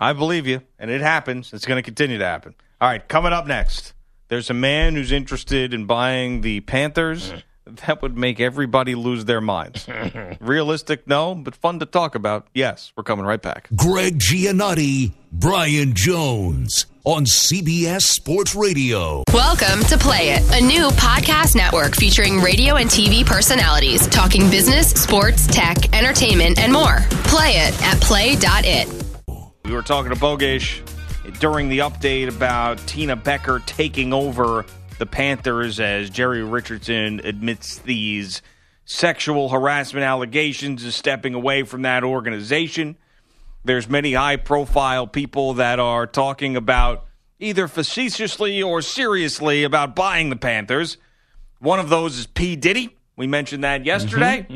I 0.00 0.12
believe 0.14 0.46
you, 0.46 0.62
and 0.78 0.90
it 0.90 1.00
happens. 1.00 1.52
It's 1.52 1.64
going 1.66 1.76
to 1.76 1.82
continue 1.82 2.18
to 2.18 2.24
happen. 2.24 2.54
All 2.80 2.88
right, 2.88 3.06
coming 3.06 3.32
up 3.32 3.46
next, 3.46 3.94
there's 4.28 4.50
a 4.50 4.54
man 4.54 4.96
who's 4.96 5.12
interested 5.12 5.72
in 5.72 5.86
buying 5.86 6.40
the 6.40 6.60
Panthers. 6.60 7.32
That 7.86 8.02
would 8.02 8.16
make 8.16 8.38
everybody 8.40 8.94
lose 8.94 9.24
their 9.24 9.40
minds. 9.40 9.88
Realistic, 10.40 11.06
no, 11.06 11.34
but 11.34 11.54
fun 11.54 11.78
to 11.80 11.86
talk 11.86 12.14
about. 12.14 12.46
Yes, 12.54 12.92
we're 12.96 13.02
coming 13.02 13.24
right 13.24 13.40
back. 13.40 13.68
Greg 13.74 14.18
Giannotti, 14.18 15.12
Brian 15.32 15.94
Jones 15.94 16.86
on 17.04 17.24
CBS 17.24 18.02
Sports 18.02 18.54
Radio. 18.54 19.24
Welcome 19.32 19.82
to 19.84 19.98
Play 19.98 20.30
It, 20.30 20.42
a 20.52 20.64
new 20.64 20.88
podcast 20.90 21.56
network 21.56 21.96
featuring 21.96 22.40
radio 22.40 22.76
and 22.76 22.88
TV 22.90 23.24
personalities 23.24 24.06
talking 24.08 24.50
business, 24.50 24.90
sports, 24.90 25.46
tech, 25.46 25.92
entertainment, 25.94 26.58
and 26.58 26.72
more. 26.72 26.98
Play 27.24 27.52
it 27.56 27.82
at 27.82 28.00
play.it. 28.00 28.88
We 29.64 29.72
were 29.72 29.82
talking 29.82 30.12
to 30.12 30.18
Bogesh 30.18 30.80
during 31.38 31.68
the 31.68 31.78
update 31.78 32.28
about 32.28 32.78
Tina 32.86 33.16
Becker 33.16 33.60
taking 33.66 34.12
over 34.12 34.64
the 34.98 35.06
Panthers 35.06 35.80
as 35.80 36.10
Jerry 36.10 36.42
Richardson 36.42 37.20
admits 37.24 37.78
these 37.78 38.42
sexual 38.84 39.48
harassment 39.48 40.04
allegations 40.04 40.84
is 40.84 40.94
stepping 40.94 41.34
away 41.34 41.62
from 41.62 41.82
that 41.82 42.04
organization. 42.04 42.96
There's 43.64 43.88
many 43.88 44.12
high 44.14 44.36
profile 44.36 45.06
people 45.06 45.54
that 45.54 45.78
are 45.78 46.06
talking 46.06 46.56
about 46.56 47.06
either 47.38 47.68
facetiously 47.68 48.62
or 48.62 48.82
seriously 48.82 49.64
about 49.64 49.94
buying 49.94 50.30
the 50.30 50.36
Panthers. 50.36 50.96
One 51.60 51.78
of 51.78 51.88
those 51.88 52.18
is 52.18 52.26
P. 52.26 52.56
Diddy. 52.56 52.96
We 53.16 53.26
mentioned 53.26 53.62
that 53.64 53.84
yesterday. 53.84 54.46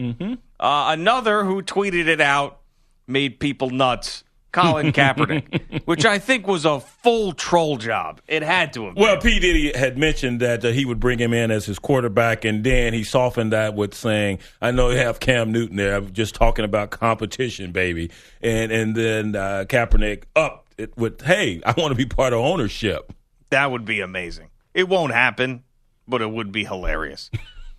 Uh, 0.58 0.86
another 0.88 1.44
who 1.44 1.62
tweeted 1.62 2.06
it 2.06 2.20
out 2.20 2.60
made 3.06 3.38
people 3.38 3.70
nuts. 3.70 4.24
Colin 4.52 4.92
Kaepernick, 4.92 5.82
which 5.84 6.04
I 6.04 6.18
think 6.18 6.46
was 6.46 6.64
a 6.64 6.80
full 6.80 7.32
troll 7.32 7.76
job. 7.76 8.20
It 8.26 8.42
had 8.42 8.72
to 8.74 8.86
have. 8.86 8.94
Been. 8.94 9.02
Well, 9.02 9.20
P. 9.20 9.38
Diddy 9.38 9.76
had 9.76 9.98
mentioned 9.98 10.40
that 10.40 10.64
uh, 10.64 10.68
he 10.68 10.84
would 10.84 11.00
bring 11.00 11.18
him 11.18 11.32
in 11.32 11.50
as 11.50 11.66
his 11.66 11.78
quarterback, 11.78 12.44
and 12.44 12.64
then 12.64 12.92
he 12.92 13.04
softened 13.04 13.52
that 13.52 13.74
with 13.74 13.94
saying, 13.94 14.38
"I 14.62 14.70
know 14.70 14.90
you 14.90 14.98
have 14.98 15.20
Cam 15.20 15.52
Newton 15.52 15.76
there. 15.76 15.96
I'm 15.96 16.12
just 16.12 16.34
talking 16.34 16.64
about 16.64 16.90
competition, 16.90 17.72
baby." 17.72 18.10
And 18.40 18.72
and 18.72 18.94
then 18.94 19.36
uh, 19.36 19.64
Kaepernick 19.68 20.24
up 20.34 20.66
it 20.78 20.96
with, 20.96 21.22
"Hey, 21.22 21.60
I 21.64 21.74
want 21.76 21.90
to 21.90 21.96
be 21.96 22.06
part 22.06 22.32
of 22.32 22.40
ownership." 22.40 23.12
That 23.50 23.70
would 23.70 23.84
be 23.84 24.00
amazing. 24.00 24.48
It 24.74 24.88
won't 24.88 25.12
happen, 25.12 25.64
but 26.08 26.20
it 26.22 26.30
would 26.30 26.52
be 26.52 26.64
hilarious 26.64 27.30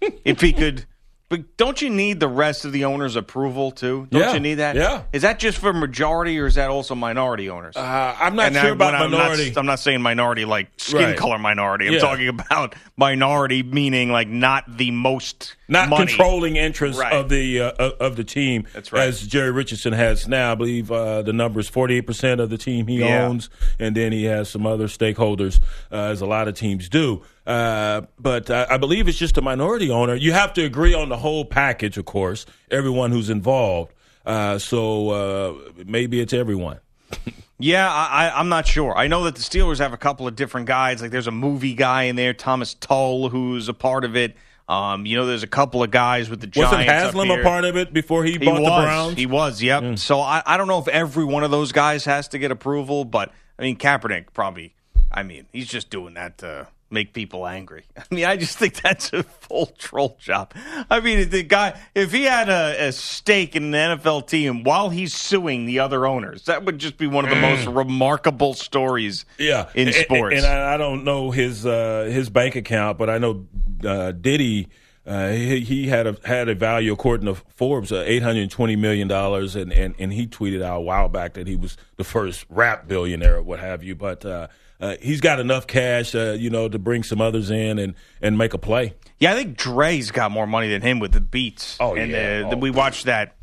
if 0.02 0.42
he 0.42 0.54
could. 0.54 0.86
But 1.30 1.58
don't 1.58 1.82
you 1.82 1.90
need 1.90 2.22
the 2.22 2.28
rest 2.30 2.64
of 2.64 2.72
the 2.72 2.86
owners' 2.86 3.18
approval 3.18 3.72
too? 3.72 4.08
Don't 4.12 4.22
Yeah, 4.22 4.34
you 4.34 4.40
need 4.40 4.56
that? 4.56 4.78
yeah. 4.78 5.02
Is 5.12 5.24
that 5.24 5.40
just 5.40 5.58
for 5.58 5.74
majority, 5.74 6.40
or 6.40 6.46
is 6.46 6.56
that 6.56 6.70
also 6.70 6.96
minority 6.96 7.50
owners? 7.50 7.76
Uh, 7.76 8.16
I'm 8.18 8.38
not 8.38 8.48
And 8.48 8.56
sure 8.56 8.66
I- 8.68 8.70
about 8.70 8.96
I'm 8.96 9.12
not- 9.12 9.18
minority. 9.20 9.54
I'm 9.58 9.66
not 9.66 9.80
saying 9.80 10.02
minority 10.02 10.46
like 10.46 10.68
skin 10.78 11.02
Right. 11.02 11.18
color 11.18 11.38
minority. 11.38 11.88
I'm 11.88 11.94
Yeah. 11.96 12.00
talking 12.00 12.30
about 12.30 12.76
minority 12.96 13.62
meaning 13.62 14.10
like 14.10 14.30
not 14.30 14.78
the 14.78 14.92
most 14.92 15.56
not 15.68 15.90
money. 15.90 16.06
controlling 16.06 16.56
interest 16.56 16.98
Right. 16.98 17.12
of 17.12 17.28
the 17.28 17.60
uh, 17.60 17.72
of- 18.00 18.16
the 18.16 18.24
team. 18.24 18.66
That's 18.74 18.94
right. 18.94 19.04
As 19.08 19.28
Jerry 19.28 19.52
Richardson 19.52 19.92
has 19.92 20.30
now, 20.30 20.54
I 20.54 20.56
believe 20.56 20.90
uh, 20.90 21.24
the 21.24 21.34
number 21.34 21.60
is 21.60 21.68
forty 21.68 21.98
eight 21.98 22.08
percent 22.08 22.40
of 22.40 22.50
the 22.50 22.58
team 22.58 22.88
he 22.88 23.00
Yeah. 23.00 23.26
owns, 23.26 23.50
and 23.80 23.96
then 23.98 24.14
he 24.14 24.24
has 24.26 24.50
some 24.50 24.66
other 24.66 24.88
stakeholders, 24.88 25.60
uh, 25.92 25.96
as 26.04 26.22
a 26.22 26.26
lot 26.26 26.48
of 26.48 26.54
teams 26.56 26.88
do. 26.88 27.22
Uh, 27.48 28.02
but 28.20 28.52
I, 28.52 28.68
I 28.72 28.78
believe 28.78 29.08
it's 29.08 29.18
just 29.18 29.38
a 29.38 29.42
minority 29.42 29.90
owner. 29.90 30.14
You 30.16 30.34
have 30.34 30.54
to 30.54 30.64
agree 30.64 30.94
on 30.94 31.08
the 31.10 31.18
whole 31.18 31.46
package, 31.46 31.98
of 31.98 32.06
course. 32.06 32.46
Everyone 32.70 33.12
who's 33.12 33.30
involved. 33.30 33.94
Uh, 34.26 34.60
so 34.60 35.10
uh, 35.10 35.72
maybe 35.86 36.20
it's 36.20 36.34
everyone. 36.34 36.80
Yeah, 37.60 37.92
I, 37.92 38.32
I'm 38.40 38.50
not 38.50 38.68
sure. 38.68 38.96
I 38.96 39.08
know 39.08 39.24
that 39.24 39.34
the 39.34 39.42
Steelers 39.42 39.80
have 39.80 39.92
a 39.92 39.98
couple 39.98 40.28
of 40.28 40.36
different 40.36 40.68
guys. 40.68 41.02
Like 41.02 41.10
there's 41.10 41.26
a 41.26 41.32
movie 41.32 41.74
guy 41.74 42.04
in 42.04 42.16
there, 42.16 42.32
Thomas 42.32 42.76
Tull, 42.76 43.30
who's 43.30 43.68
a 43.68 43.74
part 43.74 44.06
of 44.06 44.16
it. 44.16 44.36
Um, 44.70 45.08
you 45.08 45.18
know, 45.18 45.26
there's 45.26 45.42
a 45.42 45.48
couple 45.48 45.82
of 45.82 45.90
guys 45.90 46.30
with 46.30 46.40
the 46.40 46.46
Giants. 46.46 46.72
Wasn't 46.74 46.88
Haslam 46.88 47.32
a 47.32 47.42
part 47.42 47.66
of 47.66 47.76
it 47.76 47.92
before 47.94 48.26
he, 48.26 48.34
He 48.34 48.38
bought 48.38 48.62
was. 48.62 48.70
the 48.70 48.86
Browns? 48.86 49.14
Mm. 49.16 49.18
He 49.18 49.26
was. 49.26 49.64
Yep. 49.64 49.98
So 49.98 50.20
I, 50.20 50.44
I 50.46 50.58
don't 50.58 50.68
know 50.68 50.78
if 50.78 50.88
every 50.88 51.26
one 51.26 51.44
of 51.44 51.50
those 51.50 51.72
guys 51.72 52.06
has 52.06 52.28
to 52.28 52.38
get 52.38 52.52
approval, 52.52 53.06
but 53.06 53.32
I 53.58 53.64
mean 53.64 53.76
Kaepernick 53.78 54.34
probably. 54.36 54.76
I 55.12 55.24
mean, 55.24 55.48
he's 55.52 55.68
just 55.68 55.90
doing 55.90 56.14
that 56.14 56.38
to 56.40 56.68
make 56.90 57.14
people 57.14 57.46
angry. 57.48 57.84
I 57.98 58.04
mean, 58.14 58.26
I 58.26 58.38
just 58.38 58.58
think 58.58 58.82
that's 58.82 59.12
a 59.14 59.24
full 59.24 59.68
troll 59.78 60.18
job. 60.20 60.54
I 60.90 61.00
mean, 61.00 61.30
the 61.30 61.44
guy, 61.44 61.80
if 61.94 62.12
he 62.12 62.24
had 62.24 62.50
a, 62.50 62.88
a 62.88 62.92
stake 62.92 63.56
in 63.56 63.74
an 63.74 64.00
NFL 64.00 64.28
team 64.28 64.64
while 64.64 64.90
he's 64.90 65.14
suing 65.14 65.66
the 65.66 65.80
other 65.80 66.06
owners, 66.06 66.46
that 66.46 66.64
would 66.66 66.80
just 66.80 66.98
be 66.98 67.08
one 67.08 67.26
of 67.26 67.30
the 67.30 67.36
most 67.42 67.66
remarkable 67.68 68.54
stories 68.54 69.26
yeah, 69.38 69.70
in 69.76 69.88
And- 69.88 69.96
sports. 69.96 70.38
And, 70.38 70.46
I, 70.46 70.76
I 70.76 70.78
don't 70.78 71.04
know 71.04 71.32
his 71.32 71.66
uh, 71.66 72.10
his 72.12 72.30
bank 72.30 72.56
account, 72.56 72.98
but 72.98 73.10
I 73.10 73.18
know 73.18 73.46
uh, 73.86 74.12
Diddy. 74.12 74.70
Uh, 75.06 75.30
he, 75.32 75.62
he 75.62 75.88
had 75.88 76.06
a 76.06 76.18
had 76.26 76.50
a 76.50 76.54
value 76.54 76.92
according 76.92 77.26
to 77.26 77.42
Forbes 77.56 77.94
of 77.94 78.06
eight 78.06 78.22
hundred 78.22 78.52
twenty 78.52 78.76
million 78.76 79.08
dollars, 79.08 79.56
and, 79.56 79.72
and 79.72 79.96
and 79.98 80.12
he 80.12 80.28
tweeted 80.28 80.62
out 80.62 80.80
a 80.80 80.82
while 80.82 81.08
back 81.08 81.36
that 81.36 81.48
he 81.48 81.56
was 81.56 81.78
the 81.96 82.04
first 82.04 82.46
rap 82.50 82.90
billionaire 82.90 83.38
or 83.38 83.42
what 83.42 83.60
have 83.62 83.84
you. 83.84 83.96
But 83.96 84.26
uh, 84.26 84.48
uh, 84.80 84.96
he's 85.02 85.22
got 85.22 85.40
enough 85.40 85.66
cash, 85.68 86.14
uh, 86.16 86.36
you 86.38 86.50
know, 86.50 86.68
to 86.70 86.78
bring 86.80 87.04
some 87.04 87.20
others 87.22 87.50
in 87.50 87.80
and 87.80 87.96
and 88.22 88.38
make 88.38 88.54
a 88.54 88.58
play. 88.58 88.94
Yeah, 89.20 89.34
I 89.34 89.36
think 89.36 89.58
Dre's 89.58 90.12
got 90.12 90.32
more 90.32 90.46
money 90.46 90.70
than 90.70 90.82
him 90.82 91.00
with 91.00 91.12
the 91.12 91.22
beats. 91.22 91.78
Oh, 91.80 91.96
and 91.96 92.12
yeah. 92.12 92.44
uh, 92.46 92.54
Oh. 92.54 92.58
we 92.58 92.70
watched 92.72 93.06
that 93.06 93.36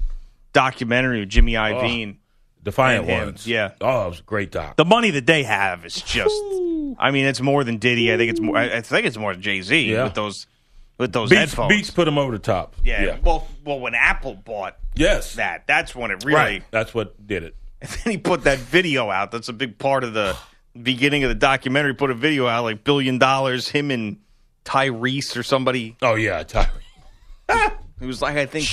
documentary 0.52 1.20
with 1.20 1.28
Jimmy 1.28 1.52
Iovine. 1.52 2.16
Defiant 2.62 3.06
ones, 3.06 3.46
Yeah. 3.46 3.72
Oh, 3.82 4.06
it 4.06 4.08
was 4.08 4.20
a 4.20 4.22
great 4.22 4.50
doc. 4.50 4.76
The 4.76 4.86
money 4.86 5.10
that 5.10 5.26
they 5.26 5.42
have 5.42 5.84
is 5.84 5.96
just. 6.00 6.34
I 6.98 7.10
mean, 7.10 7.26
it's 7.26 7.42
more 7.42 7.62
than 7.62 7.76
Diddy. 7.76 8.10
I 8.10 8.16
think 8.16 8.30
it's 8.30 8.40
more. 8.40 8.56
I 8.56 8.80
think 8.80 9.06
it's 9.06 9.18
more 9.18 9.34
than 9.34 9.42
Jay 9.42 9.60
Z 9.60 9.92
Yeah. 9.92 10.04
with 10.04 10.14
those 10.14 10.46
with 10.96 11.12
those 11.12 11.28
Beats, 11.28 11.40
headphones. 11.40 11.68
Beats 11.74 11.90
put 11.90 12.06
them 12.06 12.16
over 12.16 12.32
the 12.32 12.38
top. 12.38 12.74
yeah. 12.82 13.18
Well, 13.22 13.46
well, 13.66 13.80
when 13.80 13.94
Apple 13.94 14.34
bought 14.36 14.78
Yes. 14.94 15.34
that, 15.34 15.66
that's 15.66 15.94
when 15.94 16.10
it 16.10 16.24
really. 16.24 16.36
Right. 16.36 16.62
That's 16.70 16.94
what 16.94 17.26
did 17.26 17.42
it. 17.42 17.54
And 17.82 17.90
then 17.90 18.12
he 18.12 18.16
put 18.16 18.44
that 18.44 18.58
video 18.60 19.10
out. 19.10 19.30
That's 19.30 19.50
a 19.50 19.52
big 19.52 19.76
part 19.78 20.04
of 20.04 20.14
the 20.14 20.34
beginning 20.80 21.24
of 21.24 21.28
the 21.28 21.34
documentary 21.34 21.94
put 21.94 22.10
a 22.10 22.14
video 22.14 22.46
out 22.46 22.64
like 22.64 22.84
billion 22.84 23.18
dollars, 23.18 23.68
him 23.68 23.90
and 23.90 24.18
Tyrese 24.64 25.36
or 25.36 25.42
somebody. 25.42 25.96
Oh 26.02 26.14
yeah, 26.14 26.42
Tyrese. 26.44 26.68
It 28.00 28.06
was 28.06 28.20
like 28.20 28.36
I 28.36 28.44
think 28.46 28.66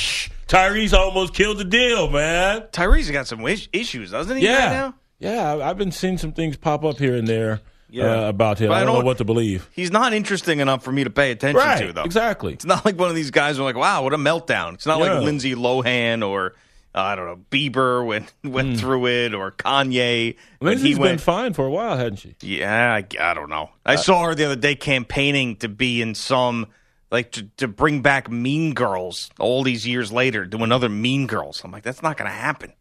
Tyrese 0.48 0.94
almost 0.94 1.34
killed 1.34 1.60
the 1.60 1.64
deal, 1.64 2.10
man. 2.10 2.62
Tyrese 2.72 3.12
got 3.14 3.28
some 3.28 3.46
is- 3.48 3.70
issues, 3.72 4.12
doesn't 4.12 4.36
he? 4.38 4.44
Yeah, 4.44 4.66
Right 4.66 4.72
now? 4.74 4.96
yeah. 5.20 5.70
I've 5.70 5.78
been 5.78 5.92
seeing 5.92 6.18
some 6.18 6.32
things 6.34 6.58
pop 6.58 6.84
up 6.84 6.98
here 6.98 7.16
and 7.16 7.28
there 7.28 7.62
Yeah. 7.90 8.26
uh, 8.26 8.30
about 8.30 8.60
him. 8.60 8.72
I 8.72 8.78
I 8.78 8.80
don't 8.80 8.88
know 8.88 8.94
don't- 8.96 9.06
what 9.06 9.20
to 9.20 9.24
believe. 9.24 9.70
He's 9.74 9.92
not 9.92 10.12
interesting 10.14 10.60
enough 10.60 10.84
for 10.84 10.92
me 10.92 11.04
to 11.04 11.12
pay 11.12 11.32
attention 11.32 11.62
Right, 11.62 11.86
to, 11.88 11.94
though. 11.94 12.04
exactly. 12.04 12.54
It's 12.54 12.66
not 12.66 12.84
like 12.84 12.98
one 12.98 13.10
of 13.10 13.16
these 13.16 13.30
guys 13.32 13.56
who 13.58 13.62
are 13.62 13.66
like, 13.66 13.76
wow, 13.78 14.04
what 14.04 14.14
a 14.14 14.18
meltdown. 14.18 14.74
It's 14.74 14.88
not 14.88 15.00
Yeah. 15.00 15.14
like 15.14 15.24
Lindsay 15.24 15.54
Lohan 15.56 16.28
or, 16.28 16.56
uh, 16.94 17.00
I 17.00 17.16
don't 17.16 17.26
know, 17.26 17.40
Bieber 17.50 18.06
went, 18.06 18.34
went 18.44 18.80
through 18.80 19.08
it 19.08 19.34
or 19.34 19.52
Kanye. 19.52 20.36
Lindsay's 20.60 20.98
he 20.98 21.02
been 21.02 21.18
fine 21.18 21.54
for 21.54 21.66
a 21.66 21.72
while, 21.72 21.98
hasn't 21.98 22.20
she? 22.20 22.36
Yeah, 22.42 22.94
I, 22.94 23.06
I 23.20 23.34
don't 23.34 23.50
know. 23.50 23.70
I 23.86 23.96
saw 23.96 24.26
her 24.26 24.36
the 24.36 24.46
other 24.46 24.56
day 24.56 24.76
campaigning 24.76 25.56
to 25.58 25.70
be 25.70 26.02
in 26.02 26.16
some, 26.16 26.68
like, 27.12 27.32
to, 27.34 27.44
to 27.58 27.68
bring 27.68 28.02
back 28.02 28.30
Mean 28.30 28.74
Girls 28.74 29.30
all 29.40 29.64
these 29.64 29.88
years 29.88 30.12
later, 30.12 30.46
do 30.46 30.64
another 30.64 30.90
Mean 30.90 31.28
Girls. 31.28 31.62
I'm 31.64 31.72
like, 31.72 31.84
that's 31.84 32.02
not 32.02 32.18
going 32.18 32.30
to 32.30 32.36
happen. 32.36 32.74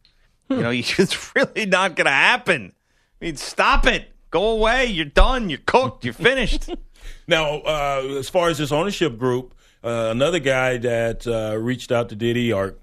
You 0.48 0.62
know, 0.62 0.70
it's 0.74 1.34
really 1.34 1.66
not 1.66 1.94
going 1.94 2.06
to 2.06 2.10
happen. 2.10 2.72
I 3.20 3.24
mean, 3.24 3.36
stop 3.36 3.86
it. 3.86 4.10
Go 4.30 4.50
away. 4.50 4.86
You're 4.86 5.04
done. 5.04 5.50
You're 5.50 5.60
cooked. 5.64 6.04
You're 6.04 6.14
finished. 6.14 6.70
Now, 7.26 7.60
uh, 7.60 8.16
as 8.18 8.28
far 8.28 8.48
as 8.48 8.58
this 8.58 8.72
ownership 8.72 9.16
group, 9.16 9.54
uh, 9.84 10.08
another 10.10 10.38
guy 10.40 10.78
that 10.78 11.26
uh, 11.26 11.56
reached 11.56 11.92
out 11.92 12.08
to 12.08 12.16
Diddy 12.16 12.52
or 12.52 12.74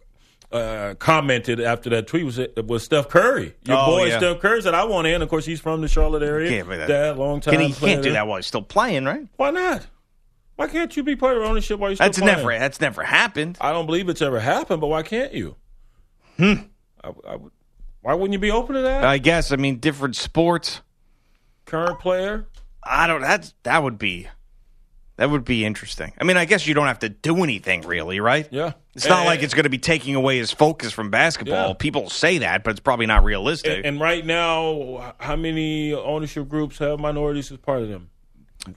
uh, 0.52 0.96
commented 1.00 1.60
after 1.60 1.90
that 1.92 2.08
tweet 2.08 2.26
was 2.26 2.40
was 2.66 2.84
Steph 2.84 3.10
Curry. 3.10 3.54
Your 3.66 3.78
Oh, 3.78 3.86
boy 3.88 4.06
yeah. 4.06 4.18
Steph 4.18 4.40
Curry 4.40 4.62
said, 4.62 4.74
"I 4.74 4.86
want 4.86 5.08
in." 5.08 5.22
Of 5.22 5.30
course, 5.30 5.46
he's 5.46 5.60
from 5.60 5.82
the 5.82 5.88
Charlotte 5.88 6.24
area. 6.24 6.50
Can't 6.50 6.68
that. 6.70 7.18
Long 7.18 7.42
time. 7.42 7.54
Can 7.56 7.62
he 7.62 7.74
can't 7.74 8.02
do 8.02 8.12
that 8.14 8.28
while 8.28 8.38
he's 8.38 8.48
still 8.48 8.62
playing, 8.62 9.06
right? 9.06 9.28
Why 9.36 9.52
not? 9.52 9.86
Why 10.56 10.68
can't 10.68 10.96
you 10.98 11.04
be 11.04 11.16
part 11.16 11.38
of 11.38 11.44
ownership 11.44 11.80
while 11.80 11.90
you're 11.92 11.98
still 11.98 12.08
That's 12.08 12.20
playing? 12.20 12.38
never 12.38 12.50
that's 12.58 12.82
never 12.82 13.04
happened. 13.04 13.58
I 13.62 13.72
don't 13.74 13.86
believe 13.86 14.10
it's 14.10 14.22
ever 14.22 14.40
happened, 14.40 14.82
but 14.82 14.88
why 14.88 15.04
can't 15.04 15.34
you? 15.34 15.56
Hmm. 16.38 16.54
I, 17.04 17.12
I 17.28 17.36
would- 17.36 17.52
why 18.02 18.14
wouldn't 18.14 18.32
you 18.32 18.40
be 18.40 18.52
open 18.52 18.76
to 18.76 18.82
that? 18.84 19.04
I 19.04 19.18
guess. 19.18 19.52
I 19.52 19.58
mean, 19.58 19.80
different 19.80 20.16
sports. 20.16 20.80
Current 21.66 22.00
player. 22.00 22.48
I 22.82 23.06
don't. 23.06 23.20
That's 23.22 23.54
that 23.64 23.84
would 23.84 23.98
be 24.00 24.28
that 25.18 25.30
would 25.30 25.44
be 25.44 25.66
interesting. 25.66 26.14
I 26.18 26.24
mean, 26.24 26.38
I 26.38 26.46
guess 26.46 26.66
you 26.66 26.74
don't 26.74 26.88
have 26.88 27.00
to 27.00 27.10
do 27.10 27.44
anything 27.44 27.82
really, 27.82 28.22
right? 28.22 28.48
Yeah. 28.50 28.74
It's 28.98 29.08
not 29.08 29.20
And- 29.20 29.28
like 29.28 29.44
it's 29.44 29.54
going 29.54 29.64
to 29.64 29.70
be 29.70 29.78
taking 29.78 30.16
away 30.16 30.38
his 30.40 30.52
focus 30.52 30.92
from 30.92 31.10
basketball. 31.12 31.70
Yeah. 31.70 31.74
People 31.78 32.10
say 32.10 32.40
that, 32.40 32.64
but 32.64 32.72
it's 32.72 32.80
probably 32.80 33.06
not 33.06 33.24
realistic. 33.24 33.78
And, 33.78 33.86
and 33.86 34.00
right 34.02 34.26
now, 34.26 35.14
how 35.20 35.36
many 35.36 35.94
ownership 35.94 36.50
groups 36.50 36.80
have 36.80 37.00
minorities 37.00 37.52
as 37.52 37.58
part 37.60 37.84
of 37.84 37.90
them? 37.90 38.10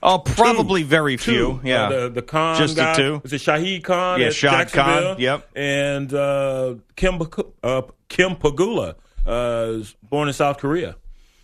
oh, 0.03 0.19
probably 0.19 0.83
very 0.83 1.17
Two. 1.17 1.59
few. 1.59 1.61
Yeah, 1.69 1.85
Uh, 1.87 1.89
the 1.89 2.09
the 2.09 2.21
Khan 2.21 2.57
Just 2.57 2.75
the 2.77 2.93
two? 2.93 3.21
Is 3.25 3.33
it 3.33 3.41
Shahid 3.41 3.83
Khan? 3.83 4.21
Yeah, 4.21 4.29
Shad 4.29 4.71
Khan, 4.71 5.15
yep. 5.19 5.49
And 5.55 6.13
uh, 6.13 6.75
Kim 6.95 7.19
uh, 7.63 7.81
Kim 8.07 8.35
Pegula, 8.35 8.95
uh, 9.25 9.79
born 10.07 10.27
in 10.29 10.33
South 10.33 10.59
Korea. 10.59 10.95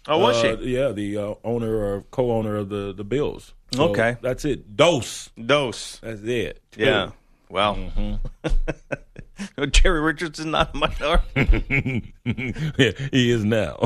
Oh, 0.07 0.19
was 0.19 0.38
Uh, 0.43 0.57
she? 0.61 0.69
Yeah, 0.75 0.91
the 0.93 1.17
uh, 1.17 1.34
owner 1.43 1.75
or 1.75 2.03
co-owner 2.11 2.55
of 2.55 2.69
the 2.69 2.93
the 2.93 3.03
Bills. 3.03 3.53
So 3.73 3.89
Okay. 3.89 4.15
that's 4.21 4.45
it. 4.45 4.78
Dose. 4.78 5.30
Dose. 5.36 5.99
That's 6.01 6.21
it. 6.21 6.61
Two. 6.71 6.86
Yeah. 6.86 7.09
Well, 7.50 7.76
Mm-hmm. 7.76 9.66
Jerry 9.72 10.02
Richardson 10.02 10.52
not 10.52 10.74
a 10.74 10.78
minority. 10.78 12.14
yeah, 12.26 12.91
he 13.12 13.32
is 13.32 13.43
now. 13.45 13.78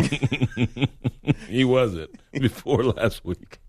he 1.47 1.63
wasn't 1.65 2.09
before 2.31 2.83
last 2.83 3.25
week. 3.25 3.59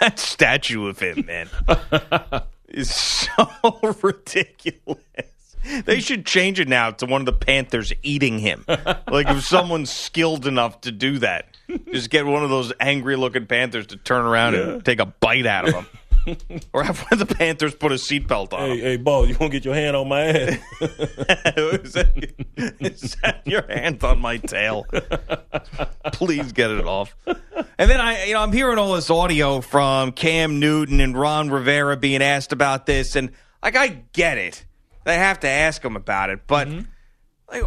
that 0.00 0.18
statue 0.18 0.86
of 0.88 0.98
him, 0.98 1.24
man, 1.26 1.48
is 2.68 2.92
so 2.92 3.46
ridiculous. 4.02 4.98
They 5.84 6.00
should 6.00 6.24
change 6.26 6.58
it 6.58 6.68
now 6.68 6.90
to 6.92 7.06
one 7.06 7.20
of 7.22 7.26
the 7.26 7.32
Panthers 7.34 7.92
eating 8.02 8.38
him. 8.38 8.64
Like 8.66 9.28
if 9.28 9.44
someone's 9.44 9.90
skilled 9.90 10.46
enough 10.46 10.80
to 10.82 10.90
do 10.92 11.18
that, 11.18 11.46
just 11.92 12.10
get 12.10 12.26
one 12.26 12.42
of 12.42 12.50
those 12.50 12.72
angry-looking 12.80 13.46
Panthers 13.46 13.86
to 13.88 13.96
turn 13.96 14.24
around 14.24 14.54
and 14.54 14.84
take 14.84 14.98
a 15.00 15.06
bite 15.06 15.46
out 15.46 15.68
of 15.68 15.74
him, 15.74 15.86
or 16.72 16.82
have 16.82 17.00
one 17.00 17.20
of 17.20 17.28
the 17.28 17.34
Panthers 17.34 17.74
put 17.74 17.92
a 17.92 17.96
seatbelt 17.96 18.52
on 18.52 18.60
Hey, 18.60 18.78
him. 18.78 18.84
hey, 18.84 18.96
Bo, 18.96 19.24
you 19.24 19.36
won't 19.38 19.52
get 19.52 19.64
your 19.64 19.74
hand 19.74 19.96
on 19.96 20.08
my 20.08 20.22
ass. 20.22 20.58
is, 20.80 21.92
that 23.22 23.42
your 23.44 23.62
hand 23.62 24.02
on 24.04 24.20
my 24.20 24.38
tail? 24.38 24.86
Please 26.12 26.52
get 26.52 26.70
it 26.70 26.84
off. 26.84 27.16
And 27.78 27.90
then 27.90 28.00
I, 28.00 28.24
you 28.24 28.34
know, 28.34 28.40
I'm 28.40 28.52
hearing 28.52 28.78
all 28.78 28.94
this 28.94 29.10
audio 29.10 29.60
from 29.60 30.12
Cam 30.12 30.60
Newton 30.60 31.00
and 31.00 31.16
Ron 31.16 31.50
Rivera 31.50 31.96
being 31.96 32.22
asked 32.22 32.52
about 32.52 32.86
this, 32.86 33.16
and 33.16 33.30
like 33.62 33.76
I 33.76 34.02
get 34.12 34.38
it, 34.38 34.64
they 35.04 35.16
have 35.16 35.40
to 35.40 35.48
ask 35.48 35.82
them 35.82 35.96
about 35.96 36.30
it, 36.30 36.40
but 36.46 36.68
mm-hmm. 36.68 36.82
like, 37.50 37.64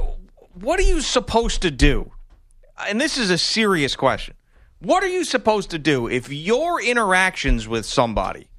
what 0.53 0.79
are 0.79 0.83
you 0.83 1.01
supposed 1.01 1.63
to 1.63 1.71
do? 1.71 2.11
And 2.87 2.99
this 2.99 3.17
is 3.17 3.29
a 3.29 3.37
serious 3.37 3.95
question. 3.95 4.35
What 4.83 5.01
are 5.01 5.07
you 5.07 5.23
supposed 5.23 5.69
to 5.69 5.79
do 5.79 6.09
if 6.09 6.29
your 6.29 6.81
interactions 6.81 7.69
with 7.69 7.85
somebody 7.85 8.49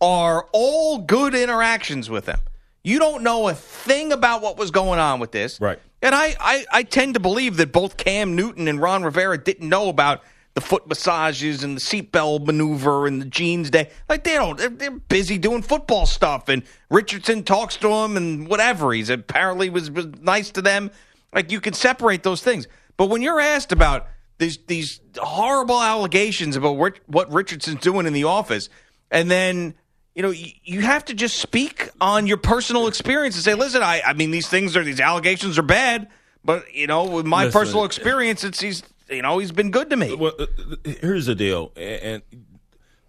are 0.00 0.48
all 0.52 0.96
good 0.96 1.34
interactions 1.34 2.08
with 2.08 2.24
them? 2.24 2.40
You 2.82 2.98
don't 2.98 3.22
know 3.22 3.46
a 3.46 3.54
thing 3.54 4.10
about 4.10 4.40
what 4.40 4.56
was 4.56 4.70
going 4.70 4.98
on 4.98 5.20
with 5.20 5.32
this. 5.32 5.60
Right. 5.60 5.78
And 6.00 6.14
I, 6.14 6.34
I, 6.40 6.64
I 6.72 6.82
tend 6.82 7.12
to 7.12 7.20
believe 7.20 7.58
that 7.58 7.72
both 7.72 7.98
Cam 7.98 8.36
Newton 8.36 8.68
and 8.68 8.80
Ron 8.80 9.02
Rivera 9.02 9.36
didn't 9.36 9.68
know 9.68 9.90
about 9.90 10.22
the 10.54 10.62
foot 10.62 10.88
massages 10.88 11.62
and 11.62 11.76
the 11.76 11.80
seatbelt 11.80 12.46
maneuver 12.46 13.06
and 13.06 13.20
the 13.20 13.26
jeans 13.26 13.68
day. 13.68 13.90
Like 14.08 14.24
they 14.24 14.36
don't. 14.36 14.56
They're, 14.56 14.70
they're 14.70 14.90
busy 14.90 15.36
doing 15.36 15.60
football 15.60 16.06
stuff. 16.06 16.48
And 16.48 16.62
Richardson 16.88 17.44
talks 17.44 17.76
to 17.76 17.88
him 17.88 18.16
and 18.16 18.48
whatever. 18.48 18.94
He's 18.94 19.10
apparently 19.10 19.68
was, 19.68 19.90
was 19.90 20.06
nice 20.22 20.50
to 20.52 20.62
them. 20.62 20.90
Like 21.34 21.52
you 21.52 21.60
can 21.60 21.74
separate 21.74 22.22
those 22.22 22.40
things. 22.40 22.66
But 22.96 23.10
when 23.10 23.20
you're 23.20 23.40
asked 23.40 23.72
about 23.72 24.08
these 24.40 24.58
these 24.66 25.00
horrible 25.18 25.80
allegations 25.80 26.56
about 26.56 26.76
what, 26.76 26.98
what 27.06 27.32
Richardson's 27.32 27.80
doing 27.80 28.06
in 28.06 28.12
the 28.12 28.24
office, 28.24 28.68
and 29.10 29.30
then 29.30 29.74
you 30.14 30.22
know 30.22 30.30
you, 30.30 30.80
have 30.80 31.04
to 31.04 31.14
just 31.14 31.36
speak 31.36 31.90
on 32.00 32.26
your 32.26 32.38
personal 32.38 32.88
experience 32.88 33.36
and 33.36 33.44
say, 33.44 33.54
listen, 33.54 33.82
I 33.82 34.02
I 34.04 34.14
mean 34.14 34.32
these 34.32 34.48
things 34.48 34.76
are 34.76 34.82
these 34.82 34.98
allegations 34.98 35.58
are 35.58 35.62
bad, 35.62 36.08
but 36.44 36.74
you 36.74 36.88
know 36.88 37.04
with 37.04 37.26
my 37.26 37.44
Listen. 37.44 37.60
personal 37.60 37.84
experience, 37.84 38.42
it's 38.42 38.60
he's 38.60 38.82
you 39.08 39.22
know 39.22 39.38
he's 39.38 39.52
been 39.52 39.70
good 39.70 39.90
to 39.90 39.96
me. 39.96 40.14
Well, 40.14 40.32
uh, 40.38 40.46
here's 40.84 41.26
the 41.26 41.34
deal, 41.34 41.70
and, 41.76 42.02
and 42.02 42.22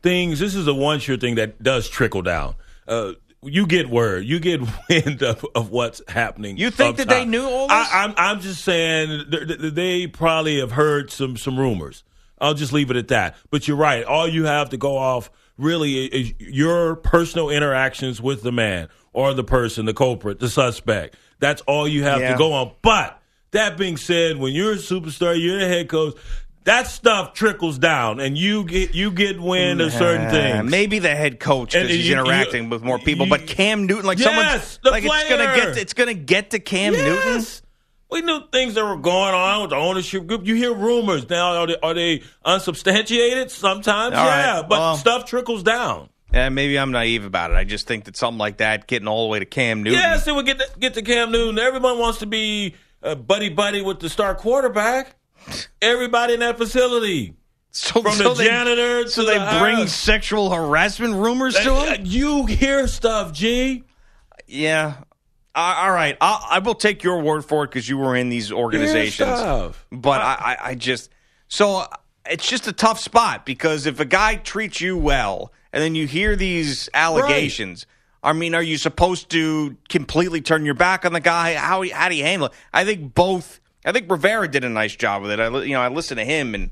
things. 0.03 0.39
This 0.39 0.53
is 0.53 0.67
a 0.67 0.73
one 0.73 0.99
sure 0.99 1.17
thing 1.17 1.35
that 1.35 1.63
does 1.63 1.89
trickle 1.89 2.21
down. 2.21 2.55
Uh, 2.87 3.13
you 3.43 3.65
get 3.65 3.89
word, 3.89 4.23
you 4.25 4.39
get 4.39 4.61
wind 4.89 5.23
of, 5.23 5.45
of 5.55 5.69
what's 5.71 6.01
happening. 6.07 6.57
You 6.57 6.69
think 6.71 6.97
that 6.97 7.07
they 7.09 7.25
knew 7.25 7.43
all 7.43 7.67
this? 7.67 7.75
I, 7.91 8.03
I'm 8.03 8.13
I'm 8.17 8.39
just 8.39 8.63
saying 8.63 9.25
th- 9.31 9.47
th- 9.47 9.73
they 9.73 10.07
probably 10.07 10.59
have 10.59 10.71
heard 10.71 11.11
some 11.11 11.37
some 11.37 11.59
rumors. 11.59 12.03
I'll 12.39 12.53
just 12.55 12.73
leave 12.73 12.89
it 12.91 12.97
at 12.97 13.07
that. 13.09 13.35
But 13.51 13.67
you're 13.67 13.77
right. 13.77 14.03
All 14.03 14.27
you 14.27 14.45
have 14.45 14.69
to 14.71 14.77
go 14.77 14.97
off 14.97 15.29
really 15.57 16.05
is 16.05 16.33
your 16.39 16.95
personal 16.95 17.49
interactions 17.51 18.19
with 18.21 18.41
the 18.41 18.51
man 18.51 18.89
or 19.13 19.33
the 19.33 19.43
person, 19.43 19.85
the 19.85 19.93
culprit, 19.93 20.39
the 20.39 20.49
suspect. 20.49 21.15
That's 21.39 21.61
all 21.63 21.87
you 21.87 22.03
have 22.03 22.19
Yeah. 22.19 22.31
to 22.31 22.37
go 22.37 22.53
on. 22.53 22.71
But 22.81 23.19
that 23.51 23.77
being 23.77 23.97
said, 23.97 24.37
when 24.37 24.53
you're 24.53 24.73
a 24.73 24.77
superstar, 24.77 25.39
you're 25.39 25.59
the 25.59 25.67
head 25.67 25.87
coach. 25.89 26.15
That 26.65 26.85
stuff 26.87 27.33
trickles 27.33 27.79
down, 27.79 28.19
and 28.19 28.37
you 28.37 28.63
get 28.65 28.93
you 28.93 29.09
get 29.11 29.39
wind 29.39 29.81
of 29.81 29.91
certain 29.91 30.29
things. 30.29 30.69
Maybe 30.69 30.99
the 30.99 31.15
head 31.15 31.39
coach 31.39 31.73
And 31.73 31.85
because 31.85 31.97
he's 31.97 32.07
you- 32.07 32.15
you- 32.15 32.21
interacting 32.21 32.69
with 32.69 32.83
more 32.83 32.99
people. 32.99 33.25
you- 33.25 33.31
but 33.31 33.47
Cam 33.47 33.87
Newton, 33.87 34.05
like 34.05 34.19
Yes, 34.19 34.27
someone's 34.27 34.79
the 34.83 34.91
like 34.91 35.03
it's 35.03 35.29
gonna 35.29 35.43
player. 35.53 35.55
get 35.73 35.77
it's 35.77 35.93
gonna 35.93 36.13
get 36.13 36.51
to 36.51 36.59
Cam 36.59 36.93
Newton. 36.93 37.43
We 38.11 38.21
knew 38.21 38.41
things 38.51 38.73
that 38.75 38.83
were 38.85 38.97
going 38.97 39.33
on 39.33 39.61
with 39.61 39.69
the 39.71 39.77
ownership 39.77 40.27
group. 40.27 40.45
You 40.45 40.53
hear 40.55 40.73
rumors 40.73 41.27
now. 41.29 41.55
Are 41.55 41.67
they, 41.67 41.77
are 41.81 41.93
they 41.93 42.21
unsubstantiated? 42.43 43.49
Sometimes, 43.51 44.15
All 44.15 44.25
right, 44.25 44.45
yeah. 44.57 44.61
But 44.61 44.79
well- 44.79 44.95
stuff 44.97 45.25
trickles 45.25 45.63
down. 45.63 46.09
Yeah, 46.33 46.47
maybe 46.49 46.77
I'm 46.79 46.91
naive 46.91 47.25
about 47.25 47.51
it. 47.51 47.55
I 47.55 47.63
just 47.65 47.87
think 47.87 48.05
that 48.05 48.15
something 48.15 48.37
like 48.37 48.57
that 48.57 48.87
getting 48.87 49.07
all 49.07 49.23
the 49.25 49.29
way 49.29 49.39
to 49.39 49.45
Cam 49.45 49.83
Newton. 49.83 49.99
Yes, 49.99 50.27
it 50.27 50.35
would 50.35 50.45
get 50.45 50.59
to, 50.59 50.67
get 50.79 50.93
to 50.93 51.01
Cam 51.01 51.31
Newton. 51.31 51.59
Everyone 51.59 51.97
wants 51.99 52.19
to 52.19 52.25
be 52.25 52.75
uh, 53.03 53.15
buddy 53.15 53.49
buddy 53.49 53.81
with 53.81 53.99
the 53.99 54.09
star 54.09 54.35
quarterback. 54.35 55.15
Everybody 55.81 56.33
in 56.35 56.39
that 56.41 56.57
facility, 56.57 57.33
so, 57.71 58.01
from 58.01 58.13
so 58.13 58.29
the 58.33 58.43
they- 58.43 58.45
janitor 58.49 59.07
so 59.07 59.25
they 59.25 59.37
the 59.37 59.57
bring 59.59 59.75
house. 59.77 59.93
sexual 59.93 60.49
harassment 60.53 61.15
rumors 61.15 61.55
to 61.55 61.73
Uh, 61.73 61.85
him. 61.95 62.01
You 62.05 62.45
hear 62.45 62.87
stuff, 62.87 63.33
G. 63.33 63.83
Yeah. 64.47 64.95
Uh, 65.53 65.75
all 65.79 65.91
right, 65.91 66.15
I'll, 66.21 66.45
I 66.49 66.59
will 66.59 66.75
take 66.75 67.03
your 67.03 67.19
word 67.21 67.43
for 67.43 67.65
it 67.65 67.67
because 67.71 67.89
you 67.89 67.97
were 67.97 68.15
in 68.15 68.29
these 68.29 68.51
organizations. 68.53 69.29
But 69.91 70.21
I, 70.21 70.35
I, 70.39 70.57
I 70.69 70.75
just 70.75 71.09
so 71.49 71.79
uh, 71.79 71.87
it's 72.29 72.47
just 72.47 72.67
a 72.67 72.71
tough 72.71 72.99
spot 72.99 73.45
because 73.45 73.85
if 73.85 73.99
a 73.99 74.05
guy 74.05 74.35
treats 74.35 74.79
you 74.79 74.95
well 74.97 75.51
and 75.73 75.83
then 75.83 75.93
you 75.95 76.07
hear 76.07 76.37
these 76.37 76.87
allegations, 76.93 77.85
I 78.23 78.31
mean, 78.31 78.55
are 78.55 78.63
you 78.63 78.77
supposed 78.77 79.29
to 79.31 79.75
completely 79.89 80.39
turn 80.39 80.63
your 80.63 80.73
back 80.75 81.03
on 81.03 81.11
the 81.11 81.19
guy? 81.19 81.55
How 81.55 81.83
how 81.89 82.07
do 82.07 82.15
you 82.15 82.23
handle 82.23 82.47
it? 82.47 82.53
I 82.73 82.85
think 82.85 83.13
both. 83.13 83.59
I 83.85 83.91
think 83.91 84.09
Rivera 84.09 84.47
did 84.47 84.63
a 84.63 84.69
nice 84.69 84.95
job 84.95 85.21
with 85.23 85.31
it. 85.31 85.39
I 85.39 85.47
you 85.63 85.73
know 85.73 85.81
I 85.81 85.87
listened 85.87 86.19
to 86.19 86.25
him 86.25 86.53
and 86.55 86.69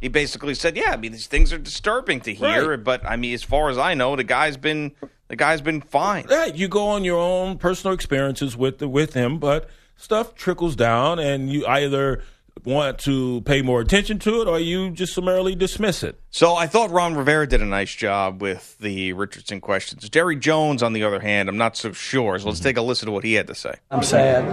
he 0.00 0.08
basically 0.08 0.54
said, 0.54 0.76
"Yeah, 0.76 0.90
I 0.92 0.96
mean 0.96 1.12
these 1.12 1.26
things 1.26 1.52
are 1.52 1.58
disturbing 1.58 2.20
to 2.22 2.34
hear, 2.34 2.70
Right. 2.70 2.84
but 2.84 3.04
I 3.06 3.16
mean 3.16 3.34
as 3.34 3.42
far 3.42 3.68
as 3.70 3.78
I 3.78 3.94
know, 3.94 4.16
the 4.16 4.24
guy's 4.24 4.56
been 4.56 4.92
the 5.28 5.36
guy's 5.36 5.60
been 5.60 5.80
fine." 5.80 6.26
Right, 6.28 6.54
you 6.54 6.68
go 6.68 6.88
on 6.88 7.04
your 7.04 7.18
own 7.18 7.58
personal 7.58 7.94
experiences 7.94 8.56
with 8.56 8.78
the, 8.78 8.88
with 8.88 9.14
him, 9.14 9.38
but 9.38 9.68
stuff 9.96 10.34
trickles 10.34 10.74
down, 10.76 11.18
and 11.18 11.50
you 11.50 11.66
either 11.66 12.22
want 12.64 12.98
to 13.00 13.40
pay 13.42 13.62
more 13.62 13.80
attention 13.80 14.18
to 14.20 14.42
it 14.42 14.48
or 14.48 14.58
you 14.58 14.90
just 14.90 15.14
summarily 15.14 15.54
dismiss 15.54 16.02
it. 16.02 16.20
So 16.30 16.54
I 16.54 16.66
thought 16.66 16.90
Ron 16.90 17.14
Rivera 17.14 17.46
did 17.46 17.60
a 17.60 17.66
nice 17.66 17.94
job 17.94 18.40
with 18.40 18.78
the 18.78 19.12
Richardson 19.12 19.60
questions. 19.60 20.08
Jerry 20.08 20.36
Jones, 20.36 20.82
on 20.82 20.92
the 20.92 21.02
other 21.02 21.20
hand, 21.20 21.48
I'm 21.48 21.56
not 21.56 21.76
so 21.76 21.92
sure. 21.92 22.38
So 22.38 22.48
let's 22.48 22.60
take 22.60 22.76
a 22.76 22.82
listen 22.82 23.06
to 23.06 23.12
what 23.12 23.24
he 23.24 23.34
had 23.34 23.46
to 23.48 23.54
say. 23.54 23.74
I'm 23.90 24.02
sad. 24.02 24.44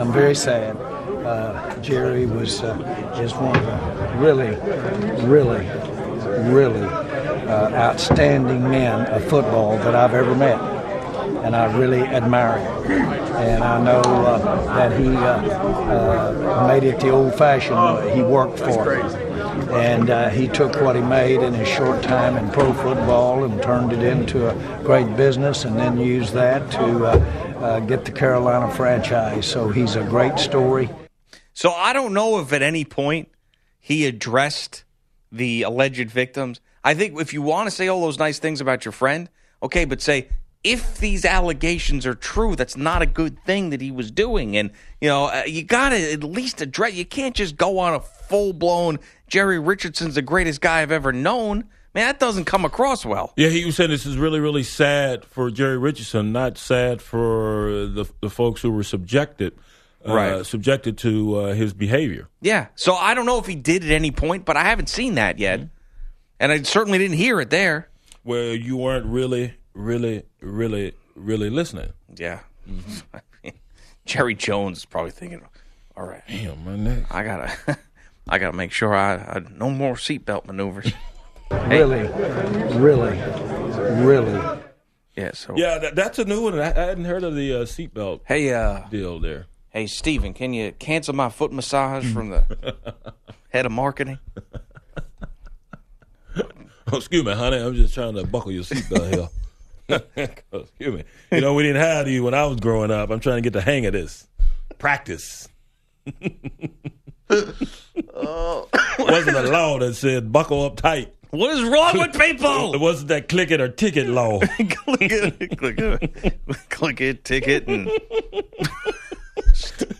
I'm 0.00 0.12
very 0.12 0.34
sad. 0.34 0.76
Uh, 0.76 1.76
Jerry 1.80 2.26
was 2.26 2.62
uh, 2.62 3.20
is 3.22 3.34
one 3.34 3.54
of 3.56 3.66
the 3.66 4.18
really, 4.18 4.56
really, 5.26 5.66
really 6.50 6.82
uh, 7.48 7.70
outstanding 7.74 8.68
men 8.68 9.06
of 9.06 9.24
football 9.24 9.76
that 9.78 9.94
I've 9.94 10.14
ever 10.14 10.34
met, 10.34 10.58
and 11.44 11.54
I 11.56 11.76
really 11.76 12.00
admire 12.00 12.58
him. 12.58 13.02
And 13.38 13.62
I 13.62 13.82
know 13.82 14.00
uh, 14.00 14.64
that 14.76 14.98
he 14.98 15.08
uh, 15.08 15.20
uh, 15.20 16.66
made 16.68 16.84
it 16.84 17.00
the 17.00 17.10
old-fashioned 17.10 17.76
way. 17.76 18.14
He 18.14 18.22
worked 18.22 18.58
for 18.58 18.94
it. 18.94 19.04
And 19.70 20.10
uh, 20.10 20.28
he 20.30 20.48
took 20.48 20.80
what 20.80 20.96
he 20.96 21.02
made 21.02 21.42
in 21.42 21.52
his 21.54 21.68
short 21.68 22.02
time 22.02 22.36
in 22.36 22.50
pro 22.50 22.72
football 22.72 23.44
and 23.44 23.62
turned 23.62 23.92
it 23.92 24.02
into 24.02 24.48
a 24.48 24.82
great 24.82 25.16
business, 25.16 25.64
and 25.64 25.78
then 25.78 25.98
used 25.98 26.32
that 26.34 26.70
to 26.72 27.06
uh, 27.06 27.10
uh, 27.60 27.80
get 27.80 28.04
the 28.04 28.12
Carolina 28.12 28.72
franchise. 28.74 29.46
So 29.46 29.68
he's 29.68 29.96
a 29.96 30.04
great 30.04 30.38
story. 30.38 30.88
So 31.54 31.72
I 31.72 31.92
don't 31.92 32.14
know 32.14 32.40
if 32.40 32.52
at 32.52 32.62
any 32.62 32.84
point 32.84 33.28
he 33.78 34.06
addressed 34.06 34.84
the 35.30 35.62
alleged 35.62 36.10
victims. 36.10 36.60
I 36.84 36.94
think 36.94 37.20
if 37.20 37.32
you 37.34 37.42
want 37.42 37.68
to 37.68 37.70
say 37.70 37.88
all 37.88 38.00
those 38.00 38.18
nice 38.18 38.38
things 38.38 38.60
about 38.60 38.84
your 38.84 38.92
friend, 38.92 39.28
okay, 39.62 39.84
but 39.84 40.00
say 40.00 40.28
if 40.64 40.98
these 40.98 41.24
allegations 41.24 42.04
are 42.06 42.14
true, 42.14 42.56
that's 42.56 42.76
not 42.76 43.00
a 43.02 43.06
good 43.06 43.42
thing 43.44 43.70
that 43.70 43.80
he 43.80 43.90
was 43.90 44.10
doing, 44.10 44.56
and 44.56 44.70
you 45.00 45.08
know 45.08 45.26
uh, 45.26 45.42
you 45.46 45.62
got 45.62 45.90
to 45.90 46.12
at 46.12 46.24
least 46.24 46.60
address. 46.60 46.94
You 46.94 47.04
can't 47.04 47.34
just 47.34 47.56
go 47.56 47.78
on 47.78 47.94
a 47.94 48.00
full 48.00 48.52
blown 48.52 48.98
Jerry 49.28 49.58
Richardson's 49.58 50.14
the 50.16 50.22
greatest 50.22 50.60
guy 50.60 50.82
I've 50.82 50.92
ever 50.92 51.12
known. 51.12 51.64
Man, 51.94 52.06
that 52.06 52.20
doesn't 52.20 52.44
come 52.44 52.64
across 52.64 53.04
well. 53.04 53.32
Yeah, 53.36 53.48
he 53.48 53.64
was 53.64 53.76
saying 53.76 53.90
this 53.90 54.04
is 54.06 54.16
really, 54.18 54.40
really 54.40 54.62
sad 54.62 55.24
for 55.24 55.50
Jerry 55.50 55.78
Richardson, 55.78 56.32
not 56.32 56.58
sad 56.58 57.00
for 57.00 57.86
the 57.86 58.04
the 58.20 58.30
folks 58.30 58.60
who 58.60 58.70
were 58.70 58.82
subjected, 58.82 59.54
uh, 60.06 60.14
Right. 60.14 60.46
subjected 60.46 60.98
to 60.98 61.36
uh, 61.38 61.54
his 61.54 61.72
behavior. 61.72 62.28
Yeah. 62.42 62.66
So 62.74 62.94
I 62.94 63.14
don't 63.14 63.26
know 63.26 63.38
if 63.38 63.46
he 63.46 63.54
did 63.54 63.84
at 63.84 63.90
any 63.90 64.10
point, 64.10 64.44
but 64.44 64.56
I 64.56 64.64
haven't 64.64 64.88
seen 64.88 65.14
that 65.14 65.38
yet. 65.38 65.60
And 66.40 66.52
I 66.52 66.62
certainly 66.62 66.98
didn't 66.98 67.16
hear 67.16 67.40
it 67.40 67.50
there. 67.50 67.88
Well, 68.22 68.54
you 68.54 68.76
weren't 68.76 69.06
really, 69.06 69.54
really, 69.78 70.24
really, 70.40 70.92
really 71.14 71.48
listening. 71.50 71.92
Yeah. 72.16 72.40
Jerry 74.04 74.34
Jones 74.34 74.78
is 74.78 74.84
probably 74.84 75.10
thinking, 75.12 75.40
all 75.96 76.06
right. 76.06 76.22
Damn, 76.28 76.64
my 76.64 76.76
neck. 76.76 77.04
I 77.10 77.22
gotta 77.22 77.78
I 78.28 78.38
gotta 78.38 78.56
make 78.56 78.72
sure 78.72 78.94
I, 78.94 79.14
I 79.14 79.42
no 79.54 79.70
more 79.70 79.94
seatbelt 79.94 80.46
maneuvers. 80.46 80.92
Really, 81.50 82.06
really, 82.78 83.16
really. 84.04 84.58
Yeah, 85.16 85.30
so 85.32 85.54
Yeah, 85.56 85.78
that, 85.78 85.94
that's 85.96 86.18
a 86.18 86.26
new 86.26 86.42
one. 86.42 86.58
I, 86.58 86.66
I 86.66 86.84
hadn't 86.88 87.06
heard 87.06 87.24
of 87.24 87.34
the 87.34 87.54
uh, 87.54 87.64
seatbelt 87.64 88.20
Hey 88.26 88.52
uh 88.52 88.80
deal 88.90 89.18
there. 89.18 89.46
hey 89.70 89.86
Steven, 89.86 90.34
can 90.34 90.52
you 90.52 90.72
cancel 90.72 91.14
my 91.14 91.30
foot 91.30 91.50
massage 91.50 92.12
from 92.12 92.28
the 92.28 92.76
head 93.48 93.64
of 93.64 93.72
marketing? 93.72 94.18
Oh, 96.36 96.96
excuse 96.98 97.24
me, 97.24 97.32
honey. 97.32 97.56
I'm 97.56 97.74
just 97.74 97.94
trying 97.94 98.14
to 98.14 98.26
buckle 98.26 98.52
your 98.52 98.62
seatbelt 98.64 99.14
here. 99.14 99.28
Excuse 99.88 100.94
me. 100.94 101.04
You 101.32 101.40
know, 101.40 101.54
we 101.54 101.62
didn't 101.62 101.82
have 101.82 102.06
these 102.06 102.20
when 102.20 102.34
I 102.34 102.44
was 102.46 102.60
growing 102.60 102.90
up. 102.90 103.10
I'm 103.10 103.20
trying 103.20 103.36
to 103.36 103.42
get 103.42 103.52
the 103.52 103.60
hang 103.60 103.86
of 103.86 103.92
this. 103.92 104.26
Practice. 104.78 105.48
Oh. 108.14 108.68
wasn't 108.98 109.36
a 109.36 109.42
law 109.42 109.78
that 109.78 109.94
said 109.94 110.32
buckle 110.32 110.64
up 110.64 110.76
tight. 110.76 111.14
What 111.30 111.52
is 111.54 111.62
wrong 111.62 111.98
with 111.98 112.18
people? 112.18 112.74
It 112.74 112.80
wasn't 112.80 113.08
that 113.08 113.28
click 113.28 113.50
it 113.50 113.60
or 113.60 113.68
ticket 113.68 114.08
law. 114.08 114.40
click 114.46 115.12
it, 115.12 115.58
click 115.58 115.78
it, 115.78 116.38
click 116.70 117.00
it, 117.00 117.24
ticket, 117.24 117.66
and 117.68 117.90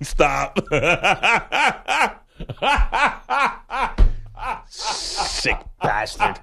Stop. 0.03 0.59
sick 4.68 5.59
bastard. 5.82 6.41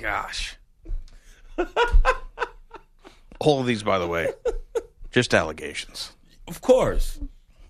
Gosh. 0.00 0.56
All 3.40 3.60
of 3.60 3.66
these, 3.66 3.82
by 3.82 3.98
the 3.98 4.06
way, 4.06 4.28
just 5.10 5.34
allegations. 5.34 6.12
Of 6.48 6.60
course. 6.60 7.18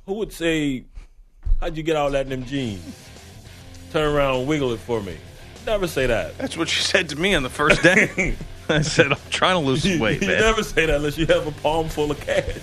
Who 0.07 0.15
would 0.15 0.33
say, 0.33 0.85
How'd 1.61 1.77
you 1.77 1.83
get 1.83 1.97
all 1.97 2.11
that 2.11 2.27
in 2.27 2.31
them 2.31 2.45
jeans? 2.45 3.09
Turn 3.93 4.15
around 4.15 4.41
and 4.41 4.47
wiggle 4.49 4.73
it 4.73 4.81
for 4.81 5.01
me. 5.01 5.17
Never 5.67 5.87
say 5.87 6.07
that. 6.07 6.37
That's 6.37 6.57
what 6.57 6.75
you 6.77 6.83
said 6.83 7.09
to 7.11 7.17
me 7.17 7.35
on 7.35 7.43
the 7.43 7.49
first 7.51 7.83
day. 7.83 8.37
I 8.69 8.83
said, 8.83 9.13
I'm 9.13 9.19
trying 9.31 9.55
to 9.61 9.67
lose 9.67 9.83
some 9.83 9.99
weight, 9.99 10.21
you 10.23 10.29
man. 10.29 10.41
never 10.41 10.63
say 10.63 10.87
that 10.87 10.97
unless 10.97 11.17
you 11.17 11.27
have 11.27 11.47
a 11.47 11.53
palm 11.63 11.89
full 11.89 12.11
of 12.11 12.21
cash. 12.21 12.57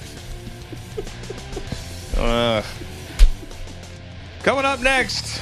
Uh, 2.18 2.62
coming 4.44 4.66
up 4.66 4.80
next, 4.82 5.42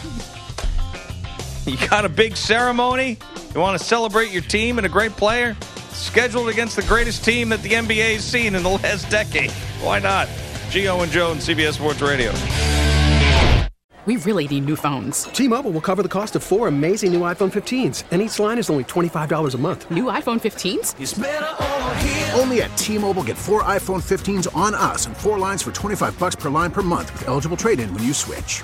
you 1.79 1.87
got 1.87 2.05
a 2.05 2.09
big 2.09 2.35
ceremony. 2.35 3.17
You 3.53 3.59
want 3.59 3.79
to 3.79 3.85
celebrate 3.85 4.31
your 4.31 4.41
team 4.41 4.77
and 4.77 4.85
a 4.85 4.89
great 4.89 5.11
player? 5.11 5.55
Scheduled 5.91 6.49
against 6.49 6.75
the 6.75 6.81
greatest 6.83 7.23
team 7.23 7.49
that 7.49 7.61
the 7.61 7.71
NBA 7.71 8.13
has 8.13 8.23
seen 8.23 8.55
in 8.55 8.63
the 8.63 8.69
last 8.83 9.09
decade. 9.09 9.51
Why 9.81 9.99
not? 9.99 10.27
Gio 10.69 11.03
and 11.03 11.11
Joe 11.11 11.31
and 11.31 11.39
CBS 11.39 11.73
Sports 11.73 12.01
Radio. 12.01 12.31
We 14.05 14.15
really 14.17 14.47
need 14.47 14.65
new 14.65 14.75
phones. 14.75 15.23
T-Mobile 15.23 15.71
will 15.71 15.81
cover 15.81 16.01
the 16.01 16.09
cost 16.09 16.35
of 16.35 16.41
four 16.41 16.67
amazing 16.67 17.11
new 17.11 17.19
iPhone 17.21 17.51
15s, 17.51 18.05
and 18.09 18.21
each 18.21 18.39
line 18.39 18.57
is 18.57 18.69
only 18.69 18.85
$25 18.85 19.53
a 19.53 19.57
month. 19.57 19.91
New 19.91 20.05
iPhone 20.05 20.39
15s? 20.39 22.33
Only 22.39 22.61
at 22.61 22.75
T-Mobile 22.77 23.23
get 23.23 23.37
four 23.37 23.61
iPhone 23.63 24.01
15s 24.01 24.47
on 24.55 24.73
us 24.73 25.05
and 25.05 25.15
four 25.15 25.37
lines 25.37 25.61
for 25.61 25.71
25 25.71 26.17
bucks 26.17 26.35
per 26.35 26.49
line 26.49 26.71
per 26.71 26.81
month 26.81 27.11
with 27.11 27.27
eligible 27.27 27.57
trade-in 27.57 27.93
when 27.93 28.03
you 28.03 28.13
switch. 28.13 28.63